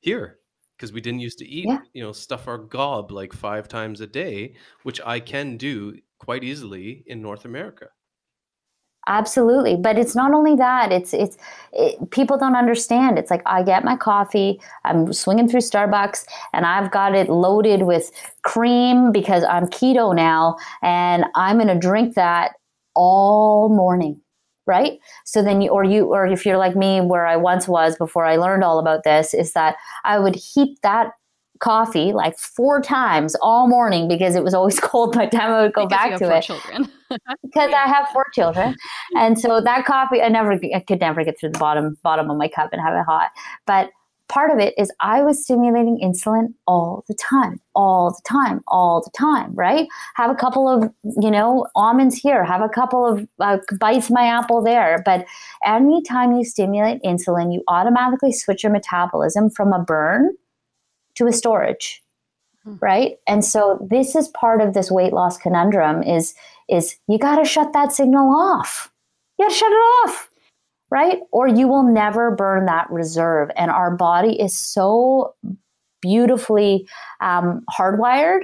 here 0.00 0.39
because 0.80 0.94
we 0.94 1.00
didn't 1.02 1.20
used 1.20 1.38
to 1.38 1.46
eat, 1.46 1.66
yeah. 1.68 1.80
you 1.92 2.02
know, 2.02 2.10
stuff 2.10 2.48
our 2.48 2.56
gob 2.56 3.12
like 3.12 3.34
five 3.34 3.68
times 3.68 4.00
a 4.00 4.06
day, 4.06 4.54
which 4.82 4.98
I 5.04 5.20
can 5.20 5.58
do 5.58 5.98
quite 6.18 6.42
easily 6.42 7.04
in 7.06 7.20
North 7.20 7.44
America. 7.44 7.88
Absolutely, 9.06 9.76
but 9.76 9.98
it's 9.98 10.14
not 10.14 10.32
only 10.32 10.56
that. 10.56 10.90
It's 10.90 11.12
it's 11.12 11.36
it, 11.72 12.10
people 12.10 12.38
don't 12.38 12.56
understand. 12.56 13.18
It's 13.18 13.30
like 13.30 13.42
I 13.44 13.62
get 13.62 13.84
my 13.84 13.96
coffee, 13.96 14.58
I'm 14.84 15.12
swinging 15.12 15.48
through 15.48 15.60
Starbucks, 15.60 16.24
and 16.54 16.64
I've 16.64 16.90
got 16.90 17.14
it 17.14 17.28
loaded 17.28 17.82
with 17.82 18.10
cream 18.42 19.12
because 19.12 19.44
I'm 19.44 19.66
keto 19.66 20.14
now, 20.14 20.56
and 20.82 21.26
I'm 21.34 21.56
going 21.56 21.68
to 21.68 21.78
drink 21.78 22.14
that 22.14 22.52
all 22.94 23.68
morning 23.68 24.20
right? 24.70 24.98
So 25.24 25.42
then 25.42 25.60
you 25.60 25.70
or 25.70 25.82
you 25.82 26.06
or 26.06 26.26
if 26.26 26.46
you're 26.46 26.56
like 26.56 26.76
me 26.76 27.00
where 27.00 27.26
i 27.26 27.36
once 27.36 27.66
was 27.66 27.96
before 27.96 28.24
i 28.24 28.36
learned 28.36 28.62
all 28.62 28.78
about 28.78 29.02
this 29.02 29.34
is 29.34 29.52
that 29.52 29.76
i 30.04 30.18
would 30.18 30.36
heat 30.36 30.78
that 30.82 31.12
coffee 31.58 32.12
like 32.12 32.38
four 32.38 32.80
times 32.80 33.36
all 33.42 33.68
morning 33.68 34.08
because 34.08 34.34
it 34.34 34.42
was 34.42 34.54
always 34.54 34.80
cold 34.90 35.14
by 35.14 35.26
the 35.26 35.36
time 35.36 35.50
i 35.52 35.62
would 35.62 35.72
go 35.72 35.86
because 35.86 36.10
back 36.10 36.18
to 36.18 36.36
it. 36.36 36.42
children. 36.42 36.88
because 37.42 37.72
i 37.74 37.86
have 37.86 38.06
four 38.12 38.26
children. 38.32 38.74
And 39.16 39.38
so 39.38 39.60
that 39.60 39.84
coffee 39.84 40.22
i 40.22 40.28
never 40.28 40.52
i 40.52 40.80
could 40.80 41.00
never 41.00 41.24
get 41.24 41.38
through 41.38 41.50
the 41.50 41.58
bottom 41.58 41.98
bottom 42.02 42.30
of 42.30 42.36
my 42.36 42.48
cup 42.48 42.70
and 42.72 42.80
have 42.80 42.94
it 42.94 43.04
hot. 43.06 43.30
But 43.66 43.90
part 44.30 44.50
of 44.52 44.58
it 44.58 44.72
is 44.78 44.92
I 45.00 45.22
was 45.22 45.42
stimulating 45.42 46.00
insulin 46.02 46.54
all 46.66 47.04
the 47.08 47.14
time, 47.14 47.60
all 47.74 48.12
the 48.12 48.22
time, 48.24 48.62
all 48.68 49.02
the 49.02 49.10
time, 49.10 49.52
right? 49.54 49.88
Have 50.14 50.30
a 50.30 50.36
couple 50.36 50.68
of, 50.68 50.90
you 51.20 51.30
know, 51.30 51.66
almonds 51.74 52.14
here, 52.14 52.44
have 52.44 52.62
a 52.62 52.68
couple 52.68 53.04
of 53.04 53.28
uh, 53.40 53.58
bites 53.78 54.08
my 54.10 54.24
apple 54.24 54.62
there. 54.62 55.02
But 55.04 55.26
anytime 55.64 56.32
you 56.32 56.44
stimulate 56.44 57.02
insulin, 57.02 57.52
you 57.52 57.62
automatically 57.66 58.32
switch 58.32 58.62
your 58.62 58.72
metabolism 58.72 59.50
from 59.50 59.72
a 59.72 59.82
burn 59.82 60.30
to 61.16 61.26
a 61.26 61.32
storage. 61.32 62.00
Hmm. 62.64 62.76
Right. 62.80 63.16
And 63.26 63.44
so 63.44 63.84
this 63.90 64.14
is 64.14 64.28
part 64.28 64.60
of 64.60 64.74
this 64.74 64.90
weight 64.90 65.12
loss 65.12 65.36
conundrum 65.38 66.02
is 66.02 66.34
is 66.68 66.96
you 67.08 67.18
gotta 67.18 67.44
shut 67.44 67.72
that 67.72 67.92
signal 67.92 68.30
off. 68.30 68.92
You 69.38 69.46
gotta 69.46 69.54
shut 69.54 69.72
it 69.72 69.74
off 69.74 70.29
right? 70.90 71.18
Or 71.30 71.46
you 71.46 71.68
will 71.68 71.84
never 71.84 72.30
burn 72.30 72.66
that 72.66 72.90
reserve. 72.90 73.50
And 73.56 73.70
our 73.70 73.94
body 73.94 74.40
is 74.40 74.58
so 74.58 75.34
beautifully 76.00 76.88
um, 77.20 77.62
hardwired 77.70 78.40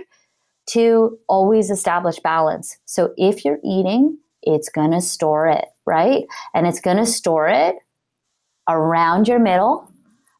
to 0.66 1.18
always 1.28 1.70
establish 1.70 2.18
balance. 2.20 2.76
So 2.84 3.12
if 3.16 3.44
you're 3.44 3.60
eating, 3.64 4.18
it's 4.42 4.68
going 4.68 4.92
to 4.92 5.00
store 5.00 5.48
it, 5.48 5.64
right? 5.86 6.24
And 6.54 6.66
it's 6.66 6.80
going 6.80 6.98
to 6.98 7.06
store 7.06 7.48
it 7.48 7.76
around 8.68 9.28
your 9.28 9.38
middle, 9.38 9.90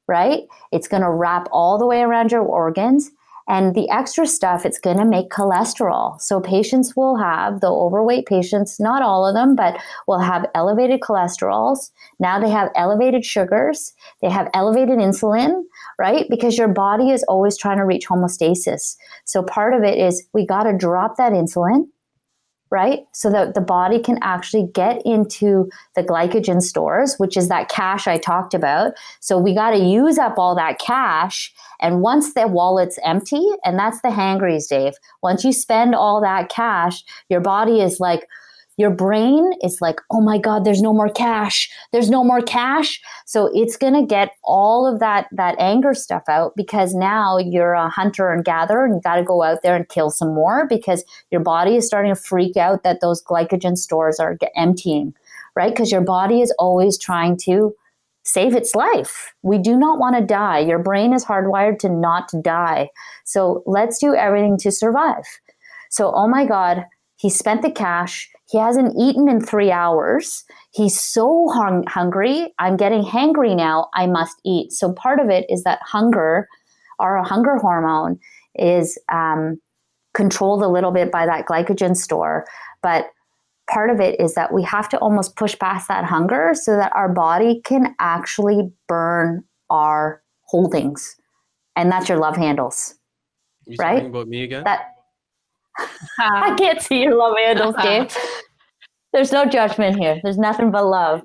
right? 0.09 0.43
It's 0.73 0.89
going 0.89 1.03
to 1.03 1.11
wrap 1.11 1.49
all 1.53 1.79
the 1.79 1.87
way 1.87 2.03
around 2.03 2.33
your 2.33 2.43
organs 2.43 3.11
and 3.49 3.75
the 3.75 3.89
extra 3.91 4.27
stuff, 4.27 4.67
it's 4.67 4.79
going 4.79 4.99
to 4.99 5.05
make 5.05 5.31
cholesterol. 5.31 6.21
So 6.21 6.41
patients 6.41 6.97
will 6.97 7.17
have, 7.17 7.61
the 7.61 7.71
overweight 7.71 8.27
patients, 8.27 8.81
not 8.81 9.03
all 9.03 9.27
of 9.27 9.35
them, 9.35 9.55
but 9.55 9.81
will 10.09 10.19
have 10.19 10.47
elevated 10.55 11.01
cholesterols. 11.01 11.91
Now 12.19 12.41
they 12.41 12.51
have 12.51 12.71
elevated 12.75 13.25
sugars. 13.25 13.93
They 14.21 14.31
have 14.31 14.51
elevated 14.53 14.99
insulin, 14.99 15.63
right? 15.99 16.27
Because 16.29 16.59
your 16.59 16.69
body 16.69 17.11
is 17.11 17.25
always 17.29 17.57
trying 17.57 17.79
to 17.79 17.85
reach 17.85 18.09
homeostasis. 18.09 18.97
So 19.25 19.43
part 19.43 19.75
of 19.75 19.83
it 19.83 19.99
is 19.99 20.27
we 20.33 20.45
got 20.45 20.65
to 20.65 20.77
drop 20.77 21.17
that 21.17 21.33
insulin 21.33 21.89
right? 22.71 23.01
So 23.13 23.31
that 23.31 23.55
the 23.55 23.61
body 23.61 24.01
can 24.01 24.19
actually 24.23 24.69
get 24.75 25.01
into 25.05 25.69
the 25.95 26.03
glycogen 26.03 26.61
stores, 26.61 27.15
which 27.19 27.37
is 27.37 27.49
that 27.49 27.69
cash 27.69 28.07
I 28.07 28.19
talked 28.19 28.55
about. 28.55 28.93
So 29.21 29.39
we 29.39 29.55
got 29.55 29.71
to 29.71 29.79
use 29.79 30.19
up 30.19 30.39
all 30.39 30.55
that 30.57 30.79
cash. 30.79 31.53
And 31.81 32.01
once 32.01 32.35
the 32.35 32.49
wallet's 32.49 32.99
empty, 33.05 33.47
and 33.65 33.79
that's 33.79 34.01
the 34.03 34.11
hangries, 34.11 34.67
Dave, 34.67 34.95
once 35.23 35.45
you 35.45 35.53
spend 35.53 35.95
all 35.95 36.21
that 36.21 36.49
cash, 36.49 37.05
your 37.29 37.41
body 37.41 37.81
is 37.81 38.01
like, 38.01 38.27
your 38.77 38.91
brain 38.91 39.53
is 39.63 39.81
like, 39.81 40.01
oh 40.11 40.21
my 40.21 40.39
God, 40.39 40.65
there's 40.65 40.83
no 40.83 40.93
more 40.93 41.09
cash. 41.09 41.71
There's 41.93 42.11
no 42.11 42.23
more 42.23 42.43
cash. 42.43 43.01
So 43.25 43.51
it's 43.55 43.77
going 43.77 43.95
to 43.95 44.05
get 44.05 44.33
all 44.45 44.87
of 44.87 45.01
that, 45.01 45.29
that 45.33 45.57
anger 45.59 45.95
stuff 45.95 46.25
out 46.29 46.53
because 46.57 46.95
now 46.95 47.39
you're 47.39 47.73
a 47.73 47.89
hunter 47.89 48.31
and 48.31 48.45
gatherer 48.45 48.85
and 48.85 48.97
you 48.97 49.01
got 49.01 49.17
to 49.17 49.25
go 49.25 49.43
out 49.43 49.63
there 49.63 49.75
and 49.75 49.89
kill 49.89 50.11
some 50.11 50.35
more 50.35 50.67
because 50.69 51.05
your 51.31 51.41
body 51.41 51.77
is 51.77 51.87
starting 51.87 52.15
to 52.15 52.21
freak 52.21 52.57
out 52.57 52.83
that 52.83 53.01
those 53.01 53.23
glycogen 53.23 53.79
stores 53.79 54.21
are 54.21 54.39
emptying, 54.55 55.15
right? 55.55 55.73
Because 55.73 55.91
your 55.91 56.03
body 56.03 56.43
is 56.43 56.55
always 56.59 56.99
trying 56.99 57.39
to 57.39 57.75
save 58.25 58.55
its 58.55 58.75
life. 58.75 59.33
We 59.43 59.57
do 59.57 59.77
not 59.77 59.99
want 59.99 60.17
to 60.17 60.23
die. 60.23 60.59
Your 60.59 60.81
brain 60.81 61.15
is 61.15 61.25
hardwired 61.25 61.79
to 61.79 61.89
not 61.89 62.31
die. 62.43 62.91
So 63.25 63.63
let's 63.67 63.99
do 63.99 64.15
everything 64.15 64.59
to 64.59 64.73
survive. 64.73 65.25
So, 65.91 66.13
oh 66.13 66.29
my 66.29 66.45
God, 66.45 66.85
he 67.17 67.31
spent 67.31 67.63
the 67.63 67.71
cash 67.71 68.29
he 68.49 68.59
hasn't 68.59 68.95
eaten 68.97 69.29
in 69.29 69.41
three 69.41 69.73
hours. 69.73 70.45
He's 70.71 71.01
so 71.01 71.49
hung- 71.49 71.85
hungry. 71.87 72.55
I'm 72.59 72.77
getting 72.77 73.03
hangry 73.03 73.57
now. 73.57 73.89
I 73.95 74.07
must 74.07 74.41
eat. 74.45 74.73
So 74.73 74.93
part 74.93 75.19
of 75.19 75.29
it 75.31 75.47
is 75.49 75.65
that 75.65 75.81
hunger, 75.83 76.49
our 76.99 77.23
hunger 77.25 77.57
hormone, 77.57 78.19
is 78.55 78.99
um, 79.13 79.61
controlled 80.15 80.63
a 80.63 80.69
little 80.69 80.93
bit 80.93 81.11
by 81.11 81.27
that 81.27 81.47
glycogen 81.47 81.97
store. 81.97 82.47
But 82.83 83.11
part 83.69 83.91
of 83.91 84.01
it 84.01 84.21
is 84.21 84.35
that 84.35 84.53
we 84.53 84.63
have 84.63 84.89
to 84.91 84.99
almost 84.99 85.35
push 85.37 85.59
past 85.59 85.89
that 85.89 86.05
hunger 86.05 86.53
so 86.55 86.77
that 86.77 86.93
our 86.95 87.13
body 87.13 87.61
can 87.65 87.97
actually 87.99 88.71
burn 88.87 89.43
our 89.71 90.23
holdings. 90.43 91.17
And 91.75 91.91
that's 91.91 92.09
your 92.09 92.19
love 92.19 92.37
handles. 92.37 92.95
You 93.67 93.77
right? 93.81 93.95
talking 93.95 94.11
about 94.11 94.29
me 94.29 94.45
again? 94.45 94.63
That 94.63 94.96
I 96.19 96.55
can't 96.59 96.81
see 96.81 97.03
your 97.03 97.17
love 97.17 97.37
handles, 97.39 97.75
Dave. 97.83 98.17
There's 99.13 99.33
no 99.33 99.47
judgment 99.47 99.99
here. 99.99 100.21
There's 100.23 100.39
nothing 100.39 100.71
but 100.71 100.87
love. 100.87 101.23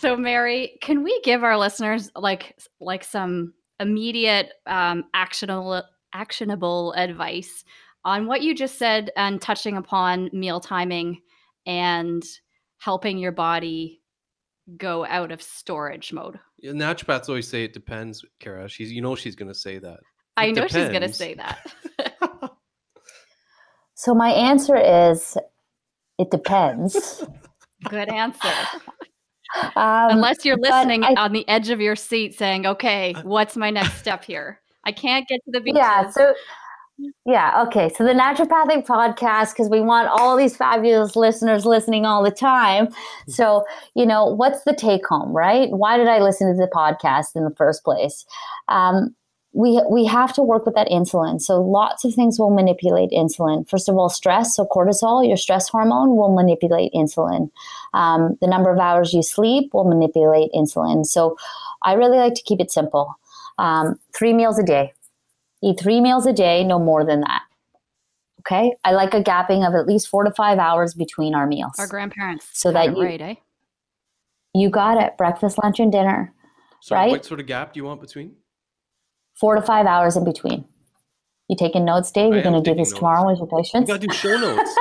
So, 0.00 0.16
Mary, 0.16 0.78
can 0.80 1.02
we 1.02 1.20
give 1.22 1.44
our 1.44 1.58
listeners 1.58 2.10
like 2.16 2.56
like 2.80 3.04
some 3.04 3.54
immediate 3.80 4.52
um, 4.66 5.04
actionable 5.14 5.82
actionable 6.14 6.92
advice 6.94 7.64
on 8.04 8.26
what 8.26 8.42
you 8.42 8.54
just 8.54 8.78
said 8.78 9.10
and 9.16 9.40
touching 9.42 9.76
upon 9.76 10.30
meal 10.32 10.60
timing 10.60 11.20
and 11.66 12.24
helping 12.78 13.18
your 13.18 13.32
body 13.32 14.00
go 14.76 15.04
out 15.06 15.32
of 15.32 15.42
storage 15.42 16.12
mode. 16.12 16.38
Yeah, 16.58 16.72
naturopaths 16.72 17.28
always 17.28 17.48
say 17.48 17.64
it 17.64 17.72
depends, 17.72 18.24
Kara. 18.40 18.68
She's 18.68 18.90
you 18.92 19.02
know 19.02 19.14
she's 19.16 19.36
gonna 19.36 19.54
say 19.54 19.78
that. 19.78 20.00
I 20.38 20.46
It 20.46 20.54
know 20.54 20.68
she's 20.68 20.88
going 20.88 21.02
to 21.02 21.12
say 21.12 21.34
that. 21.34 21.66
So 23.98 24.14
my 24.14 24.30
answer 24.30 24.76
is 24.76 25.36
it 26.20 26.30
depends. 26.30 27.24
Good 27.88 28.08
answer. 28.08 28.48
Um, 29.74 30.10
Unless 30.10 30.44
you're 30.44 30.56
listening 30.56 31.02
I- 31.02 31.14
on 31.14 31.32
the 31.32 31.46
edge 31.48 31.70
of 31.70 31.80
your 31.80 31.96
seat 31.96 32.38
saying, 32.38 32.64
okay, 32.64 33.14
what's 33.24 33.56
my 33.56 33.70
next 33.70 33.94
step 33.98 34.24
here? 34.24 34.60
I 34.84 34.92
can't 34.92 35.26
get 35.26 35.40
to 35.46 35.50
the 35.50 35.60
beaches. 35.60 35.78
yeah 35.78 36.10
so 36.10 36.32
yeah 37.26 37.62
okay 37.64 37.88
so 37.96 38.04
the 38.04 38.12
naturopathic 38.12 38.84
podcast 38.86 39.52
because 39.52 39.68
we 39.68 39.80
want 39.80 40.08
all 40.08 40.36
these 40.36 40.56
fabulous 40.56 41.14
listeners 41.14 41.64
listening 41.64 42.04
all 42.04 42.24
the 42.24 42.30
time 42.30 42.88
so 43.28 43.64
you 43.94 44.04
know 44.04 44.24
what's 44.24 44.64
the 44.64 44.74
take 44.74 45.06
home 45.06 45.30
right 45.32 45.70
why 45.70 45.96
did 45.96 46.08
i 46.08 46.18
listen 46.18 46.50
to 46.50 46.56
the 46.60 46.68
podcast 46.74 47.36
in 47.36 47.44
the 47.44 47.54
first 47.54 47.84
place 47.84 48.26
um, 48.66 49.14
we 49.52 49.82
we 49.90 50.04
have 50.04 50.32
to 50.32 50.42
work 50.42 50.66
with 50.66 50.74
that 50.74 50.88
insulin 50.88 51.40
so 51.40 51.60
lots 51.60 52.04
of 52.04 52.14
things 52.14 52.38
will 52.38 52.50
manipulate 52.50 53.10
insulin 53.10 53.66
first 53.68 53.88
of 53.88 53.96
all 53.96 54.10
stress 54.10 54.54
so 54.54 54.66
cortisol 54.66 55.26
your 55.26 55.38
stress 55.38 55.68
hormone 55.70 56.16
will 56.16 56.34
manipulate 56.34 56.92
insulin 56.92 57.50
um, 57.94 58.36
the 58.42 58.46
number 58.46 58.70
of 58.70 58.78
hours 58.78 59.14
you 59.14 59.22
sleep 59.22 59.72
will 59.72 59.88
manipulate 59.88 60.50
insulin 60.52 61.06
so 61.06 61.34
i 61.82 61.94
really 61.94 62.18
like 62.18 62.34
to 62.34 62.42
keep 62.42 62.60
it 62.60 62.70
simple 62.70 63.18
um, 63.56 63.98
three 64.12 64.34
meals 64.34 64.58
a 64.58 64.62
day 64.62 64.92
Eat 65.62 65.80
three 65.80 66.00
meals 66.00 66.26
a 66.26 66.32
day, 66.32 66.62
no 66.62 66.78
more 66.78 67.04
than 67.04 67.20
that. 67.22 67.42
Okay. 68.40 68.74
I 68.84 68.92
like 68.92 69.12
a 69.12 69.22
gapping 69.22 69.66
of 69.66 69.74
at 69.74 69.86
least 69.86 70.08
four 70.08 70.24
to 70.24 70.30
five 70.30 70.58
hours 70.58 70.94
between 70.94 71.34
our 71.34 71.46
meals. 71.46 71.72
Our 71.78 71.88
grandparents. 71.88 72.46
So 72.52 72.70
that 72.72 72.88
it 72.88 72.96
you- 72.96 73.02
right, 73.02 73.20
eh? 73.20 73.34
You 74.54 74.70
got 74.70 75.02
it. 75.02 75.16
Breakfast, 75.18 75.58
lunch, 75.62 75.78
and 75.80 75.92
dinner. 75.92 76.32
So 76.80 76.94
Right? 76.94 77.10
what 77.10 77.24
sort 77.24 77.40
of 77.40 77.46
gap 77.46 77.72
do 77.72 77.78
you 77.78 77.84
want 77.84 78.00
between? 78.00 78.36
Four 79.40 79.54
to 79.54 79.62
five 79.62 79.86
hours 79.86 80.16
in 80.16 80.24
between. 80.24 80.64
You 81.48 81.56
taking 81.56 81.84
notes, 81.84 82.10
Dave? 82.10 82.32
I 82.32 82.34
You're 82.36 82.42
going 82.42 82.62
to 82.62 82.70
do 82.70 82.74
this 82.76 82.90
notes. 82.90 82.98
tomorrow 82.98 83.26
with 83.26 83.38
your 83.38 83.48
You 83.50 83.56
patients? 83.62 83.88
gotta 83.88 84.06
do 84.06 84.12
show 84.12 84.36
notes. 84.36 84.74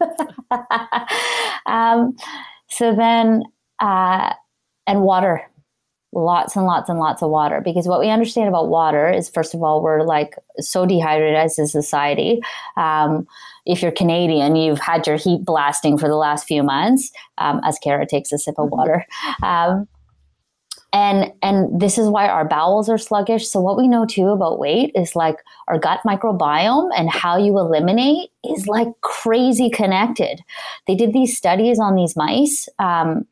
um, 1.66 2.16
so 2.68 2.94
then, 2.94 3.42
uh, 3.80 4.32
and 4.86 5.02
water, 5.02 5.42
lots 6.12 6.56
and 6.56 6.66
lots 6.66 6.88
and 6.88 6.98
lots 6.98 7.22
of 7.22 7.30
water. 7.30 7.60
Because 7.64 7.86
what 7.88 8.00
we 8.00 8.10
understand 8.10 8.48
about 8.48 8.68
water 8.68 9.08
is, 9.10 9.28
first 9.28 9.54
of 9.54 9.62
all, 9.62 9.82
we're 9.82 10.02
like 10.02 10.36
so 10.58 10.86
dehydrated 10.86 11.36
as 11.36 11.58
a 11.58 11.66
society. 11.66 12.40
Um, 12.76 13.26
if 13.64 13.82
you're 13.82 13.92
Canadian, 13.92 14.56
you've 14.56 14.78
had 14.78 15.06
your 15.06 15.16
heat 15.16 15.44
blasting 15.44 15.98
for 15.98 16.08
the 16.08 16.16
last 16.16 16.46
few 16.46 16.62
months. 16.62 17.10
Um, 17.38 17.60
as 17.64 17.78
Kara 17.78 18.06
takes 18.06 18.32
a 18.32 18.38
sip 18.38 18.56
of 18.58 18.70
water. 18.70 19.04
Um, 19.42 19.88
and 20.96 21.30
and 21.42 21.78
this 21.78 21.98
is 21.98 22.08
why 22.08 22.26
our 22.26 22.46
bowels 22.46 22.88
are 22.88 22.96
sluggish. 22.96 23.46
So 23.46 23.60
what 23.60 23.76
we 23.76 23.86
know 23.86 24.06
too 24.06 24.28
about 24.28 24.58
weight 24.58 24.92
is 24.94 25.14
like 25.14 25.36
our 25.68 25.78
gut 25.78 26.00
microbiome 26.06 26.88
and 26.96 27.10
how 27.10 27.36
you 27.36 27.58
eliminate 27.58 28.30
is 28.42 28.66
like 28.66 28.88
crazy 29.02 29.68
connected. 29.68 30.40
They 30.86 30.94
did 30.94 31.12
these 31.12 31.36
studies 31.36 31.78
on 31.78 31.96
these 31.96 32.16
mice 32.16 32.68
um, 32.78 33.26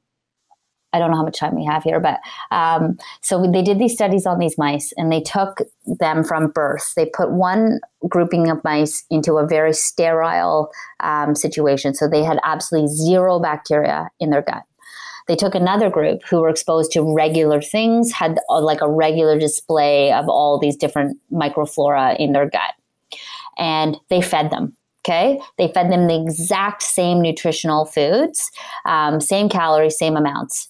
i 0.92 0.98
don't 0.98 1.10
know 1.10 1.16
how 1.16 1.24
much 1.24 1.38
time 1.38 1.56
we 1.56 1.64
have 1.64 1.82
here 1.82 1.98
but 1.98 2.20
um, 2.52 2.96
so 3.20 3.50
they 3.50 3.62
did 3.62 3.78
these 3.78 3.94
studies 3.94 4.26
on 4.26 4.38
these 4.38 4.56
mice 4.58 4.92
and 4.96 5.10
they 5.10 5.20
took 5.20 5.62
them 5.86 6.22
from 6.22 6.48
birth. 6.48 6.92
They 6.94 7.06
put 7.06 7.32
one 7.32 7.80
grouping 8.08 8.50
of 8.50 8.62
mice 8.62 9.04
into 9.10 9.34
a 9.34 9.46
very 9.46 9.72
sterile 9.72 10.70
um, 11.00 11.34
situation. 11.34 11.94
So 11.94 12.08
they 12.08 12.22
had 12.22 12.38
absolutely 12.44 12.94
zero 12.94 13.40
bacteria 13.40 14.08
in 14.20 14.30
their 14.30 14.42
gut 14.42 14.62
they 15.26 15.36
took 15.36 15.54
another 15.54 15.88
group 15.88 16.22
who 16.28 16.40
were 16.40 16.48
exposed 16.48 16.92
to 16.92 17.14
regular 17.14 17.60
things, 17.60 18.12
had 18.12 18.38
uh, 18.50 18.60
like 18.60 18.80
a 18.80 18.90
regular 18.90 19.38
display 19.38 20.12
of 20.12 20.28
all 20.28 20.58
these 20.58 20.76
different 20.76 21.18
microflora 21.32 22.18
in 22.18 22.32
their 22.32 22.48
gut, 22.48 22.74
and 23.56 23.96
they 24.10 24.20
fed 24.20 24.50
them. 24.50 24.76
Okay, 25.06 25.38
they 25.58 25.68
fed 25.68 25.92
them 25.92 26.06
the 26.06 26.22
exact 26.22 26.82
same 26.82 27.20
nutritional 27.20 27.84
foods, 27.84 28.50
um, 28.86 29.20
same 29.20 29.50
calories, 29.50 29.98
same 29.98 30.16
amounts, 30.16 30.68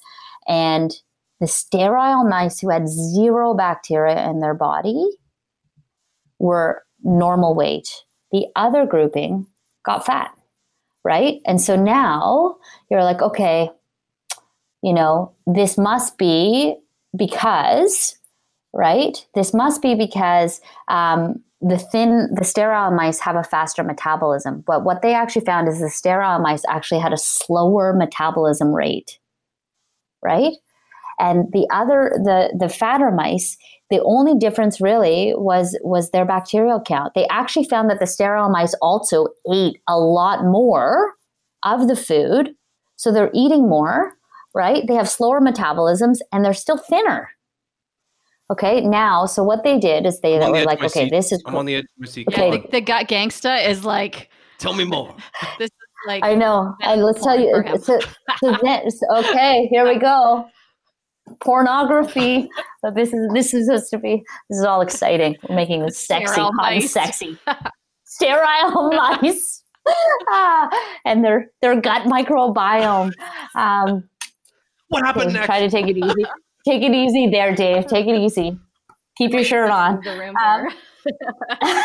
and 0.48 0.92
the 1.40 1.46
sterile 1.46 2.24
mice 2.24 2.61
who 2.61 2.70
had 2.70 2.88
zero 2.88 3.55
bacteria 3.55 4.28
in 4.28 4.40
their 4.40 4.55
body 4.55 5.07
were 6.38 6.82
normal 7.02 7.55
weight. 7.55 7.88
The 8.32 8.46
other 8.57 8.86
grouping 8.86 9.46
got 9.84 10.07
fat, 10.07 10.32
right? 11.05 11.40
And 11.46 11.61
so 11.61 11.76
now 11.76 12.57
you're 12.90 13.05
like, 13.05 13.22
okay, 13.22 13.70
you 14.85 14.93
know, 14.93 15.32
this 15.47 15.78
must 15.78 16.18
be 16.18 16.76
because, 17.16 18.18
right? 18.74 19.26
This 19.35 19.55
must 19.55 19.80
be 19.80 19.95
because 19.95 20.61
um, 20.89 21.43
the 21.62 21.78
thin, 21.78 22.28
the 22.35 22.45
sterile 22.45 22.91
mice 22.91 23.18
have 23.20 23.35
a 23.35 23.43
faster 23.43 23.82
metabolism. 23.82 24.62
But 24.66 24.85
what 24.85 25.01
they 25.01 25.14
actually 25.14 25.47
found 25.47 25.68
is 25.68 25.80
the 25.80 25.89
sterile 25.89 26.39
mice 26.39 26.64
actually 26.68 27.01
had 27.01 27.14
a 27.14 27.16
slower 27.16 27.95
metabolism 27.95 28.74
rate, 28.74 29.18
right? 30.22 30.53
And 31.18 31.51
the 31.53 31.66
other, 31.72 32.12
the 32.22 32.55
the 32.59 32.68
fatter 32.68 33.11
mice, 33.11 33.57
the 33.89 34.03
only 34.03 34.37
difference 34.37 34.82
really 34.82 35.32
was 35.35 35.78
was 35.82 36.11
their 36.11 36.26
bacterial 36.26 36.82
count. 36.82 37.14
They 37.14 37.26
actually 37.28 37.68
found 37.68 37.89
that 37.89 38.01
the 38.01 38.07
sterile 38.07 38.51
mice 38.51 38.74
also 38.82 39.28
ate 39.51 39.80
a 39.89 39.97
lot 39.97 40.45
more 40.45 41.14
of 41.62 41.89
the 41.89 41.97
food, 41.97 42.55
so 42.97 43.11
they're 43.11 43.30
eating 43.32 43.66
more 43.66 44.18
right? 44.55 44.86
They 44.86 44.94
have 44.94 45.09
slower 45.09 45.40
metabolisms 45.40 46.18
and 46.32 46.44
they're 46.44 46.55
still 46.55 46.78
thinner. 46.78 47.30
Okay, 48.50 48.82
now, 48.82 49.24
so 49.26 49.42
what 49.42 49.64
they 49.64 49.78
did 49.78 50.05
is 50.05 50.20
they 50.20 50.34
I'm 50.34 50.52
the 50.52 50.59
were 50.61 50.64
like, 50.64 50.78
okay, 50.80 51.05
seat. 51.05 51.11
this 51.11 51.32
is 51.32 51.42
I'm 51.46 51.52
cool. 51.52 51.61
on 51.61 51.66
the 51.66 51.76
edge 51.76 51.84
of 51.84 51.88
my 51.98 52.07
seat. 52.07 52.28
Okay. 52.28 52.50
Yeah, 52.50 52.57
the, 52.59 52.68
the 52.72 52.80
gut 52.82 53.09
gangsta 53.09 53.66
is 53.66 53.84
like, 53.84 54.30
Tell 54.59 54.74
me 54.74 54.84
more. 54.84 55.14
this 55.59 55.66
is 55.68 55.72
like, 56.07 56.22
I 56.24 56.34
know. 56.34 56.74
That's 56.80 56.92
And 56.92 57.02
let's 57.02 57.22
tell 57.24 57.40
you, 57.40 57.50
porn 57.52 57.64
for 57.64 57.72
him. 57.72 57.80
so, 57.80 57.98
so 58.40 58.57
then, 58.62 58.90
so- 58.90 59.16
okay, 59.16 59.66
here 59.70 59.86
we 59.88 59.98
go. 59.98 60.46
Pornography. 61.40 62.48
But 62.82 62.94
this 62.94 63.12
is 63.14 63.28
this 63.32 63.55
is 63.55 63.66
supposed 63.66 63.90
to 63.90 63.98
be. 63.98 64.22
This 64.50 64.59
is 64.59 64.64
all 64.64 64.82
exciting. 64.82 65.36
We're 65.48 65.57
making 65.57 65.82
this 65.82 65.98
sexy, 65.98 66.26
Sterile 66.34 66.52
hot 66.59 66.72
and 66.74 66.82
mice. 66.82 66.92
sexy. 66.92 67.38
Sterile 68.05 68.90
mice. 69.22 69.62
Ah, 70.30 70.68
and 71.07 71.24
their 71.24 71.50
their 71.62 71.80
gut 71.80 72.02
microbiome. 72.07 73.12
Um, 73.55 74.09
What 74.95 75.05
happened 75.05 75.26
Okay, 75.26 75.34
next? 75.34 75.47
Try 75.47 75.61
to 75.61 75.70
take 75.70 75.86
it 75.88 75.97
easy. 75.97 76.24
Take 76.66 76.82
it 76.82 76.95
easy 76.95 77.28
there, 77.28 77.55
Dave. 77.55 77.86
Take 77.86 78.07
it 78.07 78.16
easy. 78.16 78.59
Keep 79.18 79.32
your 79.32 79.45
shirt 79.45 79.70
on. 79.70 80.01
Um. 80.36 80.68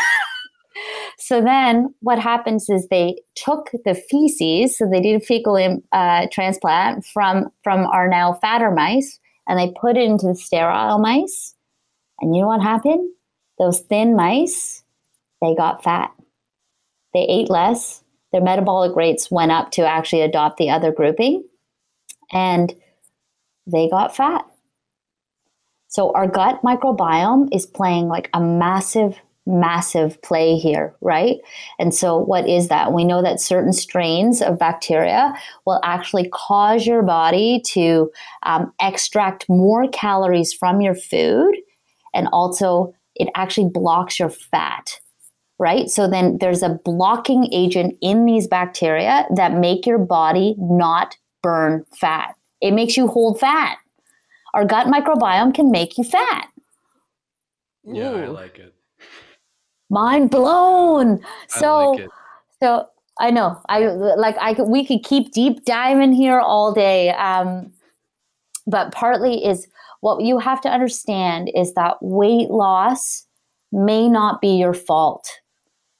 So 1.18 1.40
then 1.42 1.94
what 2.00 2.18
happens 2.18 2.68
is 2.70 2.88
they 2.88 3.16
took 3.34 3.70
the 3.84 3.94
feces, 3.94 4.76
so 4.76 4.88
they 4.90 5.00
did 5.00 5.20
a 5.20 5.24
fecal 5.24 5.80
uh, 5.92 6.26
transplant 6.32 7.04
from 7.04 7.50
from 7.62 7.86
our 7.86 8.08
now 8.08 8.32
fatter 8.32 8.70
mice, 8.70 9.18
and 9.46 9.58
they 9.58 9.72
put 9.80 9.96
it 9.96 10.04
into 10.04 10.26
the 10.26 10.34
sterile 10.34 10.98
mice. 10.98 11.54
And 12.20 12.34
you 12.34 12.42
know 12.42 12.48
what 12.48 12.62
happened? 12.62 13.10
Those 13.58 13.80
thin 13.80 14.16
mice, 14.16 14.82
they 15.42 15.54
got 15.54 15.84
fat. 15.84 16.10
They 17.12 17.26
ate 17.28 17.50
less. 17.50 18.02
Their 18.32 18.40
metabolic 18.40 18.96
rates 18.96 19.30
went 19.30 19.52
up 19.52 19.72
to 19.72 19.82
actually 19.82 20.22
adopt 20.22 20.56
the 20.56 20.70
other 20.70 20.90
grouping, 20.90 21.44
and 22.32 22.74
they 23.70 23.88
got 23.88 24.14
fat. 24.14 24.44
So 25.88 26.12
our 26.12 26.28
gut 26.28 26.62
microbiome 26.62 27.48
is 27.52 27.66
playing 27.66 28.08
like 28.08 28.30
a 28.32 28.40
massive, 28.40 29.18
massive 29.44 30.22
play 30.22 30.56
here, 30.56 30.94
right? 31.00 31.38
And 31.80 31.92
so 31.92 32.16
what 32.16 32.48
is 32.48 32.68
that? 32.68 32.92
We 32.92 33.04
know 33.04 33.22
that 33.22 33.40
certain 33.40 33.72
strains 33.72 34.40
of 34.40 34.58
bacteria 34.58 35.34
will 35.66 35.80
actually 35.82 36.28
cause 36.32 36.86
your 36.86 37.02
body 37.02 37.60
to 37.72 38.10
um, 38.44 38.72
extract 38.80 39.48
more 39.48 39.88
calories 39.88 40.52
from 40.52 40.80
your 40.80 40.94
food, 40.94 41.56
and 42.14 42.28
also 42.32 42.94
it 43.16 43.28
actually 43.34 43.68
blocks 43.68 44.20
your 44.20 44.30
fat. 44.30 45.00
Right? 45.58 45.90
So 45.90 46.08
then 46.08 46.38
there's 46.40 46.62
a 46.62 46.78
blocking 46.84 47.52
agent 47.52 47.94
in 48.00 48.24
these 48.24 48.46
bacteria 48.46 49.26
that 49.34 49.52
make 49.52 49.84
your 49.84 49.98
body 49.98 50.54
not 50.56 51.18
burn 51.42 51.84
fat. 51.94 52.34
It 52.60 52.72
makes 52.72 52.96
you 52.96 53.06
hold 53.08 53.40
fat. 53.40 53.78
Our 54.54 54.64
gut 54.64 54.86
microbiome 54.86 55.54
can 55.54 55.70
make 55.70 55.96
you 55.96 56.04
fat. 56.04 56.48
Yeah, 57.84 58.10
I 58.10 58.26
like 58.26 58.58
it. 58.58 58.74
Mind 59.88 60.30
blown. 60.30 61.20
So 61.48 61.66
I 61.66 61.86
like 61.86 62.00
it. 62.00 62.10
so 62.62 62.86
I 63.18 63.30
know 63.30 63.60
I 63.68 63.80
like 63.86 64.36
I 64.40 64.54
could, 64.54 64.68
we 64.68 64.84
could 64.84 65.02
keep 65.02 65.32
deep 65.32 65.64
diving 65.64 66.12
here 66.12 66.38
all 66.40 66.72
day. 66.72 67.10
Um, 67.10 67.72
but 68.66 68.92
partly 68.92 69.44
is 69.44 69.66
what 70.00 70.22
you 70.22 70.38
have 70.38 70.60
to 70.62 70.68
understand 70.68 71.50
is 71.54 71.74
that 71.74 71.96
weight 72.00 72.50
loss 72.50 73.26
may 73.72 74.08
not 74.08 74.40
be 74.40 74.56
your 74.56 74.74
fault. 74.74 75.28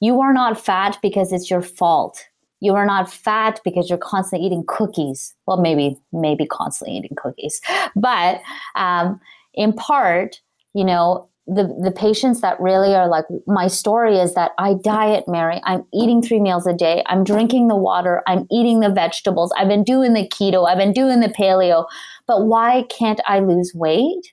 You 0.01 0.21
are 0.21 0.33
not 0.33 0.59
fat 0.59 0.99
because 1.03 1.33
it's 1.33 1.51
your 1.51 1.63
fault. 1.63 2.25
You 2.61 2.75
are 2.75 2.87
not 2.87 3.11
fat 3.11 3.61
because 3.65 3.89
you're 3.89 3.99
constantly 3.99 4.47
eating 4.47 4.65
cookies. 4.67 5.35
Well, 5.47 5.61
maybe, 5.61 5.97
maybe 6.13 6.47
constantly 6.47 6.97
eating 6.97 7.17
cookies. 7.17 7.61
But 7.97 8.41
um, 8.77 9.21
in 9.55 9.73
part, 9.73 10.41
you 10.75 10.85
know, 10.85 11.29
the, 11.47 11.65
the 11.83 11.91
patients 11.91 12.41
that 12.43 12.61
really 12.61 12.95
are 12.95 13.09
like, 13.09 13.25
my 13.47 13.67
story 13.67 14.19
is 14.19 14.35
that 14.35 14.53
I 14.59 14.75
diet, 14.75 15.25
Mary. 15.27 15.61
I'm 15.65 15.85
eating 15.93 16.23
three 16.23 16.39
meals 16.39 16.67
a 16.67 16.73
day. 16.73 17.03
I'm 17.07 17.25
drinking 17.25 17.67
the 17.69 17.77
water. 17.77 18.23
I'm 18.29 18.47
eating 18.53 18.81
the 18.81 18.91
vegetables. 18.91 19.53
I've 19.57 19.67
been 19.67 19.83
doing 19.83 20.15
the 20.15 20.29
keto. 20.29 20.69
I've 20.69 20.79
been 20.79 20.93
doing 20.93 21.21
the 21.21 21.29
paleo. 21.29 21.87
But 22.27 22.47
why 22.47 22.85
can't 22.89 23.21
I 23.27 23.41
lose 23.41 23.73
weight? 23.75 24.33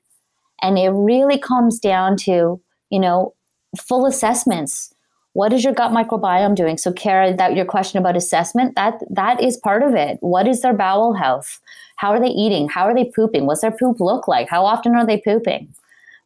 And 0.61 0.77
it 0.77 0.89
really 0.89 1.39
comes 1.39 1.79
down 1.79 2.17
to, 2.17 2.61
you 2.91 2.99
know, 2.99 3.33
full 3.75 4.05
assessments. 4.05 4.93
What 5.37 5.53
is 5.53 5.63
your 5.63 5.71
gut 5.71 5.91
microbiome 5.91 6.55
doing? 6.55 6.79
So, 6.79 6.91
Kara, 6.91 7.31
that 7.31 7.55
your 7.55 7.63
question 7.63 7.99
about 7.99 8.17
assessment, 8.17 8.73
that 8.73 9.03
that 9.07 9.39
is 9.39 9.55
part 9.55 9.83
of 9.83 9.93
it. 9.93 10.17
What 10.21 10.47
is 10.47 10.61
their 10.61 10.73
bowel 10.73 11.13
health? 11.13 11.59
How 11.97 12.09
are 12.09 12.19
they 12.19 12.29
eating? 12.29 12.67
How 12.67 12.85
are 12.85 12.95
they 12.95 13.05
pooping? 13.05 13.45
What's 13.45 13.61
their 13.61 13.69
poop 13.69 13.99
look 13.99 14.27
like? 14.27 14.49
How 14.49 14.65
often 14.65 14.95
are 14.95 15.05
they 15.05 15.19
pooping? 15.19 15.75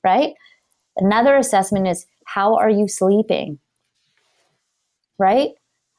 Right? 0.01 0.33
Another 0.95 1.35
assessment 1.35 1.89
is 1.89 2.05
how 2.23 2.55
are 2.55 2.69
you 2.69 2.87
sleeping? 2.87 3.59
Right? 5.19 5.49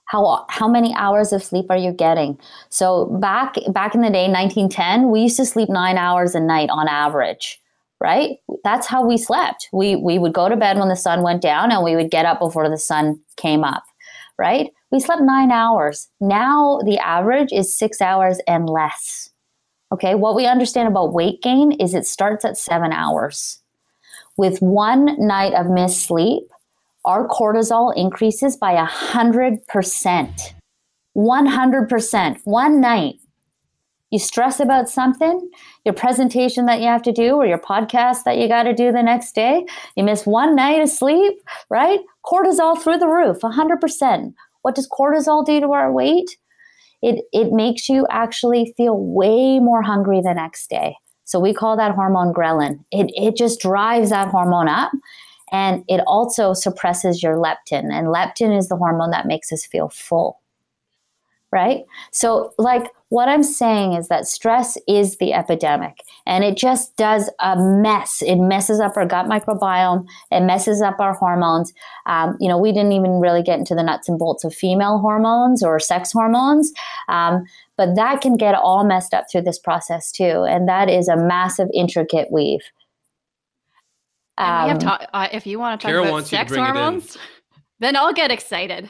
How, 0.06 0.46
how 0.48 0.66
many 0.66 0.94
hours 0.94 1.34
of 1.34 1.42
sleep 1.42 1.66
are 1.68 1.76
you 1.76 1.92
getting? 1.92 2.38
So 2.70 3.18
back 3.20 3.56
back 3.74 3.94
in 3.94 4.00
the 4.00 4.08
day, 4.08 4.26
1910, 4.26 5.10
we 5.10 5.20
used 5.20 5.36
to 5.36 5.44
sleep 5.44 5.68
nine 5.68 5.98
hours 5.98 6.34
a 6.34 6.40
night 6.40 6.70
on 6.70 6.88
average 6.88 7.60
right? 8.02 8.38
That's 8.64 8.88
how 8.88 9.06
we 9.06 9.16
slept. 9.16 9.68
We 9.72 9.94
we 9.94 10.18
would 10.18 10.32
go 10.34 10.48
to 10.48 10.56
bed 10.56 10.76
when 10.76 10.88
the 10.88 10.96
sun 10.96 11.22
went 11.22 11.40
down 11.40 11.70
and 11.70 11.84
we 11.84 11.94
would 11.94 12.10
get 12.10 12.26
up 12.26 12.40
before 12.40 12.68
the 12.68 12.76
sun 12.76 13.20
came 13.36 13.62
up, 13.62 13.84
right? 14.38 14.70
We 14.90 14.98
slept 14.98 15.22
9 15.22 15.52
hours. 15.52 16.08
Now 16.20 16.80
the 16.84 16.98
average 16.98 17.52
is 17.52 17.78
6 17.78 18.00
hours 18.00 18.40
and 18.48 18.68
less. 18.68 19.30
Okay? 19.92 20.16
What 20.16 20.34
we 20.34 20.46
understand 20.46 20.88
about 20.88 21.12
weight 21.12 21.40
gain 21.42 21.72
is 21.72 21.94
it 21.94 22.06
starts 22.06 22.44
at 22.44 22.58
7 22.58 22.92
hours. 22.92 23.60
With 24.36 24.58
one 24.60 25.16
night 25.18 25.54
of 25.54 25.70
missed 25.70 26.04
sleep, 26.04 26.42
our 27.04 27.28
cortisol 27.28 27.94
increases 27.96 28.56
by 28.56 28.74
100%. 28.74 30.54
100%. 31.16 32.40
One 32.44 32.80
night 32.80 33.14
you 34.12 34.18
stress 34.18 34.60
about 34.60 34.90
something, 34.90 35.50
your 35.84 35.94
presentation 35.94 36.66
that 36.66 36.80
you 36.80 36.86
have 36.86 37.02
to 37.02 37.12
do 37.12 37.34
or 37.34 37.46
your 37.46 37.58
podcast 37.58 38.24
that 38.24 38.36
you 38.36 38.46
got 38.46 38.64
to 38.64 38.74
do 38.74 38.92
the 38.92 39.02
next 39.02 39.34
day, 39.34 39.64
you 39.96 40.04
miss 40.04 40.26
one 40.26 40.54
night 40.54 40.82
of 40.82 40.90
sleep, 40.90 41.40
right? 41.70 41.98
Cortisol 42.24 42.80
through 42.80 42.98
the 42.98 43.08
roof, 43.08 43.38
100%. 43.38 44.34
What 44.60 44.74
does 44.74 44.88
cortisol 44.88 45.44
do 45.44 45.60
to 45.60 45.72
our 45.72 45.90
weight? 45.90 46.36
It, 47.00 47.24
it 47.32 47.52
makes 47.52 47.88
you 47.88 48.06
actually 48.10 48.74
feel 48.76 48.96
way 48.98 49.58
more 49.58 49.82
hungry 49.82 50.20
the 50.20 50.34
next 50.34 50.68
day. 50.68 50.94
So 51.24 51.40
we 51.40 51.54
call 51.54 51.78
that 51.78 51.94
hormone 51.94 52.34
ghrelin. 52.34 52.84
It, 52.92 53.10
it 53.16 53.34
just 53.34 53.60
drives 53.60 54.10
that 54.10 54.28
hormone 54.28 54.68
up 54.68 54.92
and 55.50 55.84
it 55.88 56.02
also 56.06 56.52
suppresses 56.52 57.22
your 57.22 57.36
leptin. 57.36 57.90
And 57.90 58.08
leptin 58.08 58.56
is 58.56 58.68
the 58.68 58.76
hormone 58.76 59.10
that 59.10 59.26
makes 59.26 59.50
us 59.50 59.64
feel 59.64 59.88
full 59.88 60.42
right? 61.52 61.84
So, 62.10 62.54
like, 62.58 62.90
what 63.12 63.28
I'm 63.28 63.42
saying 63.42 63.92
is 63.92 64.08
that 64.08 64.26
stress 64.26 64.78
is 64.88 65.18
the 65.18 65.34
epidemic 65.34 65.98
and 66.24 66.42
it 66.44 66.56
just 66.56 66.96
does 66.96 67.30
a 67.40 67.54
mess. 67.58 68.22
It 68.22 68.36
messes 68.36 68.80
up 68.80 68.96
our 68.96 69.04
gut 69.04 69.26
microbiome, 69.26 70.06
it 70.30 70.40
messes 70.40 70.80
up 70.80 70.98
our 70.98 71.12
hormones. 71.12 71.74
Um, 72.06 72.38
you 72.40 72.48
know, 72.48 72.56
we 72.56 72.72
didn't 72.72 72.92
even 72.92 73.20
really 73.20 73.42
get 73.42 73.58
into 73.58 73.74
the 73.74 73.82
nuts 73.82 74.08
and 74.08 74.18
bolts 74.18 74.44
of 74.44 74.54
female 74.54 74.98
hormones 74.98 75.62
or 75.62 75.78
sex 75.78 76.10
hormones. 76.10 76.72
Um, 77.10 77.44
but 77.76 77.96
that 77.96 78.22
can 78.22 78.38
get 78.38 78.54
all 78.54 78.82
messed 78.82 79.12
up 79.12 79.26
through 79.30 79.42
this 79.42 79.58
process 79.58 80.10
too. 80.10 80.46
And 80.48 80.66
that 80.66 80.88
is 80.88 81.06
a 81.06 81.16
massive, 81.16 81.68
intricate 81.74 82.28
weave. 82.32 82.62
Um, 84.38 84.78
ta- 84.78 85.06
uh, 85.12 85.28
if 85.32 85.46
you 85.46 85.58
want 85.58 85.78
to 85.78 85.86
talk 85.86 85.92
Kara 85.92 86.08
about 86.08 86.26
sex 86.26 86.54
hormones, 86.54 87.18
then 87.78 87.94
I'll 87.94 88.14
get 88.14 88.30
excited 88.30 88.88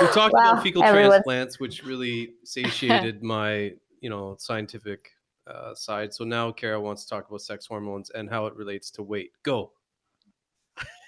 we 0.00 0.06
talked 0.08 0.34
about 0.34 0.62
fecal 0.62 0.82
transplants, 0.82 1.60
which 1.60 1.84
really 1.84 2.34
satiated 2.44 3.22
my, 3.22 3.72
you 4.00 4.10
know, 4.10 4.36
scientific 4.38 5.10
uh, 5.46 5.74
side. 5.74 6.12
So 6.12 6.24
now 6.24 6.52
Kara 6.52 6.80
wants 6.80 7.04
to 7.04 7.10
talk 7.10 7.28
about 7.28 7.40
sex 7.40 7.66
hormones 7.66 8.10
and 8.10 8.28
how 8.28 8.46
it 8.46 8.54
relates 8.56 8.90
to 8.92 9.02
weight. 9.02 9.30
Go. 9.42 9.72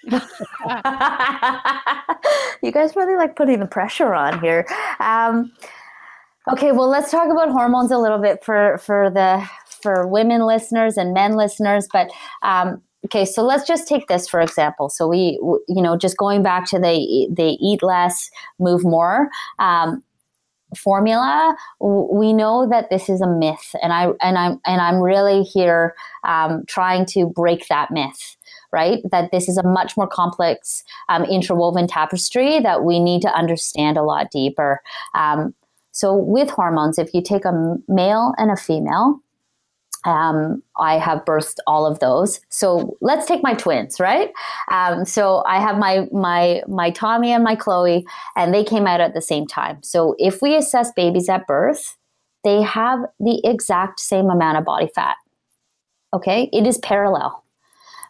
you 2.63 2.71
guys 2.71 2.95
really 2.95 3.15
like 3.15 3.35
putting 3.35 3.59
the 3.59 3.67
pressure 3.67 4.13
on 4.13 4.39
here. 4.39 4.65
Um, 4.99 5.51
okay, 6.51 6.71
well, 6.71 6.87
let's 6.87 7.11
talk 7.11 7.29
about 7.29 7.49
hormones 7.51 7.91
a 7.91 7.97
little 7.97 8.17
bit 8.17 8.43
for 8.43 8.77
for 8.79 9.09
the 9.09 9.45
for 9.81 10.07
women 10.07 10.45
listeners 10.45 10.97
and 10.97 11.13
men 11.13 11.33
listeners. 11.35 11.87
But 11.91 12.09
um, 12.41 12.81
okay 13.05 13.25
so 13.25 13.43
let's 13.43 13.67
just 13.67 13.87
take 13.87 14.07
this 14.07 14.27
for 14.27 14.41
example. 14.41 14.89
So 14.89 15.07
we 15.07 15.39
you 15.67 15.81
know 15.81 15.97
just 15.97 16.17
going 16.17 16.43
back 16.43 16.65
to 16.69 16.79
the 16.79 17.27
they 17.31 17.57
eat 17.61 17.83
less 17.83 18.29
move 18.59 18.83
more 18.83 19.29
um, 19.59 20.03
formula 20.77 21.55
we 21.79 22.31
know 22.31 22.67
that 22.69 22.91
this 22.91 23.09
is 23.09 23.21
a 23.21 23.27
myth 23.27 23.75
and 23.81 23.91
i 23.91 24.11
and 24.21 24.37
i'm 24.37 24.59
and 24.67 24.79
i'm 24.79 24.99
really 24.99 25.41
here 25.41 25.95
um, 26.25 26.63
trying 26.67 27.07
to 27.07 27.25
break 27.25 27.67
that 27.69 27.89
myth 27.89 28.37
right? 28.71 28.99
That 29.11 29.31
this 29.31 29.49
is 29.49 29.57
a 29.57 29.63
much 29.63 29.97
more 29.97 30.07
complex 30.07 30.83
um, 31.07 31.23
interwoven 31.25 31.87
tapestry 31.87 32.59
that 32.59 32.83
we 32.83 32.99
need 32.99 33.21
to 33.23 33.33
understand 33.33 33.97
a 33.97 34.03
lot 34.03 34.31
deeper. 34.31 34.81
Um, 35.15 35.53
so 35.91 36.13
with 36.13 36.49
hormones 36.49 36.99
if 36.99 37.13
you 37.13 37.21
take 37.21 37.45
a 37.45 37.75
male 37.87 38.33
and 38.37 38.51
a 38.51 38.55
female 38.55 39.19
um, 40.05 40.63
I 40.77 40.97
have 40.97 41.25
birthed 41.25 41.57
all 41.67 41.85
of 41.85 41.99
those. 41.99 42.39
So 42.49 42.97
let's 43.01 43.25
take 43.25 43.43
my 43.43 43.53
twins, 43.53 43.99
right? 43.99 44.31
Um, 44.71 45.05
so 45.05 45.43
I 45.45 45.59
have 45.59 45.77
my 45.77 46.07
my 46.11 46.61
my 46.67 46.89
Tommy 46.89 47.31
and 47.31 47.43
my 47.43 47.55
Chloe, 47.55 48.05
and 48.35 48.53
they 48.53 48.63
came 48.63 48.87
out 48.87 49.01
at 49.01 49.13
the 49.13 49.21
same 49.21 49.45
time. 49.45 49.81
So 49.83 50.15
if 50.17 50.41
we 50.41 50.55
assess 50.55 50.91
babies 50.93 51.27
at 51.29 51.47
birth, 51.47 51.97
they 52.43 52.61
have 52.61 52.99
the 53.19 53.41
exact 53.43 53.99
same 53.99 54.29
amount 54.29 54.57
of 54.57 54.65
body 54.65 54.89
fat. 54.93 55.15
Okay, 56.13 56.49
it 56.53 56.65
is 56.65 56.77
parallel. 56.77 57.43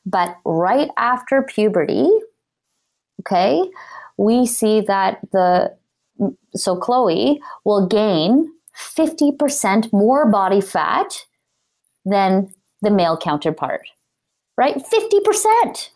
But 0.06 0.38
right 0.46 0.90
after 0.98 1.42
puberty, 1.42 2.08
okay, 3.22 3.62
we 4.18 4.46
see 4.46 4.82
that 4.82 5.20
the 5.32 5.76
so 6.56 6.76
Chloe 6.76 7.42
will 7.66 7.88
gain 7.88 8.52
50% 8.76 9.92
more 9.92 10.30
body 10.30 10.62
fat 10.62 11.26
than 12.10 12.52
the 12.82 12.92
male 12.92 13.18
counterpart, 13.18 13.82
right? 14.58 14.76
50%. 14.76 15.90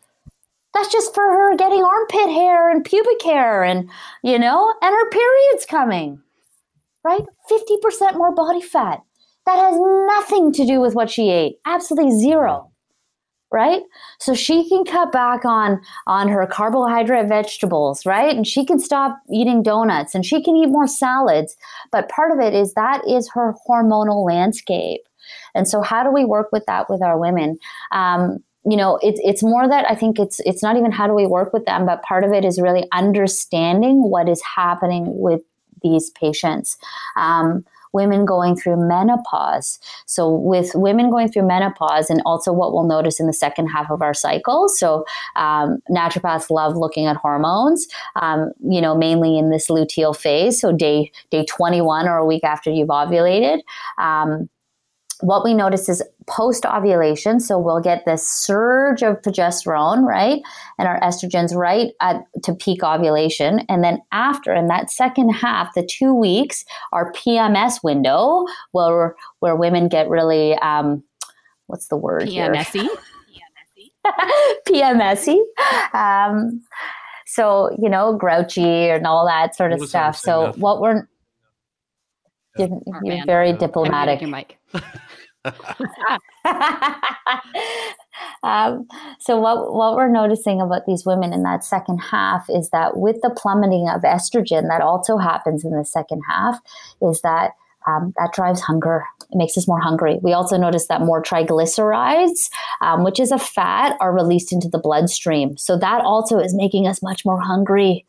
That's 0.74 0.92
just 0.92 1.14
for 1.14 1.24
her 1.24 1.56
getting 1.56 1.84
armpit 1.84 2.30
hair 2.30 2.70
and 2.72 2.84
pubic 2.84 3.22
hair 3.24 3.64
and, 3.64 3.90
you 4.24 4.40
know, 4.40 4.74
and 4.82 4.94
her 4.94 5.10
period's 5.10 5.66
coming, 5.66 6.20
right? 7.04 7.24
50% 7.50 8.18
more 8.18 8.34
body 8.34 8.62
fat. 8.62 9.02
That 9.46 9.58
has 9.58 9.78
nothing 9.78 10.52
to 10.54 10.66
do 10.66 10.80
with 10.80 10.96
what 10.96 11.12
she 11.12 11.30
ate. 11.30 11.58
Absolutely 11.66 12.18
zero. 12.18 12.70
Right? 13.52 13.84
So 14.20 14.34
she 14.34 14.68
can 14.68 14.84
cut 14.84 15.12
back 15.12 15.46
on 15.46 15.80
on 16.08 16.28
her 16.28 16.48
carbohydrate 16.48 17.28
vegetables, 17.28 18.04
right? 18.04 18.36
And 18.36 18.48
she 18.48 18.66
can 18.66 18.80
stop 18.80 19.20
eating 19.32 19.62
donuts 19.62 20.16
and 20.16 20.26
she 20.26 20.42
can 20.42 20.56
eat 20.56 20.70
more 20.70 20.88
salads. 20.88 21.56
But 21.92 22.10
part 22.10 22.32
of 22.32 22.40
it 22.40 22.56
is 22.56 22.74
that 22.74 23.08
is 23.08 23.30
her 23.30 23.54
hormonal 23.70 24.26
landscape 24.26 25.02
and 25.56 25.68
so, 25.68 25.82
how 25.82 26.04
do 26.04 26.12
we 26.12 26.26
work 26.26 26.50
with 26.52 26.66
that 26.66 26.90
with 26.90 27.02
our 27.02 27.18
women? 27.18 27.58
Um, 27.92 28.44
you 28.66 28.78
know, 28.78 28.98
it's 29.02 29.20
it's 29.24 29.44
more 29.44 29.68
that 29.68 29.90
I 29.90 29.96
think 29.96 30.20
it's 30.20 30.40
it's 30.42 30.64
not 30.64 30.78
even 30.78 30.92
how 30.92 31.08
do 31.08 31.14
we 31.14 31.28
work 31.28 31.54
with 31.54 31.66
them, 31.66 31.86
but 31.86 32.04
part 32.04 32.24
of 32.24 32.32
it 32.32 32.46
is 32.46 32.62
really 32.62 32.88
understanding 32.92 34.10
what 34.10 34.30
is 34.30 34.42
happening 34.42 35.20
with 35.20 35.42
these 35.82 36.10
patients. 36.12 36.78
Um, 37.18 37.66
women 37.94 38.26
going 38.26 38.56
through 38.56 38.76
menopause. 38.88 39.80
So, 40.06 40.30
with 40.30 40.72
women 40.74 41.10
going 41.10 41.30
through 41.30 41.48
menopause, 41.48 42.10
and 42.10 42.22
also 42.26 42.52
what 42.52 42.74
we'll 42.74 42.84
notice 42.84 43.20
in 43.20 43.28
the 43.28 43.34
second 43.34 43.68
half 43.68 43.90
of 43.90 44.02
our 44.02 44.14
cycle. 44.14 44.68
So, 44.68 45.06
um, 45.36 45.78
naturopaths 45.90 46.50
love 46.50 46.76
looking 46.76 47.06
at 47.06 47.16
hormones, 47.16 47.88
um, 48.16 48.52
you 48.68 48.82
know, 48.82 48.96
mainly 48.96 49.38
in 49.38 49.50
this 49.50 49.70
luteal 49.70 50.16
phase. 50.16 50.60
So, 50.60 50.72
day 50.74 51.12
day 51.30 51.46
21 51.46 52.08
or 52.08 52.18
a 52.18 52.26
week 52.26 52.44
after 52.44 52.70
you've 52.70 52.90
ovulated. 52.90 53.60
Um, 53.98 54.50
what 55.24 55.44
we 55.46 55.54
notice 55.54 55.88
is 55.88 56.04
post 56.28 56.66
ovulation. 56.66 57.40
So 57.40 57.58
we'll 57.58 57.80
get 57.80 58.04
this 58.06 58.28
surge 58.28 59.02
of 59.04 59.22
progesterone, 59.22 60.04
right? 60.04 60.42
And 60.78 60.88
our 60.88 61.00
estrogens 61.00 61.56
right 61.56 61.94
at 62.02 62.24
to 62.44 62.54
peak 62.54 62.84
ovulation. 62.84 63.60
And 63.70 63.84
then 63.84 64.02
after, 64.12 64.54
in 64.54 64.68
that 64.68 64.92
second 64.92 65.30
half, 65.30 65.74
the 65.76 65.84
two 65.86 66.14
weeks, 66.14 66.66
our 66.92 67.12
PMS 67.14 67.82
window, 67.84 68.46
where, 68.74 69.16
where 69.40 69.56
women 69.56 69.88
get 69.88 70.10
really, 70.10 70.56
um, 70.56 71.02
what's 71.68 71.88
the 71.88 71.96
word? 71.98 72.24
PMSy. 72.24 72.88
PMSy. 74.68 75.40
Um, 75.94 76.62
so 77.26 77.76
you 77.82 77.90
know, 77.90 78.18
grouchy 78.18 78.90
and 78.90 79.08
all 79.08 79.26
that 79.26 79.56
sort 79.56 79.72
of 79.72 79.80
Notice 79.80 79.90
stuff. 79.90 80.18
So 80.18 80.48
nothing. 80.48 80.62
what 80.62 80.82
we're 80.82 81.08
you're, 82.58 82.68
you're 82.86 83.02
man. 83.16 83.26
very 83.26 83.50
Yeah. 83.52 83.58
diplomatic. 83.58 84.22
Your 84.22 84.30
mic. 84.30 84.58
um, 88.44 88.88
so 89.20 89.38
what 89.40 89.74
what 89.74 89.96
we're 89.96 90.08
noticing 90.08 90.62
about 90.62 90.86
these 90.86 91.06
women 91.06 91.34
in 91.34 91.44
that 91.44 91.64
second 91.66 91.98
half 91.98 92.50
is 92.50 92.70
that 92.70 92.98
with 92.98 93.22
the 93.22 93.30
plummeting 93.30 93.90
of 93.90 94.02
estrogen 94.02 94.70
that 94.70 94.82
also 94.82 95.18
happens 95.18 95.66
in 95.66 95.72
the 95.72 95.86
second 95.86 96.22
half 96.30 96.60
is 97.02 97.22
that 97.22 97.52
um, 97.88 98.14
that 98.18 98.34
drives 98.34 98.62
hunger. 98.62 99.04
It 99.32 99.36
makes 99.36 99.58
us 99.58 99.68
more 99.68 99.80
hungry. 99.80 100.20
We 100.22 100.34
also 100.34 100.58
notice 100.58 100.88
that 100.88 101.02
more 101.02 101.22
triglycerides, 101.22 102.50
um, 102.82 103.04
which 103.04 103.20
is 103.20 103.32
a 103.32 103.40
fat, 103.40 103.98
are 104.00 104.14
released 104.14 104.54
into 104.54 104.70
the 104.70 104.78
bloodstream. 104.78 105.58
So 105.58 105.78
that 105.78 106.02
also 106.02 106.40
is 106.40 106.56
making 106.56 106.88
us 106.88 107.02
much 107.02 107.26
more 107.26 107.42
hungry. 107.42 108.06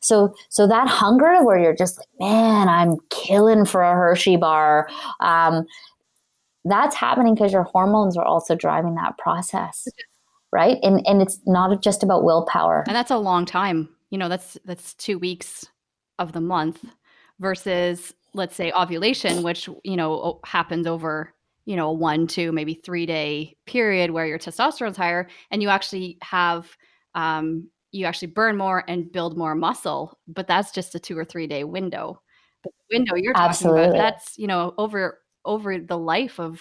So, 0.00 0.34
so 0.50 0.66
that 0.66 0.88
hunger 0.88 1.42
where 1.42 1.58
you're 1.58 1.74
just 1.74 1.98
like, 1.98 2.08
man, 2.20 2.68
I'm 2.68 2.98
killing 3.10 3.64
for 3.64 3.82
a 3.82 3.94
Hershey 3.94 4.36
bar. 4.36 4.88
Um, 5.20 5.66
that's 6.70 6.96
happening 6.96 7.34
because 7.34 7.52
your 7.52 7.64
hormones 7.64 8.16
are 8.16 8.24
also 8.24 8.54
driving 8.54 8.94
that 8.96 9.18
process, 9.18 9.86
right? 10.52 10.78
And 10.82 11.06
and 11.06 11.22
it's 11.22 11.40
not 11.46 11.82
just 11.82 12.02
about 12.02 12.24
willpower. 12.24 12.84
And 12.86 12.96
that's 12.96 13.10
a 13.10 13.18
long 13.18 13.44
time. 13.44 13.88
You 14.10 14.18
know, 14.18 14.28
that's 14.28 14.58
that's 14.64 14.94
two 14.94 15.18
weeks 15.18 15.66
of 16.18 16.32
the 16.32 16.40
month 16.40 16.84
versus 17.40 18.14
let's 18.34 18.56
say 18.56 18.72
ovulation, 18.72 19.42
which 19.42 19.68
you 19.84 19.96
know 19.96 20.40
happens 20.44 20.86
over 20.86 21.34
you 21.64 21.76
know 21.76 21.88
a 21.88 21.92
one, 21.92 22.26
two, 22.26 22.52
maybe 22.52 22.74
three 22.74 23.06
day 23.06 23.56
period 23.66 24.10
where 24.10 24.26
your 24.26 24.38
testosterone's 24.38 24.96
higher, 24.96 25.28
and 25.50 25.62
you 25.62 25.68
actually 25.68 26.18
have 26.22 26.76
um, 27.14 27.68
you 27.92 28.06
actually 28.06 28.28
burn 28.28 28.56
more 28.56 28.84
and 28.88 29.10
build 29.10 29.36
more 29.36 29.54
muscle. 29.54 30.18
But 30.28 30.46
that's 30.46 30.70
just 30.70 30.94
a 30.94 30.98
two 30.98 31.18
or 31.18 31.24
three 31.24 31.46
day 31.46 31.64
window. 31.64 32.20
But 32.62 32.72
the 32.78 32.96
window 32.96 33.14
you're 33.14 33.34
talking 33.34 33.50
Absolutely. 33.50 33.84
about, 33.84 33.96
that's 33.96 34.38
you 34.38 34.46
know 34.46 34.74
over 34.78 35.20
over 35.46 35.78
the 35.78 35.98
life 35.98 36.38
of 36.38 36.60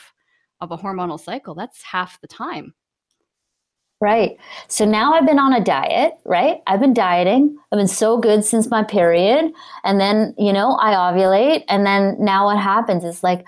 of 0.62 0.72
a 0.72 0.78
hormonal 0.78 1.20
cycle. 1.20 1.54
That's 1.56 1.84
half 1.84 2.22
the 2.22 2.28
time. 2.28 2.74
Right. 4.02 4.38
So 4.68 4.86
now 4.86 5.14
I've 5.14 5.26
been 5.26 5.40
on 5.40 5.54
a 5.54 5.64
diet, 5.64 6.14
right? 6.26 6.62
I've 6.68 6.82
been 6.82 6.94
dieting. 6.94 7.58
I've 7.72 7.80
been 7.80 7.88
so 7.88 8.18
good 8.18 8.44
since 8.44 8.70
my 8.70 8.84
period. 8.84 9.52
And 9.84 10.00
then, 10.00 10.36
you 10.38 10.52
know, 10.52 10.78
I 10.82 10.94
ovulate. 10.94 11.64
And 11.70 11.86
then 11.86 12.16
now 12.20 12.46
what 12.46 12.58
happens 12.58 13.04
is 13.06 13.24
like, 13.24 13.46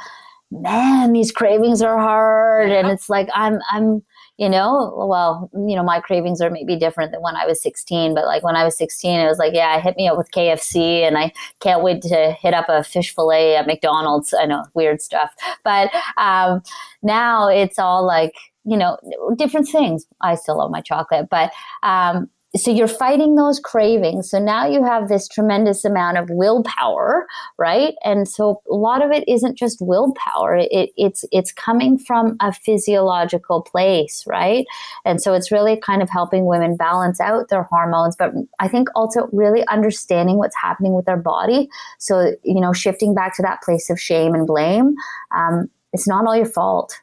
man, 0.49 1.11
these 1.11 1.31
cravings 1.31 1.81
are 1.81 1.97
hard. 1.97 2.71
And 2.71 2.87
it's 2.87 3.09
like, 3.09 3.27
I'm, 3.33 3.59
I'm, 3.71 4.03
you 4.37 4.47
know, 4.47 4.93
well, 4.95 5.49
you 5.53 5.75
know, 5.75 5.83
my 5.83 5.99
cravings 5.99 6.41
are 6.41 6.49
maybe 6.49 6.75
different 6.75 7.11
than 7.11 7.21
when 7.21 7.35
I 7.35 7.45
was 7.45 7.61
16. 7.61 8.13
But 8.13 8.25
like 8.25 8.43
when 8.43 8.55
I 8.55 8.63
was 8.63 8.77
16, 8.77 9.19
it 9.19 9.27
was 9.27 9.39
like, 9.39 9.53
yeah, 9.53 9.79
hit 9.81 9.97
me 9.97 10.07
up 10.07 10.17
with 10.17 10.31
KFC 10.31 11.01
and 11.01 11.17
I 11.17 11.31
can't 11.59 11.83
wait 11.83 12.03
to 12.03 12.31
hit 12.39 12.53
up 12.53 12.65
a 12.69 12.83
fish 12.83 13.13
fillet 13.13 13.55
at 13.55 13.65
McDonald's. 13.65 14.33
I 14.39 14.45
know, 14.45 14.63
weird 14.75 15.01
stuff. 15.01 15.33
But 15.63 15.89
um, 16.17 16.61
now 17.01 17.47
it's 17.47 17.79
all 17.79 18.05
like, 18.05 18.33
you 18.63 18.77
know, 18.77 18.97
different 19.37 19.67
things. 19.69 20.05
I 20.21 20.35
still 20.35 20.57
love 20.57 20.69
my 20.69 20.81
chocolate, 20.81 21.29
but 21.29 21.51
um, 21.83 22.29
so 22.55 22.71
you're 22.71 22.87
fighting 22.87 23.35
those 23.35 23.59
cravings. 23.59 24.29
So 24.29 24.39
now 24.39 24.65
you 24.65 24.83
have 24.83 25.09
this 25.09 25.27
tremendous 25.27 25.83
amount 25.83 26.17
of 26.17 26.29
willpower, 26.29 27.27
right? 27.57 27.95
And 28.03 28.27
so 28.27 28.61
a 28.71 28.73
lot 28.73 29.03
of 29.03 29.11
it 29.11 29.27
isn't 29.27 29.57
just 29.57 29.81
willpower. 29.81 30.55
It, 30.55 30.91
it's 30.95 31.25
it's 31.31 31.51
coming 31.51 31.97
from 31.97 32.37
a 32.39 32.53
physiological 32.53 33.61
place, 33.63 34.23
right? 34.25 34.65
And 35.03 35.21
so 35.21 35.33
it's 35.33 35.51
really 35.51 35.77
kind 35.77 36.01
of 36.01 36.09
helping 36.09 36.45
women 36.45 36.77
balance 36.77 37.19
out 37.19 37.49
their 37.49 37.63
hormones, 37.63 38.15
but 38.15 38.31
I 38.59 38.69
think 38.69 38.87
also 38.95 39.29
really 39.33 39.67
understanding 39.67 40.37
what's 40.37 40.55
happening 40.55 40.93
with 40.93 41.05
their 41.05 41.17
body. 41.17 41.69
So 41.99 42.33
you 42.43 42.61
know, 42.61 42.71
shifting 42.71 43.13
back 43.13 43.35
to 43.35 43.41
that 43.41 43.61
place 43.61 43.89
of 43.89 43.99
shame 43.99 44.33
and 44.33 44.47
blame. 44.47 44.95
Um, 45.35 45.69
it's 45.91 46.07
not 46.07 46.25
all 46.25 46.35
your 46.35 46.45
fault 46.45 47.01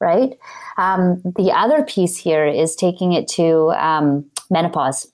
right? 0.00 0.38
Um, 0.76 1.20
the 1.24 1.50
other 1.52 1.82
piece 1.82 2.16
here 2.16 2.46
is 2.46 2.76
taking 2.76 3.14
it 3.14 3.26
to 3.30 3.70
um, 3.72 4.30
menopause. 4.50 5.10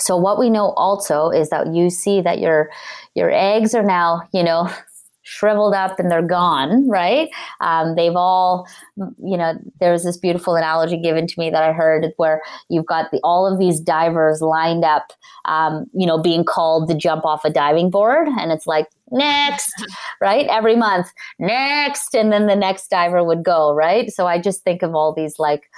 So 0.00 0.16
what 0.16 0.38
we 0.38 0.48
know 0.50 0.70
also 0.76 1.30
is 1.30 1.50
that 1.50 1.74
you 1.74 1.90
see 1.90 2.20
that 2.20 2.38
your 2.38 2.70
your 3.14 3.30
eggs 3.30 3.74
are 3.74 3.82
now, 3.82 4.22
you 4.32 4.42
know, 4.42 4.70
shriveled 5.28 5.74
up 5.74 5.98
and 5.98 6.10
they're 6.10 6.22
gone, 6.22 6.88
right? 6.88 7.28
Um, 7.60 7.96
they've 7.96 8.16
all, 8.16 8.66
you 8.96 9.36
know, 9.36 9.58
there 9.78 9.92
was 9.92 10.02
this 10.02 10.16
beautiful 10.16 10.56
analogy 10.56 10.96
given 10.96 11.26
to 11.26 11.34
me 11.38 11.50
that 11.50 11.62
I 11.62 11.72
heard 11.72 12.06
where 12.16 12.40
you've 12.70 12.86
got 12.86 13.10
the, 13.10 13.20
all 13.22 13.46
of 13.46 13.58
these 13.58 13.78
divers 13.78 14.40
lined 14.40 14.86
up, 14.86 15.12
um, 15.44 15.84
you 15.92 16.06
know, 16.06 16.16
being 16.18 16.44
called 16.44 16.88
to 16.88 16.94
jump 16.94 17.26
off 17.26 17.44
a 17.44 17.50
diving 17.50 17.90
board, 17.90 18.26
and 18.26 18.52
it's 18.52 18.66
like 18.66 18.86
next, 19.10 19.70
right? 20.22 20.46
Every 20.46 20.76
month, 20.76 21.08
next, 21.38 22.14
and 22.14 22.32
then 22.32 22.46
the 22.46 22.56
next 22.56 22.88
diver 22.88 23.22
would 23.22 23.44
go, 23.44 23.74
right? 23.74 24.10
So 24.10 24.26
I 24.26 24.40
just 24.40 24.64
think 24.64 24.82
of 24.82 24.94
all 24.94 25.12
these 25.12 25.38
like 25.38 25.68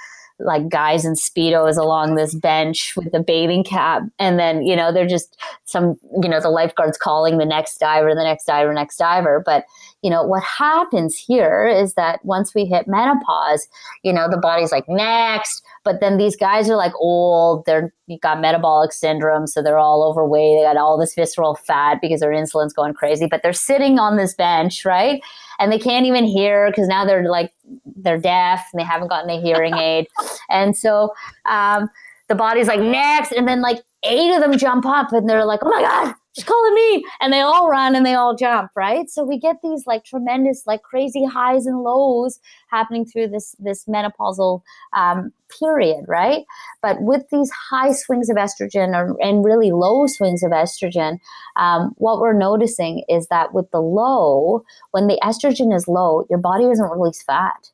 like 0.43 0.69
guys 0.69 1.05
in 1.05 1.13
speedos 1.13 1.77
along 1.77 2.15
this 2.15 2.33
bench 2.33 2.95
with 2.95 3.13
a 3.13 3.19
bathing 3.19 3.63
cap. 3.63 4.03
And 4.19 4.39
then 4.39 4.63
you 4.63 4.75
know 4.75 4.91
they're 4.91 5.07
just 5.07 5.37
some 5.65 5.97
you 6.21 6.29
know 6.29 6.39
the 6.39 6.49
lifeguards 6.49 6.97
calling 6.97 7.37
the 7.37 7.45
next 7.45 7.77
diver 7.77 8.13
the 8.13 8.23
next 8.23 8.45
diver 8.45 8.73
next 8.73 8.97
diver. 8.97 9.41
But 9.45 9.65
you 10.01 10.09
know 10.09 10.23
what 10.23 10.43
happens 10.43 11.15
here 11.15 11.67
is 11.67 11.93
that 11.93 12.23
once 12.25 12.55
we 12.55 12.65
hit 12.65 12.87
menopause 12.87 13.67
you 14.03 14.13
know 14.13 14.29
the 14.29 14.37
body's 14.37 14.71
like 14.71 14.87
next. 14.87 15.63
But 15.83 15.99
then 15.99 16.17
these 16.17 16.35
guys 16.35 16.69
are 16.69 16.75
like 16.75 16.93
old. 16.99 17.65
They're 17.65 17.93
got 18.21 18.41
metabolic 18.41 18.91
syndrome 18.91 19.47
so 19.47 19.61
they're 19.61 19.79
all 19.79 20.03
overweight. 20.03 20.59
They 20.59 20.63
got 20.63 20.77
all 20.77 20.97
this 20.97 21.15
visceral 21.15 21.55
fat 21.55 21.99
because 22.01 22.19
their 22.19 22.31
insulin's 22.31 22.73
going 22.73 22.93
crazy. 22.93 23.27
But 23.29 23.41
they're 23.41 23.53
sitting 23.53 23.99
on 23.99 24.17
this 24.17 24.33
bench 24.33 24.85
right 24.85 25.21
and 25.61 25.71
they 25.71 25.79
can't 25.79 26.05
even 26.05 26.25
hear 26.25 26.69
because 26.69 26.87
now 26.87 27.05
they're 27.05 27.29
like 27.29 27.53
they're 27.97 28.17
deaf 28.17 28.65
and 28.73 28.79
they 28.79 28.85
haven't 28.85 29.07
gotten 29.07 29.29
a 29.29 29.39
hearing 29.39 29.73
aid. 29.77 30.07
And 30.49 30.75
so 30.75 31.13
um, 31.45 31.89
the 32.27 32.35
body's 32.35 32.67
like 32.67 32.81
next. 32.81 33.31
And 33.31 33.47
then 33.47 33.61
like 33.61 33.81
eight 34.03 34.33
of 34.33 34.41
them 34.41 34.57
jump 34.57 34.85
up 34.85 35.13
and 35.13 35.29
they're 35.29 35.45
like 35.45 35.59
oh 35.63 35.69
my 35.69 35.81
god 35.81 36.15
she's 36.33 36.45
calling 36.45 36.73
me. 36.73 37.03
And 37.19 37.33
they 37.33 37.41
all 37.41 37.69
run 37.69 37.95
and 37.95 38.05
they 38.05 38.13
all 38.13 38.35
jump 38.35 38.71
right? 38.75 39.09
So 39.09 39.23
we 39.23 39.39
get 39.39 39.57
these 39.63 39.85
like 39.85 40.03
tremendous 40.03 40.63
like 40.65 40.83
crazy 40.83 41.25
highs 41.25 41.65
and 41.65 41.81
lows 41.83 42.39
happening 42.69 43.05
through 43.05 43.29
this 43.29 43.55
this 43.59 43.85
menopausal 43.85 44.61
um, 44.93 45.31
period 45.59 46.05
right? 46.07 46.45
But 46.81 47.01
with 47.01 47.23
these 47.31 47.51
high 47.51 47.91
swings 47.91 48.29
of 48.29 48.37
estrogen 48.37 48.95
or, 48.95 49.15
and 49.21 49.43
really 49.43 49.71
low 49.71 50.07
swings 50.07 50.43
of 50.43 50.51
estrogen 50.51 51.19
um, 51.55 51.93
what 51.97 52.19
we're 52.19 52.33
noticing 52.33 53.03
is 53.09 53.27
that 53.27 53.53
with 53.53 53.69
the 53.71 53.81
low 53.81 54.63
when 54.91 55.07
the 55.07 55.19
estrogen 55.23 55.75
is 55.75 55.87
low 55.87 56.25
your 56.29 56.39
body 56.39 56.65
doesn't 56.65 56.91
release 56.91 57.21
fat. 57.23 57.71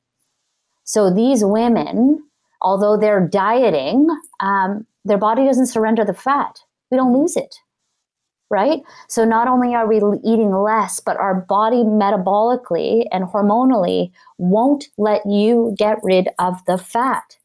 So 0.83 1.13
these 1.13 1.43
women 1.43 2.23
although 2.61 2.97
they're 2.97 3.27
dieting 3.27 4.07
um, 4.39 4.87
their 5.05 5.17
body 5.17 5.45
doesn't 5.45 5.67
surrender 5.67 6.03
the 6.03 6.13
fat. 6.13 6.59
We 6.89 6.97
don't 6.97 7.13
lose 7.13 7.37
it 7.37 7.55
right? 8.49 8.79
So 9.07 9.25
not 9.25 9.47
only 9.47 9.75
are 9.75 9.87
we 9.87 9.97
eating 10.23 10.51
less, 10.51 10.99
but 10.99 11.17
our 11.17 11.41
body 11.41 11.83
metabolically 11.83 13.05
and 13.11 13.25
hormonally 13.25 14.11
won't 14.37 14.85
let 14.97 15.25
you 15.25 15.75
get 15.77 15.97
rid 16.03 16.29
of 16.39 16.63
the 16.65 16.77
fat. 16.77 17.37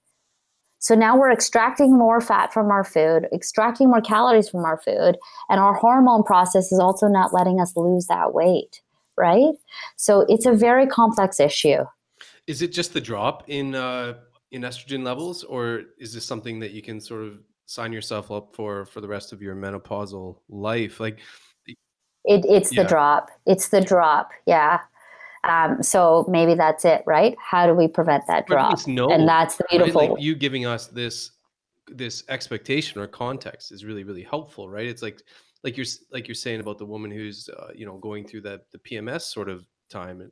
So 0.79 0.97
now 0.97 1.17
we're 1.17 1.31
extracting 1.31 1.97
more 1.97 2.21
fat 2.21 2.53
from 2.53 2.71
our 2.73 2.83
food, 2.83 3.29
extracting 3.33 3.89
more 3.89 4.01
calories 4.01 4.49
from 4.49 4.65
our 4.65 4.79
food, 4.79 5.17
and 5.49 5.61
our 5.61 5.75
hormone 5.75 6.25
process 6.25 6.73
is 6.73 6.81
also 6.81 7.07
not 7.07 7.33
letting 7.33 7.61
us 7.61 7.77
lose 7.77 8.07
that 8.07 8.35
weight, 8.35 8.83
right? 9.17 9.55
So 9.97 10.27
it's 10.29 10.45
a 10.45 10.53
very 10.53 10.89
complex 10.89 11.39
issue. 11.39 11.85
Is 12.49 12.63
it 12.63 12.73
just 12.73 12.93
the 12.93 13.01
drop 13.01 13.45
in 13.49 13.77
uh, 13.77 14.15
in 14.51 14.63
estrogen 14.63 15.05
levels, 15.05 15.45
or 15.45 15.83
is 15.99 16.13
this 16.13 16.25
something 16.25 16.59
that 16.61 16.73
you 16.73 16.83
can 16.83 17.01
sort 17.01 17.23
of 17.23 17.39
sign 17.73 17.93
yourself 17.93 18.31
up 18.31 18.55
for 18.55 18.85
for 18.85 19.01
the 19.01 19.09
rest 19.09 19.33
of 19.33 19.43
your 19.43 19.55
menopausal 19.55 20.39
life? 20.49 21.01
Like, 21.01 21.19
It, 22.25 22.45
it's 22.45 22.73
Yeah. 22.73 22.83
the 22.83 22.89
drop. 22.89 23.31
It's 23.47 23.69
the 23.69 23.81
drop. 23.81 24.31
Yeah. 24.47 24.81
Um, 25.45 25.83
so 25.83 26.25
maybe 26.29 26.55
that's 26.55 26.85
it, 26.85 27.03
right? 27.05 27.37
How 27.41 27.67
do 27.67 27.75
we 27.75 27.89
prevent 27.89 28.29
that 28.29 28.47
drop? 28.47 28.87
no, 28.87 29.11
and 29.11 29.29
that's 29.29 29.57
the 29.57 29.65
right? 29.65 29.79
beautiful. 29.79 30.15
Like 30.15 30.23
you 30.23 30.37
giving 30.37 30.67
us 30.67 30.87
this 30.87 31.33
this 31.89 32.23
expectation 32.29 33.01
or 33.01 33.09
context 33.09 33.73
is 33.73 33.85
really 33.85 34.05
really 34.05 34.23
helpful, 34.23 34.69
right? 34.69 34.87
It's 34.87 35.03
like 35.03 35.21
like 35.65 35.77
you're 35.77 35.87
like 36.13 36.29
you're 36.29 36.37
saying 36.37 36.61
about 36.61 36.79
the 36.79 36.87
woman 36.87 37.11
who's 37.11 37.49
uh, 37.49 37.69
you 37.75 37.87
know 37.87 37.99
going 37.99 38.25
through 38.25 38.43
that 38.43 38.71
the 38.71 38.79
PMS 38.79 39.23
sort 39.23 39.49
of 39.49 39.67
time, 39.91 40.21
and 40.21 40.31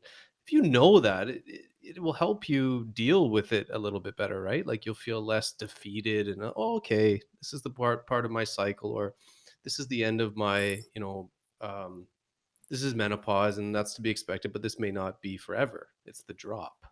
if 0.51 0.55
you 0.55 0.63
know 0.63 0.99
that, 0.99 1.29
it, 1.29 1.45
it, 1.81 2.03
will 2.03 2.13
help 2.13 2.49
you 2.49 2.89
deal 2.93 3.31
with 3.31 3.53
it 3.53 3.69
a 3.73 3.79
little 3.79 4.01
bit 4.01 4.17
better, 4.17 4.43
right? 4.43 4.67
Like 4.67 4.85
you'll 4.85 4.97
feel 4.97 5.25
less 5.25 5.53
defeated 5.53 6.27
and 6.27 6.43
oh, 6.43 6.77
okay, 6.77 7.21
this 7.41 7.53
is 7.53 7.63
the 7.63 7.71
part 7.71 8.05
part 8.09 8.25
of 8.25 8.33
my 8.33 8.43
cycle, 8.43 8.91
or 8.91 9.15
this 9.63 9.79
is 9.79 9.87
the 9.87 10.03
end 10.03 10.21
of 10.21 10.37
my 10.37 10.81
you 10.95 11.01
know. 11.01 11.31
Um, 11.61 12.07
this 12.69 12.83
is 12.83 12.95
menopause 12.95 13.59
and 13.59 13.75
that's 13.75 13.95
to 13.95 14.03
be 14.03 14.11
expected, 14.11 14.53
but 14.53 14.63
this 14.63 14.79
may 14.79 14.91
not 14.93 15.21
be 15.21 15.37
forever. 15.37 15.89
It's 16.07 16.23
the 16.23 16.35
drop. 16.35 16.87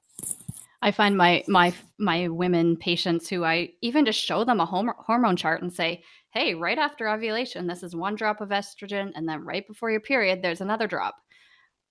I 0.82 0.92
find 0.92 1.16
my 1.16 1.42
my 1.48 1.72
my 1.98 2.28
women 2.28 2.76
patients 2.76 3.28
who 3.28 3.44
I 3.44 3.70
even 3.80 4.04
just 4.04 4.20
show 4.20 4.44
them 4.44 4.60
a 4.60 4.66
hormone 4.66 5.36
chart 5.36 5.62
and 5.62 5.72
say, 5.72 6.04
"Hey, 6.30 6.54
right 6.54 6.78
after 6.78 7.08
ovulation, 7.08 7.66
this 7.66 7.82
is 7.82 7.96
one 7.96 8.14
drop 8.14 8.40
of 8.40 8.50
estrogen, 8.50 9.10
and 9.16 9.28
then 9.28 9.44
right 9.44 9.66
before 9.66 9.90
your 9.90 10.00
period, 10.00 10.42
there's 10.42 10.60
another 10.60 10.86
drop." 10.86 11.16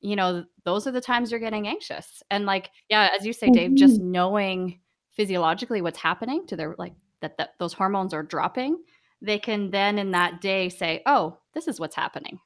You 0.02 0.16
know, 0.16 0.46
those 0.64 0.86
are 0.88 0.92
the 0.92 1.02
times 1.02 1.32
you're 1.32 1.40
getting 1.40 1.68
anxious, 1.68 2.22
and 2.30 2.46
like, 2.46 2.70
yeah, 2.90 3.10
as 3.18 3.26
you 3.26 3.34
say, 3.34 3.50
Dave, 3.50 3.76
just 3.76 4.00
mm-hmm. 4.00 4.12
knowing 4.12 4.80
physiologically 5.12 5.82
what's 5.82 5.98
happening 5.98 6.46
to 6.48 6.56
their 6.56 6.76
like 6.78 6.94
that, 7.22 7.38
that 7.38 7.52
those 7.60 7.74
hormones 7.74 8.14
are 8.14 8.24
dropping, 8.24 8.78
they 9.22 9.40
can 9.40 9.72
then 9.72 9.98
in 9.98 10.12
that 10.12 10.42
day 10.42 10.70
say, 10.70 11.02
"Oh, 11.06 11.38
this 11.54 11.68
is 11.68 11.80
what's 11.80 11.96
happening." 11.96 12.40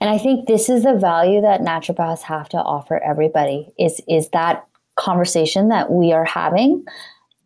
And 0.00 0.08
I 0.08 0.18
think 0.18 0.46
this 0.46 0.68
is 0.68 0.84
the 0.84 0.94
value 0.94 1.42
that 1.42 1.60
naturopaths 1.60 2.22
have 2.22 2.48
to 2.50 2.58
offer 2.58 2.98
everybody 2.98 3.72
is 3.78 4.00
is 4.08 4.30
that 4.30 4.66
conversation 4.96 5.68
that 5.68 5.90
we 5.90 6.12
are 6.12 6.24
having 6.24 6.84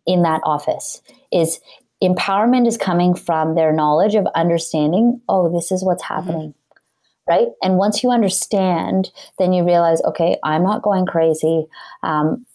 in 0.07 0.22
that 0.22 0.40
office 0.44 1.02
is 1.32 1.61
empowerment 2.02 2.66
is 2.66 2.76
coming 2.76 3.14
from 3.14 3.55
their 3.55 3.72
knowledge 3.72 4.14
of 4.14 4.26
understanding 4.34 5.20
oh 5.28 5.52
this 5.52 5.70
is 5.70 5.84
what's 5.84 6.02
mm-hmm. 6.02 6.14
happening 6.14 6.48
mm-hmm. 6.50 6.64
Right? 7.27 7.49
And 7.62 7.77
once 7.77 8.03
you 8.03 8.11
understand 8.11 9.11
then 9.39 9.53
you 9.53 9.64
realize 9.64 10.03
okay 10.05 10.37
i'm 10.45 10.62
not 10.62 10.83
going 10.83 11.07
crazy. 11.07 11.66
Um, 12.03 12.47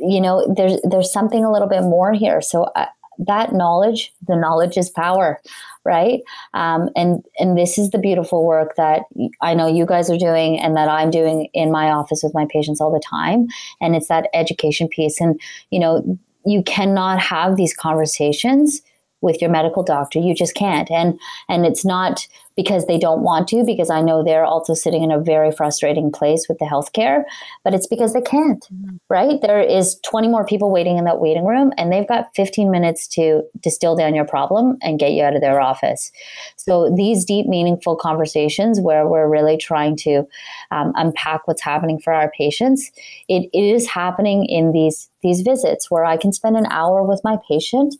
you 0.00 0.20
know 0.20 0.52
there's 0.56 0.80
there's 0.84 1.12
something 1.12 1.44
a 1.44 1.52
little 1.52 1.68
bit 1.68 1.82
more 1.82 2.12
here. 2.12 2.40
So 2.40 2.64
uh, 2.76 2.86
that 3.26 3.52
knowledge 3.52 4.12
the 4.26 4.36
knowledge 4.36 4.76
is 4.76 4.90
power 4.90 5.40
right? 5.84 6.20
Um, 6.54 6.90
and 6.94 7.24
and 7.38 7.58
this 7.58 7.76
is 7.76 7.90
the 7.90 7.98
beautiful 7.98 8.44
work 8.46 8.76
that 8.76 9.02
i 9.40 9.52
know 9.54 9.66
you 9.66 9.84
guys 9.84 10.10
are 10.10 10.18
doing 10.18 10.58
and 10.60 10.76
that 10.76 10.88
i'm 10.88 11.10
doing 11.10 11.48
in 11.54 11.72
my 11.72 11.90
office 11.90 12.22
with 12.22 12.34
my 12.34 12.46
patients 12.50 12.80
all 12.80 12.92
the 12.92 13.02
time. 13.04 13.48
And 13.80 13.96
it's 13.96 14.08
that 14.08 14.28
education 14.32 14.88
piece. 14.88 15.20
And 15.20 15.40
you 15.70 15.80
know 15.80 16.18
you 16.44 16.62
cannot 16.62 17.18
have 17.20 17.56
these 17.56 17.74
conversations 17.74 18.82
with 19.22 19.40
your 19.40 19.50
medical 19.50 19.82
doctor 19.82 20.18
you 20.18 20.34
just 20.34 20.54
can't 20.54 20.90
and 20.90 21.18
and 21.48 21.64
it's 21.64 21.84
not 21.84 22.26
because 22.56 22.86
they 22.86 22.98
don't 22.98 23.22
want 23.22 23.48
to, 23.48 23.64
because 23.64 23.90
I 23.90 24.02
know 24.02 24.22
they're 24.22 24.44
also 24.44 24.74
sitting 24.74 25.02
in 25.02 25.10
a 25.10 25.20
very 25.20 25.50
frustrating 25.52 26.12
place 26.12 26.48
with 26.48 26.58
the 26.58 26.66
healthcare, 26.66 27.24
but 27.64 27.74
it's 27.74 27.86
because 27.86 28.12
they 28.12 28.20
can't, 28.20 28.66
mm-hmm. 28.72 28.96
right? 29.08 29.40
There 29.40 29.60
is 29.60 29.98
20 30.04 30.28
more 30.28 30.44
people 30.44 30.70
waiting 30.70 30.98
in 30.98 31.04
that 31.04 31.20
waiting 31.20 31.46
room, 31.46 31.72
and 31.78 31.92
they've 31.92 32.06
got 32.06 32.34
15 32.34 32.70
minutes 32.70 33.08
to 33.08 33.42
distill 33.60 33.96
down 33.96 34.14
your 34.14 34.26
problem 34.26 34.76
and 34.82 34.98
get 34.98 35.12
you 35.12 35.22
out 35.22 35.34
of 35.34 35.40
their 35.40 35.60
office. 35.60 36.12
So 36.56 36.94
these 36.94 37.24
deep, 37.24 37.46
meaningful 37.46 37.96
conversations 37.96 38.80
where 38.80 39.06
we're 39.06 39.28
really 39.28 39.56
trying 39.56 39.96
to 39.98 40.26
um, 40.70 40.92
unpack 40.96 41.48
what's 41.48 41.62
happening 41.62 41.98
for 41.98 42.12
our 42.12 42.30
patients, 42.30 42.90
it, 43.28 43.48
it 43.52 43.64
is 43.64 43.88
happening 43.88 44.44
in 44.44 44.72
these 44.72 45.08
these 45.22 45.42
visits 45.42 45.88
where 45.88 46.04
I 46.04 46.16
can 46.16 46.32
spend 46.32 46.56
an 46.56 46.66
hour 46.66 47.04
with 47.04 47.20
my 47.22 47.38
patient 47.48 47.94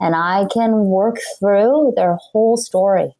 and 0.00 0.14
I 0.14 0.46
can 0.52 0.86
work 0.86 1.18
through 1.38 1.92
their 1.96 2.14
whole 2.14 2.56
story 2.56 3.14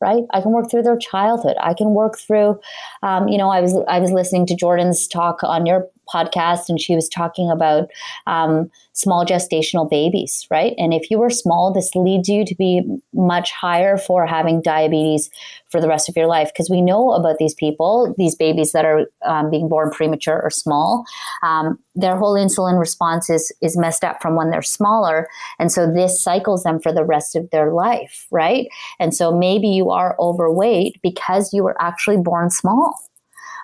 right? 0.00 0.22
I 0.30 0.40
can 0.40 0.52
work 0.52 0.70
through 0.70 0.82
their 0.82 0.96
childhood. 0.96 1.56
I 1.60 1.74
can 1.74 1.88
work 1.90 2.18
through 2.18 2.60
um, 3.02 3.28
you 3.28 3.38
know 3.38 3.50
i 3.50 3.60
was 3.60 3.74
i 3.88 3.98
was 3.98 4.10
listening 4.12 4.46
to 4.46 4.56
jordan's 4.56 5.06
talk 5.06 5.42
on 5.42 5.66
your 5.66 5.88
podcast 6.12 6.68
and 6.68 6.80
she 6.80 6.94
was 6.94 7.08
talking 7.08 7.50
about 7.50 7.90
um, 8.26 8.70
small 8.92 9.24
gestational 9.24 9.88
babies, 9.88 10.46
right? 10.50 10.74
And 10.76 10.92
if 10.92 11.10
you 11.10 11.18
were 11.18 11.30
small, 11.30 11.72
this 11.72 11.94
leads 11.94 12.28
you 12.28 12.44
to 12.44 12.54
be 12.54 12.82
much 13.12 13.52
higher 13.52 13.96
for 13.96 14.26
having 14.26 14.60
diabetes 14.60 15.30
for 15.70 15.80
the 15.80 15.88
rest 15.88 16.08
of 16.08 16.16
your 16.16 16.26
life 16.26 16.50
because 16.52 16.68
we 16.68 16.82
know 16.82 17.12
about 17.12 17.38
these 17.38 17.54
people, 17.54 18.14
these 18.18 18.34
babies 18.34 18.72
that 18.72 18.84
are 18.84 19.06
um, 19.24 19.50
being 19.50 19.68
born 19.68 19.90
premature 19.90 20.40
or 20.42 20.50
small. 20.50 21.04
Um, 21.42 21.78
their 21.94 22.16
whole 22.16 22.34
insulin 22.34 22.78
response 22.78 23.30
is, 23.30 23.52
is 23.62 23.76
messed 23.76 24.04
up 24.04 24.20
from 24.20 24.34
when 24.34 24.50
they're 24.50 24.62
smaller. 24.62 25.28
And 25.58 25.70
so 25.70 25.90
this 25.90 26.20
cycles 26.20 26.62
them 26.62 26.80
for 26.80 26.92
the 26.92 27.04
rest 27.04 27.36
of 27.36 27.50
their 27.50 27.72
life, 27.72 28.26
right? 28.30 28.66
And 28.98 29.14
so 29.14 29.36
maybe 29.36 29.68
you 29.68 29.90
are 29.90 30.16
overweight 30.18 31.00
because 31.02 31.52
you 31.52 31.62
were 31.62 31.80
actually 31.80 32.18
born 32.18 32.50
small 32.50 32.98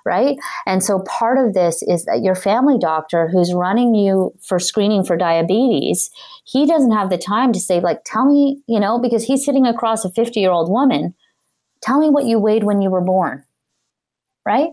right? 0.04 0.36
And 0.66 0.82
so 0.82 1.00
part 1.00 1.38
of 1.38 1.54
this 1.54 1.82
is 1.82 2.04
that 2.04 2.22
your 2.22 2.34
family 2.34 2.78
doctor 2.78 3.28
who's 3.28 3.54
running 3.54 3.94
you 3.94 4.34
for 4.42 4.58
screening 4.58 5.04
for 5.04 5.16
diabetes, 5.16 6.10
he 6.44 6.66
doesn't 6.66 6.92
have 6.92 7.10
the 7.10 7.18
time 7.18 7.52
to 7.52 7.60
say, 7.60 7.80
like, 7.80 8.02
tell 8.04 8.26
me, 8.26 8.62
you 8.66 8.78
know, 8.78 8.98
because 8.98 9.24
he's 9.24 9.44
sitting 9.44 9.66
across 9.66 10.04
a 10.04 10.10
50 10.10 10.38
year 10.38 10.50
old 10.50 10.70
woman, 10.70 11.14
tell 11.82 11.98
me 11.98 12.10
what 12.10 12.26
you 12.26 12.38
weighed 12.38 12.64
when 12.64 12.82
you 12.82 12.90
were 12.90 13.00
born, 13.00 13.44
right? 14.46 14.70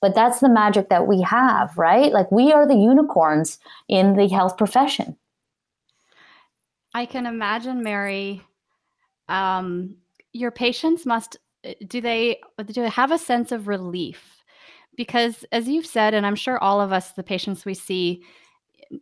But 0.00 0.14
that's 0.14 0.40
the 0.40 0.50
magic 0.50 0.90
that 0.90 1.06
we 1.06 1.22
have, 1.22 1.76
right? 1.78 2.12
Like 2.12 2.30
we 2.30 2.52
are 2.52 2.68
the 2.68 2.76
unicorns 2.76 3.58
in 3.88 4.16
the 4.16 4.28
health 4.28 4.58
profession. 4.58 5.16
I 6.92 7.06
can 7.06 7.26
imagine, 7.26 7.82
Mary, 7.82 8.42
um, 9.28 9.96
your 10.32 10.50
patients 10.50 11.06
must 11.06 11.38
do 11.86 12.00
they 12.00 12.40
do 12.66 12.82
they 12.82 12.88
have 12.88 13.10
a 13.10 13.18
sense 13.18 13.50
of 13.50 13.68
relief 13.68 14.33
because 14.96 15.44
as 15.52 15.68
you've 15.68 15.86
said 15.86 16.14
and 16.14 16.26
i'm 16.26 16.34
sure 16.34 16.58
all 16.58 16.80
of 16.80 16.92
us 16.92 17.12
the 17.12 17.22
patients 17.22 17.64
we 17.64 17.74
see 17.74 18.22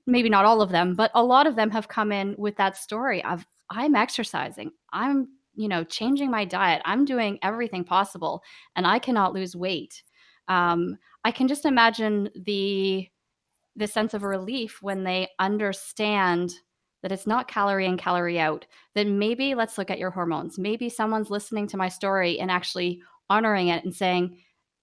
maybe 0.07 0.29
not 0.29 0.45
all 0.45 0.63
of 0.63 0.71
them 0.71 0.95
but 0.95 1.11
a 1.15 1.23
lot 1.23 1.47
of 1.47 1.57
them 1.57 1.71
have 1.71 1.89
come 1.89 2.13
in 2.13 2.35
with 2.39 2.57
that 2.57 2.77
story 2.77 3.25
of 3.25 3.47
i'm 3.73 3.95
exercising. 3.95 4.71
I'm 4.93 5.29
you 5.55 5.69
know 5.69 5.85
changing 5.85 6.31
my 6.31 6.45
diet. 6.45 6.83
I'm 6.85 7.05
doing 7.05 7.39
everything 7.43 7.85
possible 7.85 8.43
and 8.77 8.87
i 8.87 8.99
cannot 8.99 9.35
lose 9.35 9.57
weight. 9.57 10.03
Um, 10.49 10.97
i 11.25 11.31
can 11.31 11.49
just 11.49 11.65
imagine 11.65 12.31
the 12.35 13.09
the 13.77 13.87
sense 13.87 14.13
of 14.15 14.23
relief 14.23 14.83
when 14.83 15.05
they 15.05 15.29
understand 15.39 16.53
that 17.03 17.13
it's 17.13 17.27
not 17.27 17.49
calorie 17.49 17.87
in 17.87 17.97
calorie 17.97 18.39
out 18.39 18.67
then 18.95 19.19
maybe 19.19 19.55
let's 19.55 19.79
look 19.79 19.91
at 19.91 19.99
your 19.99 20.11
hormones. 20.11 20.59
Maybe 20.59 20.89
someone's 20.89 21.31
listening 21.31 21.67
to 21.69 21.77
my 21.77 21.89
story 21.89 22.39
and 22.39 22.51
actually 22.51 23.01
honoring 23.31 23.69
it 23.69 23.85
and 23.85 23.95
saying 23.95 24.39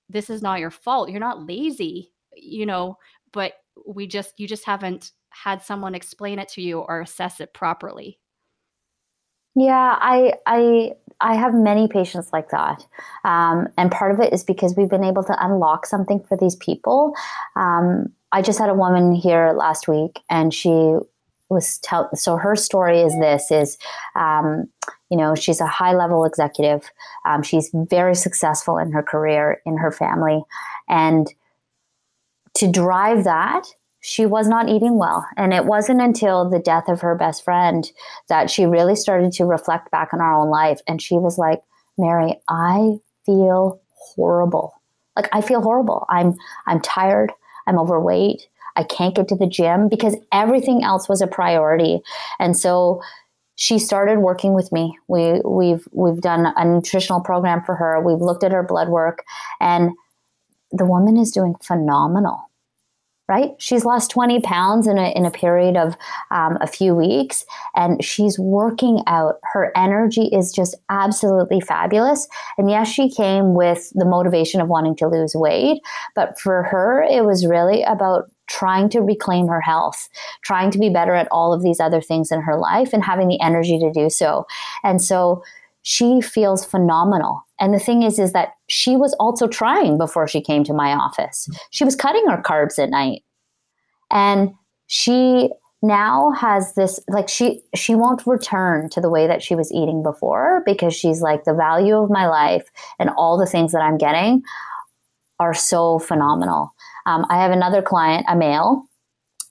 this 0.09 0.29
is 0.29 0.41
not 0.41 0.59
your 0.59 0.71
fault. 0.71 1.09
You're 1.09 1.19
not 1.19 1.45
lazy, 1.45 2.11
you 2.35 2.65
know, 2.65 2.97
but 3.31 3.53
we 3.85 4.07
just, 4.07 4.39
you 4.39 4.47
just 4.47 4.65
haven't 4.65 5.11
had 5.29 5.63
someone 5.63 5.95
explain 5.95 6.39
it 6.39 6.49
to 6.49 6.61
you 6.61 6.79
or 6.79 7.01
assess 7.01 7.39
it 7.39 7.53
properly. 7.53 8.19
Yeah, 9.55 9.97
I, 9.99 10.33
I, 10.45 10.93
I 11.21 11.35
have 11.35 11.53
many 11.53 11.87
patients 11.87 12.29
like 12.31 12.49
that, 12.51 12.85
um, 13.25 13.67
and 13.77 13.91
part 13.91 14.13
of 14.13 14.19
it 14.21 14.31
is 14.31 14.43
because 14.43 14.75
we've 14.77 14.89
been 14.89 15.03
able 15.03 15.23
to 15.23 15.45
unlock 15.45 15.85
something 15.85 16.21
for 16.21 16.37
these 16.37 16.55
people. 16.55 17.13
Um, 17.55 18.13
I 18.31 18.41
just 18.41 18.59
had 18.59 18.69
a 18.69 18.73
woman 18.73 19.13
here 19.13 19.51
last 19.53 19.87
week, 19.87 20.19
and 20.29 20.53
she 20.53 20.95
was 21.49 21.79
tell 21.79 22.09
so 22.15 22.37
her 22.37 22.55
story 22.55 23.01
is 23.01 23.17
this 23.19 23.51
is 23.51 23.77
um, 24.15 24.69
you 25.09 25.17
know 25.17 25.35
she's 25.35 25.61
a 25.61 25.67
high 25.67 25.93
level 25.93 26.25
executive. 26.25 26.89
Um, 27.25 27.43
she's 27.43 27.69
very 27.73 28.15
successful 28.15 28.77
in 28.77 28.91
her 28.91 29.03
career 29.03 29.61
in 29.65 29.77
her 29.77 29.91
family. 29.91 30.43
And 30.87 31.27
to 32.55 32.71
drive 32.71 33.23
that 33.23 33.65
she 34.01 34.25
was 34.25 34.47
not 34.47 34.69
eating 34.69 34.97
well. 34.97 35.25
And 35.35 35.53
it 35.53 35.65
wasn't 35.65 36.01
until 36.01 36.49
the 36.49 36.59
death 36.59 36.87
of 36.87 37.01
her 37.01 37.15
best 37.15 37.43
friend 37.43 37.89
that 38.29 38.49
she 38.49 38.65
really 38.65 38.95
started 38.95 39.31
to 39.33 39.45
reflect 39.45 39.91
back 39.91 40.13
on 40.13 40.21
our 40.21 40.33
own 40.33 40.49
life. 40.49 40.79
And 40.87 41.01
she 41.01 41.15
was 41.15 41.37
like 41.37 41.61
mary 41.97 42.39
i 42.47 42.97
feel 43.25 43.81
horrible. 43.93 44.73
Like 45.15 45.27
i 45.33 45.41
feel 45.41 45.61
horrible. 45.61 46.05
I'm 46.09 46.35
i'm 46.67 46.81
tired. 46.81 47.31
I'm 47.67 47.77
overweight. 47.77 48.47
I 48.75 48.83
can't 48.83 49.15
get 49.15 49.27
to 49.27 49.35
the 49.35 49.47
gym 49.47 49.89
because 49.89 50.15
everything 50.31 50.83
else 50.83 51.09
was 51.09 51.21
a 51.21 51.27
priority. 51.27 51.99
And 52.39 52.55
so 52.55 53.01
she 53.59 53.77
started 53.77 54.19
working 54.19 54.53
with 54.53 54.71
me. 54.71 54.97
We 55.09 55.41
we've 55.43 55.85
we've 55.91 56.21
done 56.21 56.53
a 56.55 56.63
nutritional 56.63 57.19
program 57.19 57.61
for 57.65 57.75
her. 57.75 58.01
We've 58.01 58.21
looked 58.21 58.45
at 58.45 58.53
her 58.53 58.63
blood 58.63 58.87
work 58.87 59.25
and 59.59 59.91
the 60.71 60.85
woman 60.85 61.17
is 61.17 61.29
doing 61.29 61.55
phenomenal 61.61 62.49
right? 63.27 63.51
She's 63.59 63.85
lost 63.85 64.09
20 64.09 64.41
pounds 64.41 64.87
in 64.87 64.97
a, 64.97 65.15
in 65.15 65.23
a 65.23 65.29
period 65.29 65.77
of 65.77 65.95
um, 66.31 66.57
a 66.61 66.67
few 66.67 66.95
weeks 66.95 67.45
and 67.75 68.03
she's 68.03 68.39
working 68.39 69.03
out. 69.05 69.35
Her 69.53 69.71
energy 69.77 70.29
is 70.33 70.51
just 70.51 70.75
absolutely 70.89 71.61
fabulous. 71.61 72.27
And 72.57 72.71
yes, 72.71 72.89
she 72.89 73.07
came 73.07 73.53
with 73.53 73.91
the 73.93 74.05
motivation 74.05 74.61
of 74.61 74.67
wanting 74.67 74.95
to 74.95 75.07
lose 75.07 75.35
weight, 75.35 75.79
but 76.15 76.39
for 76.39 76.63
her, 76.63 77.03
it 77.03 77.23
was 77.23 77.45
really 77.45 77.83
about 77.83 78.31
trying 78.49 78.89
to 78.89 78.99
reclaim 78.99 79.47
her 79.47 79.61
health, 79.61 80.09
trying 80.43 80.71
to 80.71 80.79
be 80.79 80.89
better 80.89 81.13
at 81.13 81.27
all 81.31 81.53
of 81.53 81.63
these 81.63 81.79
other 81.79 82.01
things 82.01 82.31
in 82.31 82.41
her 82.41 82.57
life 82.57 82.91
and 82.93 83.03
having 83.03 83.27
the 83.27 83.39
energy 83.41 83.79
to 83.79 83.91
do 83.91 84.09
so. 84.09 84.45
And 84.83 85.01
so 85.01 85.43
she 85.83 86.19
feels 86.21 86.65
phenomenal. 86.65 87.41
And 87.59 87.73
the 87.73 87.79
thing 87.79 88.03
is, 88.03 88.19
is 88.19 88.33
that 88.33 88.53
she 88.67 88.95
was 88.95 89.15
also 89.19 89.47
trying 89.47 89.97
before 89.97 90.27
she 90.27 90.41
came 90.41 90.63
to 90.65 90.73
my 90.73 90.93
office. 90.93 91.49
She 91.71 91.85
was 91.85 91.95
cutting 91.95 92.27
her 92.27 92.41
carbs 92.41 92.77
at 92.81 92.89
night. 92.89 93.23
And 94.11 94.53
she 94.87 95.49
now 95.81 96.31
has 96.31 96.73
this 96.73 96.99
like 97.07 97.29
she 97.29 97.61
she 97.73 97.95
won't 97.95 98.27
return 98.27 98.89
to 98.89 98.99
the 98.99 99.09
way 99.09 99.27
that 99.27 99.41
she 99.41 99.55
was 99.55 99.71
eating 99.71 100.03
before 100.03 100.61
because 100.65 100.93
she's 100.93 101.21
like 101.21 101.45
the 101.45 101.53
value 101.53 101.95
of 101.95 102.09
my 102.09 102.27
life 102.27 102.69
and 102.99 103.09
all 103.11 103.37
the 103.37 103.45
things 103.45 103.71
that 103.71 103.81
I'm 103.81 103.97
getting 103.97 104.43
are 105.39 105.53
so 105.53 105.99
phenomenal. 105.99 106.73
Um, 107.09 107.25
I 107.29 107.41
have 107.41 107.51
another 107.51 107.81
client, 107.81 108.25
a 108.29 108.35
male, 108.35 108.85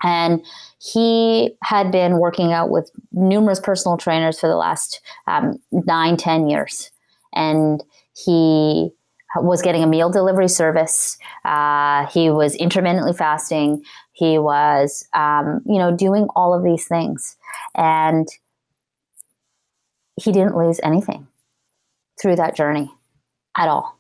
And 0.03 0.45
he 0.81 1.57
had 1.63 1.91
been 1.91 2.19
working 2.19 2.53
out 2.53 2.71
with 2.71 2.91
numerous 3.13 3.61
personal 3.61 3.97
trainers 3.97 4.39
for 4.39 4.49
the 4.49 4.57
last 4.57 5.01
um, 5.27 5.59
nine, 5.73 6.17
ten 6.17 6.49
years. 6.49 6.91
And 7.35 7.83
he 8.15 8.91
was 9.37 9.61
getting 9.61 9.83
a 9.83 9.87
meal 9.87 10.09
delivery 10.11 10.49
service. 10.49 11.19
Uh, 11.45 12.07
he 12.07 12.31
was 12.31 12.55
intermittently 12.55 13.13
fasting. 13.13 13.83
He 14.13 14.39
was, 14.39 15.07
um, 15.15 15.61
you 15.67 15.79
know, 15.79 15.95
doing 15.95 16.29
all 16.35 16.55
of 16.55 16.65
these 16.65 16.87
things. 16.87 17.37
And 17.75 18.27
he 20.17 20.33
didn't 20.33 20.57
lose 20.57 20.81
anything 20.83 21.27
through 22.21 22.37
that 22.37 22.57
journey 22.57 22.91
at 23.57 23.69
all. 23.69 23.98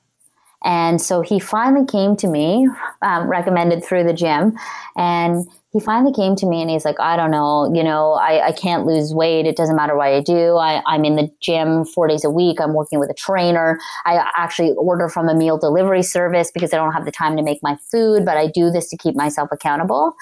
And 0.65 1.01
so 1.01 1.21
he 1.21 1.39
finally 1.39 1.87
came 1.87 2.17
to 2.17 2.27
me, 2.27 2.69
um, 3.03 3.29
recommended 3.29 3.85
through 3.85 4.05
the 4.05 4.13
gym, 4.13 4.59
and 4.97 5.47
he 5.73 5.81
finally 5.81 6.13
came 6.13 6.35
to 6.37 6.47
me 6.47 6.63
and 6.63 6.71
he's 6.71 6.85
like, 6.85 6.99
I 6.99 7.17
don't 7.17 7.31
know, 7.31 7.71
you 7.75 7.85
know, 7.85 8.13
I, 8.13 8.49
I 8.49 8.53
can't 8.53 8.87
lose 8.87 9.13
weight. 9.13 9.47
It 9.47 9.57
doesn't 9.57 9.77
matter 9.77 9.97
what 9.97 10.09
I 10.09 10.21
do. 10.21 10.57
I, 10.57 10.83
I'm 10.87 11.05
in 11.05 11.17
the 11.17 11.31
gym 11.41 11.85
four 11.85 12.09
days 12.09 12.25
a 12.25 12.31
week. 12.31 12.59
I'm 12.61 12.73
working 12.73 12.99
with 12.99 13.11
a 13.11 13.15
trainer. 13.15 13.79
I 14.07 14.25
actually 14.37 14.73
order 14.73 15.09
from 15.09 15.29
a 15.29 15.35
meal 15.35 15.59
delivery 15.59 16.03
service 16.03 16.51
because 16.53 16.73
I 16.73 16.79
don't 16.79 16.93
have 16.93 17.05
the 17.05 17.13
time 17.13 17.37
to 17.37 17.43
make 17.43 17.63
my 17.63 17.77
food, 17.93 18.25
but 18.25 18.39
I 18.39 18.47
do 18.47 18.71
this 18.71 18.89
to 18.89 18.97
keep 18.97 19.15
myself 19.15 19.51
accountable. 19.53 20.15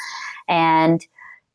And 0.48 1.06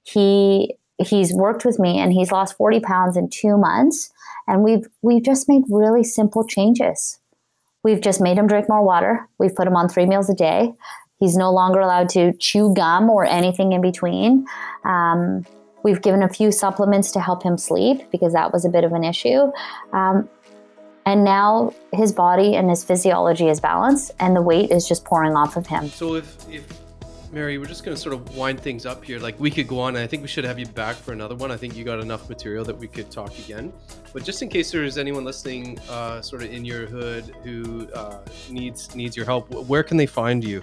he 0.03 0.75
he's 0.97 1.33
worked 1.33 1.65
with 1.65 1.79
me 1.79 1.99
and 1.99 2.13
he's 2.13 2.31
lost 2.31 2.55
40 2.57 2.79
pounds 2.79 3.17
in 3.17 3.29
two 3.29 3.57
months. 3.57 4.11
And 4.47 4.63
we've 4.63 4.87
we've 5.01 5.23
just 5.23 5.49
made 5.49 5.63
really 5.69 6.03
simple 6.03 6.45
changes. 6.47 7.20
We've 7.83 8.01
just 8.01 8.21
made 8.21 8.37
him 8.37 8.47
drink 8.47 8.69
more 8.69 8.83
water. 8.83 9.27
We've 9.37 9.55
put 9.55 9.67
him 9.67 9.75
on 9.75 9.89
three 9.89 10.05
meals 10.05 10.29
a 10.29 10.35
day. 10.35 10.73
He's 11.19 11.37
no 11.37 11.51
longer 11.51 11.79
allowed 11.79 12.09
to 12.09 12.33
chew 12.33 12.73
gum 12.73 13.09
or 13.09 13.25
anything 13.25 13.73
in 13.73 13.81
between. 13.81 14.45
Um, 14.85 15.45
we've 15.83 16.01
given 16.01 16.23
a 16.23 16.29
few 16.29 16.51
supplements 16.51 17.11
to 17.11 17.19
help 17.19 17.43
him 17.43 17.57
sleep 17.57 18.09
because 18.11 18.33
that 18.33 18.51
was 18.51 18.65
a 18.65 18.69
bit 18.69 18.83
of 18.83 18.91
an 18.93 19.03
issue. 19.03 19.51
Um, 19.93 20.29
and 21.05 21.23
now 21.23 21.73
his 21.93 22.11
body 22.11 22.55
and 22.55 22.69
his 22.69 22.83
physiology 22.83 23.49
is 23.49 23.59
balanced 23.59 24.11
and 24.19 24.35
the 24.35 24.41
weight 24.41 24.71
is 24.71 24.87
just 24.87 25.03
pouring 25.05 25.35
off 25.35 25.57
of 25.57 25.67
him. 25.67 25.89
So 25.89 26.15
if, 26.15 26.49
if 26.49 26.67
Mary, 27.31 27.57
we're 27.57 27.65
just 27.65 27.85
going 27.85 27.95
to 27.95 28.01
sort 28.01 28.13
of 28.13 28.35
wind 28.35 28.59
things 28.59 28.85
up 28.85 29.05
here. 29.05 29.17
Like 29.19 29.39
we 29.39 29.49
could 29.49 29.67
go 29.67 29.79
on, 29.79 29.95
and 29.95 30.03
I 30.03 30.07
think 30.07 30.21
we 30.21 30.27
should 30.27 30.43
have 30.43 30.59
you 30.59 30.65
back 30.65 30.97
for 30.97 31.13
another 31.13 31.35
one. 31.35 31.49
I 31.49 31.57
think 31.57 31.77
you 31.77 31.85
got 31.85 31.99
enough 31.99 32.27
material 32.27 32.65
that 32.65 32.77
we 32.77 32.87
could 32.87 33.09
talk 33.09 33.37
again. 33.39 33.71
But 34.11 34.25
just 34.25 34.41
in 34.41 34.49
case 34.49 34.71
there's 34.71 34.97
anyone 34.97 35.23
listening, 35.23 35.79
uh, 35.89 36.21
sort 36.21 36.43
of 36.43 36.51
in 36.51 36.65
your 36.65 36.87
hood 36.87 37.33
who 37.43 37.89
uh, 37.93 38.19
needs 38.49 38.93
needs 38.95 39.15
your 39.15 39.25
help, 39.25 39.49
where 39.49 39.83
can 39.83 39.95
they 39.95 40.05
find 40.05 40.43
you? 40.43 40.61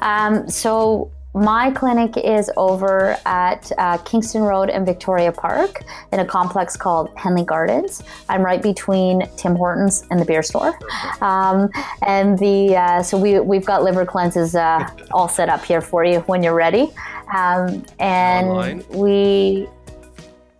Um, 0.00 0.48
so 0.48 1.10
my 1.34 1.72
clinic 1.72 2.16
is 2.16 2.48
over 2.56 3.18
at 3.26 3.70
uh, 3.76 3.98
Kingston 3.98 4.42
Road 4.42 4.70
and 4.70 4.86
Victoria 4.86 5.32
Park 5.32 5.82
in 6.12 6.20
a 6.20 6.24
complex 6.24 6.76
called 6.76 7.10
Henley 7.16 7.44
Gardens. 7.44 8.04
I'm 8.28 8.42
right 8.42 8.62
between 8.62 9.28
Tim 9.36 9.56
Hortons 9.56 10.06
and 10.10 10.20
the 10.20 10.24
beer 10.24 10.44
store. 10.44 10.78
Um, 11.20 11.70
and 12.02 12.38
the 12.38 12.76
uh, 12.76 13.02
so 13.02 13.18
we 13.18 13.40
we've 13.40 13.66
got 13.66 13.82
liver 13.82 14.06
cleanses 14.06 14.54
uh, 14.54 14.88
all 15.10 15.28
set 15.28 15.48
up 15.48 15.64
here 15.64 15.80
for 15.80 16.04
you 16.04 16.20
when 16.20 16.42
you're 16.42 16.54
ready. 16.54 16.92
Um, 17.34 17.84
and 17.98 18.48
online. 18.48 18.84
we 18.90 19.66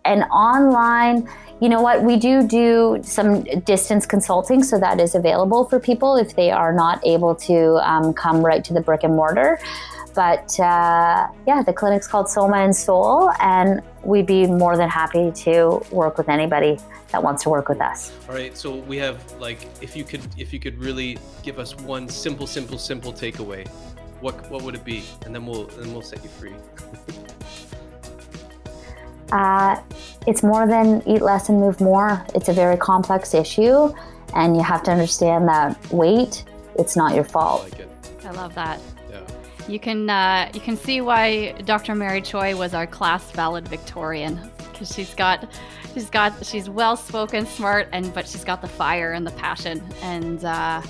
and 0.03 0.23
online 0.25 1.27
you 1.61 1.69
know 1.69 1.81
what 1.81 2.03
we 2.03 2.17
do 2.17 2.45
do 2.45 2.99
some 3.01 3.43
distance 3.61 4.05
consulting 4.05 4.61
so 4.61 4.77
that 4.77 4.99
is 4.99 5.15
available 5.15 5.63
for 5.63 5.79
people 5.79 6.17
if 6.17 6.35
they 6.35 6.51
are 6.51 6.73
not 6.73 6.99
able 7.05 7.33
to 7.33 7.75
um, 7.89 8.13
come 8.13 8.45
right 8.45 8.63
to 8.65 8.73
the 8.73 8.81
brick 8.81 9.03
and 9.03 9.15
mortar 9.15 9.57
but 10.15 10.57
uh, 10.59 11.27
yeah, 11.45 11.61
the 11.61 11.73
clinic's 11.73 12.07
called 12.07 12.29
Soma 12.29 12.57
and 12.57 12.75
Soul, 12.75 13.31
and 13.39 13.81
we'd 14.03 14.25
be 14.25 14.47
more 14.47 14.77
than 14.77 14.89
happy 14.89 15.31
to 15.43 15.83
work 15.91 16.17
with 16.17 16.29
anybody 16.29 16.79
that 17.11 17.21
wants 17.21 17.43
to 17.43 17.49
work 17.49 17.67
with 17.67 17.81
us. 17.81 18.13
All 18.29 18.35
right, 18.35 18.57
so 18.57 18.75
we 18.75 18.97
have 18.97 19.19
like, 19.39 19.67
if 19.81 19.95
you 19.95 20.03
could, 20.05 20.21
if 20.37 20.53
you 20.53 20.59
could 20.59 20.77
really 20.79 21.17
give 21.43 21.59
us 21.59 21.75
one 21.75 22.07
simple, 22.07 22.47
simple, 22.47 22.77
simple 22.77 23.11
takeaway, 23.11 23.67
what 24.21 24.49
what 24.49 24.61
would 24.63 24.75
it 24.75 24.85
be? 24.85 25.03
And 25.25 25.35
then 25.35 25.45
we'll 25.45 25.65
then 25.65 25.91
we'll 25.91 26.01
set 26.01 26.23
you 26.23 26.29
free. 26.29 26.53
uh, 29.31 29.81
it's 30.25 30.43
more 30.43 30.65
than 30.65 31.03
eat 31.05 31.21
less 31.21 31.49
and 31.49 31.59
move 31.59 31.81
more. 31.81 32.25
It's 32.33 32.47
a 32.47 32.53
very 32.53 32.77
complex 32.77 33.33
issue, 33.33 33.93
and 34.33 34.55
you 34.55 34.63
have 34.63 34.81
to 34.83 34.91
understand 34.91 35.47
that 35.49 35.77
weight. 35.91 36.45
It's 36.79 36.95
not 36.95 37.13
your 37.13 37.25
fault. 37.25 37.61
I, 37.73 37.77
like 37.77 38.25
I 38.25 38.31
love 38.31 38.55
that 38.55 38.79
you 39.67 39.79
can 39.79 40.09
uh, 40.09 40.49
you 40.53 40.59
can 40.59 40.77
see 40.77 41.01
why 41.01 41.53
Dr. 41.65 41.95
Mary 41.95 42.21
Choi 42.21 42.55
was 42.55 42.73
our 42.73 42.87
class 42.87 43.31
valedictorian 43.31 44.39
because 44.71 44.93
she's 44.93 45.13
got 45.13 45.47
she's 45.93 46.09
got 46.09 46.45
she's 46.45 46.69
well 46.69 46.97
spoken, 46.97 47.45
smart, 47.45 47.87
and 47.91 48.13
but 48.13 48.27
she's 48.27 48.43
got 48.43 48.61
the 48.61 48.67
fire 48.67 49.13
and 49.13 49.25
the 49.25 49.31
passion, 49.31 49.81
and 50.01 50.43
uh, 50.45 50.81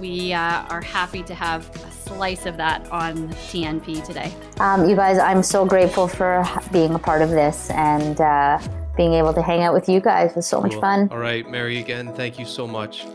we 0.00 0.32
uh, 0.32 0.62
are 0.68 0.82
happy 0.82 1.22
to 1.24 1.34
have 1.34 1.68
a 1.84 1.90
slice 1.90 2.46
of 2.46 2.56
that 2.56 2.88
on 2.90 3.28
TNP 3.50 4.04
today. 4.04 4.32
Um, 4.60 4.88
you 4.88 4.94
guys, 4.94 5.18
I'm 5.18 5.42
so 5.42 5.64
grateful 5.64 6.06
for 6.06 6.44
being 6.72 6.94
a 6.94 6.98
part 6.98 7.22
of 7.22 7.30
this 7.30 7.70
and 7.70 8.20
uh, 8.20 8.60
being 8.96 9.14
able 9.14 9.32
to 9.34 9.42
hang 9.42 9.62
out 9.62 9.74
with 9.74 9.88
you 9.88 10.00
guys 10.00 10.34
was 10.34 10.46
so 10.46 10.60
cool. 10.60 10.70
much 10.70 10.80
fun. 10.80 11.08
All 11.10 11.18
right, 11.18 11.48
Mary, 11.50 11.78
again, 11.78 12.12
thank 12.14 12.38
you 12.38 12.44
so 12.44 12.66
much. 12.66 13.06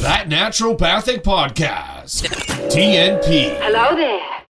That 0.00 0.28
Naturopathic 0.28 1.22
Podcast. 1.22 2.28
TNP. 2.70 3.58
Hello 3.60 3.96
there. 3.96 4.45